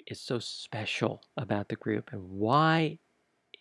is 0.06 0.20
so 0.20 0.38
special 0.38 1.22
about 1.36 1.68
the 1.68 1.76
group 1.76 2.10
and 2.12 2.30
why 2.30 2.98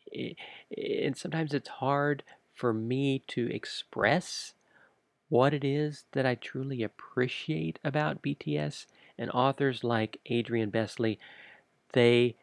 it, 0.07 0.35
and 0.75 1.17
sometimes 1.17 1.53
it's 1.53 1.69
hard 1.69 2.23
for 2.53 2.73
me 2.73 3.23
to 3.27 3.49
express 3.53 4.53
what 5.29 5.53
it 5.53 5.63
is 5.63 6.05
that 6.11 6.25
I 6.25 6.35
truly 6.35 6.83
appreciate 6.83 7.79
about 7.83 8.21
BTS 8.21 8.85
and 9.17 9.31
authors 9.31 9.83
like 9.83 10.19
Adrian 10.27 10.69
Besley 10.69 11.19
they 11.93 12.35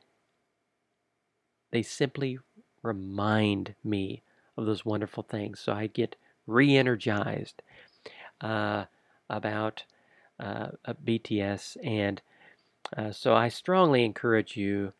they 1.71 1.83
simply 1.83 2.39
remind 2.83 3.75
me 3.85 4.23
of 4.57 4.67
those 4.67 4.85
wonderful 4.85 5.23
things. 5.23 5.61
So 5.61 5.73
I 5.73 5.87
get 5.87 6.17
re-energized 6.47 7.63
uh, 8.41 8.87
about 9.29 9.85
uh, 10.39 10.71
BTS 11.05 11.77
and 11.85 12.21
uh, 12.97 13.13
so 13.13 13.35
I 13.35 13.49
strongly 13.49 14.05
encourage 14.05 14.57
you 14.57 14.93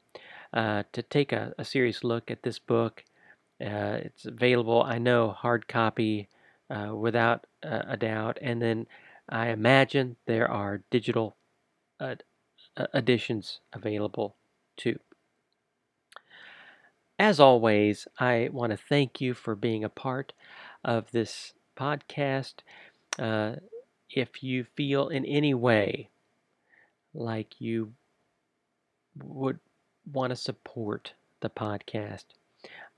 uh, 0.53 0.85
to 0.93 1.03
take 1.03 1.33
a, 1.33 1.55
a, 1.59 1.65
serious 1.65 2.03
look 2.03 2.31
at 2.31 2.43
this 2.43 2.59
book. 2.59 3.05
Uh, 3.61 3.99
it's 4.03 4.25
available, 4.25 4.83
I 4.83 4.99
know, 4.99 5.31
hard 5.31 5.69
copy 5.69 6.29
uh, 6.71 6.95
without 6.95 7.47
a 7.63 7.97
doubt. 7.97 8.39
And 8.41 8.61
then 8.61 8.87
I 9.29 9.49
imagine 9.49 10.17
there 10.27 10.51
are 10.51 10.83
digital 10.91 11.37
editions 12.95 13.61
available 13.73 14.37
too. 14.77 14.99
As 17.19 17.39
always, 17.39 18.09
I 18.19 18.49
want 18.51 18.71
to 18.71 18.79
thank 18.79 19.21
you 19.21 19.35
for 19.35 19.55
being 19.55 19.85
a 19.85 19.91
part 19.91 20.33
of 20.83 21.11
this 21.13 21.53
podcast. 21.79 22.55
Uh, 23.19 23.57
if 24.09 24.43
you 24.43 24.65
feel 24.65 25.09
in 25.09 25.25
any 25.27 25.53
way 25.53 26.09
like 27.15 27.61
you 27.61 27.93
would 29.23 29.59
want 30.11 30.31
to 30.31 30.37
support 30.37 31.13
the 31.41 31.51
podcast. 31.51 32.25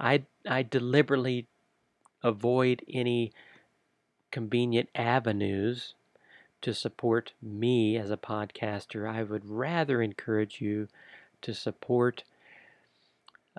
I 0.00 0.24
I 0.48 0.62
deliberately 0.62 1.46
avoid 2.22 2.82
any 2.92 3.32
convenient 4.30 4.88
avenues 4.94 5.94
to 6.62 6.74
support 6.74 7.32
me 7.42 7.96
as 7.96 8.10
a 8.10 8.16
podcaster. 8.16 9.08
I 9.08 9.22
would 9.22 9.44
rather 9.48 10.00
encourage 10.02 10.60
you 10.60 10.88
to 11.42 11.54
support 11.54 12.24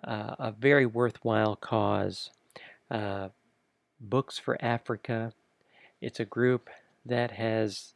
uh, 0.03 0.35
a 0.39 0.51
very 0.51 0.85
worthwhile 0.85 1.55
cause. 1.55 2.31
Uh, 2.89 3.29
Books 3.99 4.37
for 4.37 4.57
Africa. 4.63 5.33
It's 6.01 6.19
a 6.19 6.25
group 6.25 6.69
that 7.05 7.31
has 7.31 7.93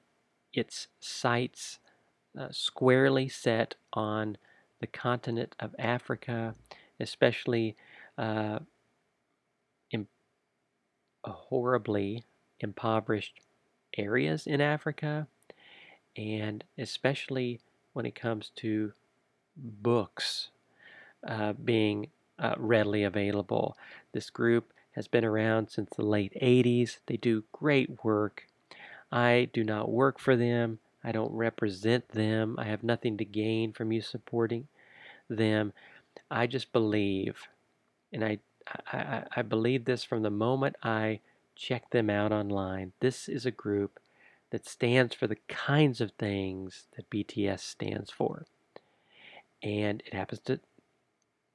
its 0.54 0.88
sights 1.00 1.80
uh, 2.38 2.50
squarely 2.52 3.28
set 3.28 3.76
on 3.94 4.38
the 4.80 4.88
continent 4.88 5.56
of 5.60 5.76
Africa, 5.80 6.56
especially 7.00 7.76
uh, 8.18 8.60
in 9.92 10.08
horribly 11.24 12.24
impoverished 12.60 13.40
areas 13.98 14.46
in 14.46 14.62
Africa, 14.62 15.28
and 16.16 16.64
especially 16.78 17.60
when 17.94 18.06
it 18.06 18.16
comes 18.16 18.52
to 18.56 18.94
books 19.56 20.50
uh, 21.28 21.54
being 21.54 22.08
uh, 22.40 22.54
readily 22.58 23.04
available. 23.04 23.76
This 24.14 24.30
group 24.30 24.74
has 24.92 25.08
been 25.08 25.26
around 25.26 25.70
since 25.70 25.90
the 25.96 26.06
late 26.06 26.34
80s. 26.42 26.98
They 27.08 27.18
do 27.18 27.44
great 27.52 28.04
work. 28.04 28.48
I 29.12 29.50
do 29.54 29.64
not 29.64 29.92
work 29.92 30.20
for 30.20 30.36
them. 30.36 30.80
I 31.08 31.14
don't 31.14 31.32
represent 31.32 32.10
them. 32.10 32.58
I 32.60 32.66
have 32.66 32.84
nothing 32.84 33.16
to 33.18 33.24
gain 33.24 33.72
from 33.72 33.94
you 33.94 34.02
supporting 34.02 34.68
them. 35.30 35.72
I 36.30 36.48
just 36.48 36.74
believe, 36.74 37.48
and 38.12 38.26
I, 38.26 38.40
I, 38.92 39.24
I 39.38 39.42
believe 39.44 39.86
this 39.86 40.04
from 40.04 40.22
the 40.22 40.30
moment 40.30 40.76
I 40.84 41.22
check 41.56 41.92
them 41.92 42.10
out 42.10 42.34
online. 42.34 42.92
This 43.00 43.30
is 43.30 43.46
a 43.46 43.52
group 43.52 44.02
that 44.50 44.68
stands 44.68 45.16
for 45.16 45.28
the 45.28 45.38
kinds 45.48 46.02
of 46.02 46.12
things 46.12 46.88
that 46.98 47.10
BTS 47.10 47.62
stands 47.62 48.12
for. 48.12 48.46
And 49.64 50.04
it 50.06 50.14
happens 50.14 50.42
to 50.42 50.60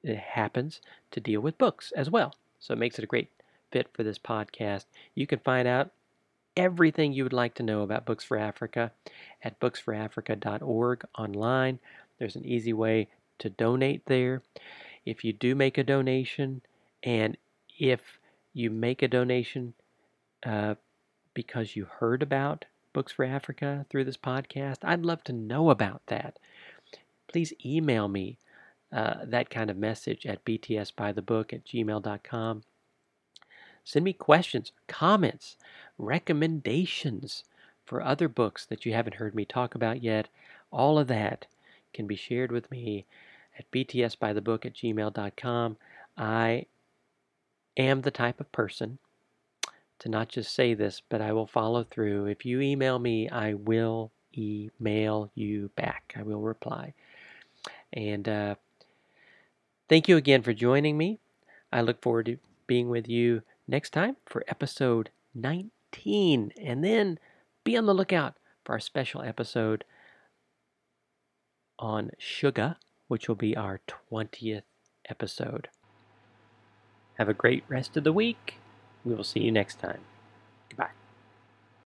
it 0.02 0.18
happens 0.18 0.80
to 1.10 1.20
deal 1.20 1.42
with 1.42 1.58
books 1.58 1.92
as 1.94 2.08
well. 2.08 2.34
So 2.58 2.72
it 2.72 2.78
makes 2.78 2.98
it 2.98 3.04
a 3.04 3.06
great 3.06 3.28
fit 3.70 3.88
for 3.92 4.02
this 4.02 4.18
podcast. 4.18 4.86
You 5.14 5.26
can 5.26 5.40
find 5.40 5.68
out 5.68 5.90
everything 6.56 7.12
you 7.12 7.22
would 7.24 7.32
like 7.32 7.54
to 7.54 7.62
know 7.62 7.82
about 7.82 8.06
Books 8.06 8.24
for 8.24 8.36
Africa 8.36 8.92
at 9.42 9.58
booksforafrica.org 9.60 11.04
online. 11.18 11.78
There's 12.18 12.36
an 12.36 12.44
easy 12.44 12.72
way 12.72 13.08
to 13.38 13.50
donate 13.50 14.06
there. 14.06 14.42
If 15.04 15.24
you 15.24 15.32
do 15.32 15.54
make 15.54 15.78
a 15.78 15.84
donation, 15.84 16.62
and 17.02 17.36
if 17.78 18.18
you 18.52 18.70
make 18.70 19.02
a 19.02 19.08
donation 19.08 19.74
uh, 20.44 20.76
because 21.34 21.74
you 21.76 21.86
heard 21.86 22.22
about 22.22 22.66
Books 22.92 23.12
for 23.12 23.24
Africa 23.24 23.86
through 23.88 24.04
this 24.04 24.16
podcast, 24.16 24.78
I'd 24.82 25.04
love 25.04 25.24
to 25.24 25.32
know 25.32 25.70
about 25.70 26.02
that. 26.06 26.38
Please 27.26 27.52
email 27.64 28.08
me 28.08 28.38
uh, 28.92 29.24
that 29.24 29.48
kind 29.48 29.70
of 29.70 29.76
message 29.78 30.26
at 30.26 30.44
btsbythebook 30.44 31.52
at 31.52 31.64
gmail.com. 31.64 32.62
Send 33.84 34.04
me 34.04 34.12
questions, 34.12 34.72
comments, 34.86 35.56
recommendations 35.98 37.44
for 37.84 38.02
other 38.02 38.28
books 38.28 38.64
that 38.66 38.86
you 38.86 38.92
haven't 38.92 39.16
heard 39.16 39.34
me 39.34 39.44
talk 39.44 39.74
about 39.74 40.02
yet. 40.02 40.28
All 40.70 40.98
of 40.98 41.08
that 41.08 41.46
can 41.92 42.06
be 42.06 42.16
shared 42.16 42.52
with 42.52 42.70
me 42.70 43.06
at 43.58 43.70
btsbythebook 43.70 44.64
at 44.64 44.74
gmail.com. 44.74 45.76
I 46.16 46.66
am 47.76 48.02
the 48.02 48.10
type 48.10 48.40
of 48.40 48.52
person 48.52 48.98
to 49.98 50.08
not 50.08 50.28
just 50.28 50.54
say 50.54 50.74
this, 50.74 51.02
but 51.08 51.20
I 51.20 51.32
will 51.32 51.46
follow 51.46 51.84
through. 51.84 52.26
If 52.26 52.44
you 52.44 52.60
email 52.60 52.98
me, 52.98 53.28
I 53.28 53.54
will 53.54 54.10
email 54.36 55.30
you 55.34 55.70
back. 55.76 56.14
I 56.16 56.22
will 56.22 56.40
reply. 56.40 56.94
And 57.92 58.28
uh, 58.28 58.54
thank 59.88 60.08
you 60.08 60.16
again 60.16 60.42
for 60.42 60.52
joining 60.52 60.96
me. 60.96 61.18
I 61.72 61.82
look 61.82 62.02
forward 62.02 62.26
to 62.26 62.38
being 62.66 62.88
with 62.88 63.08
you 63.08 63.42
next 63.72 63.90
time 63.90 64.16
for 64.26 64.44
episode 64.46 65.10
19. 65.34 66.52
And 66.60 66.84
then 66.84 67.18
be 67.64 67.76
on 67.76 67.86
the 67.86 67.94
lookout 67.94 68.34
for 68.64 68.74
our 68.74 68.80
special 68.80 69.22
episode 69.22 69.84
on 71.78 72.10
Suga, 72.20 72.76
which 73.08 73.28
will 73.28 73.34
be 73.34 73.56
our 73.56 73.80
20th 74.12 74.62
episode. 75.08 75.68
Have 77.14 77.30
a 77.30 77.34
great 77.34 77.64
rest 77.66 77.96
of 77.96 78.04
the 78.04 78.12
week. 78.12 78.58
We 79.04 79.14
will 79.14 79.24
see 79.24 79.40
you 79.40 79.50
next 79.50 79.78
time. 79.80 80.00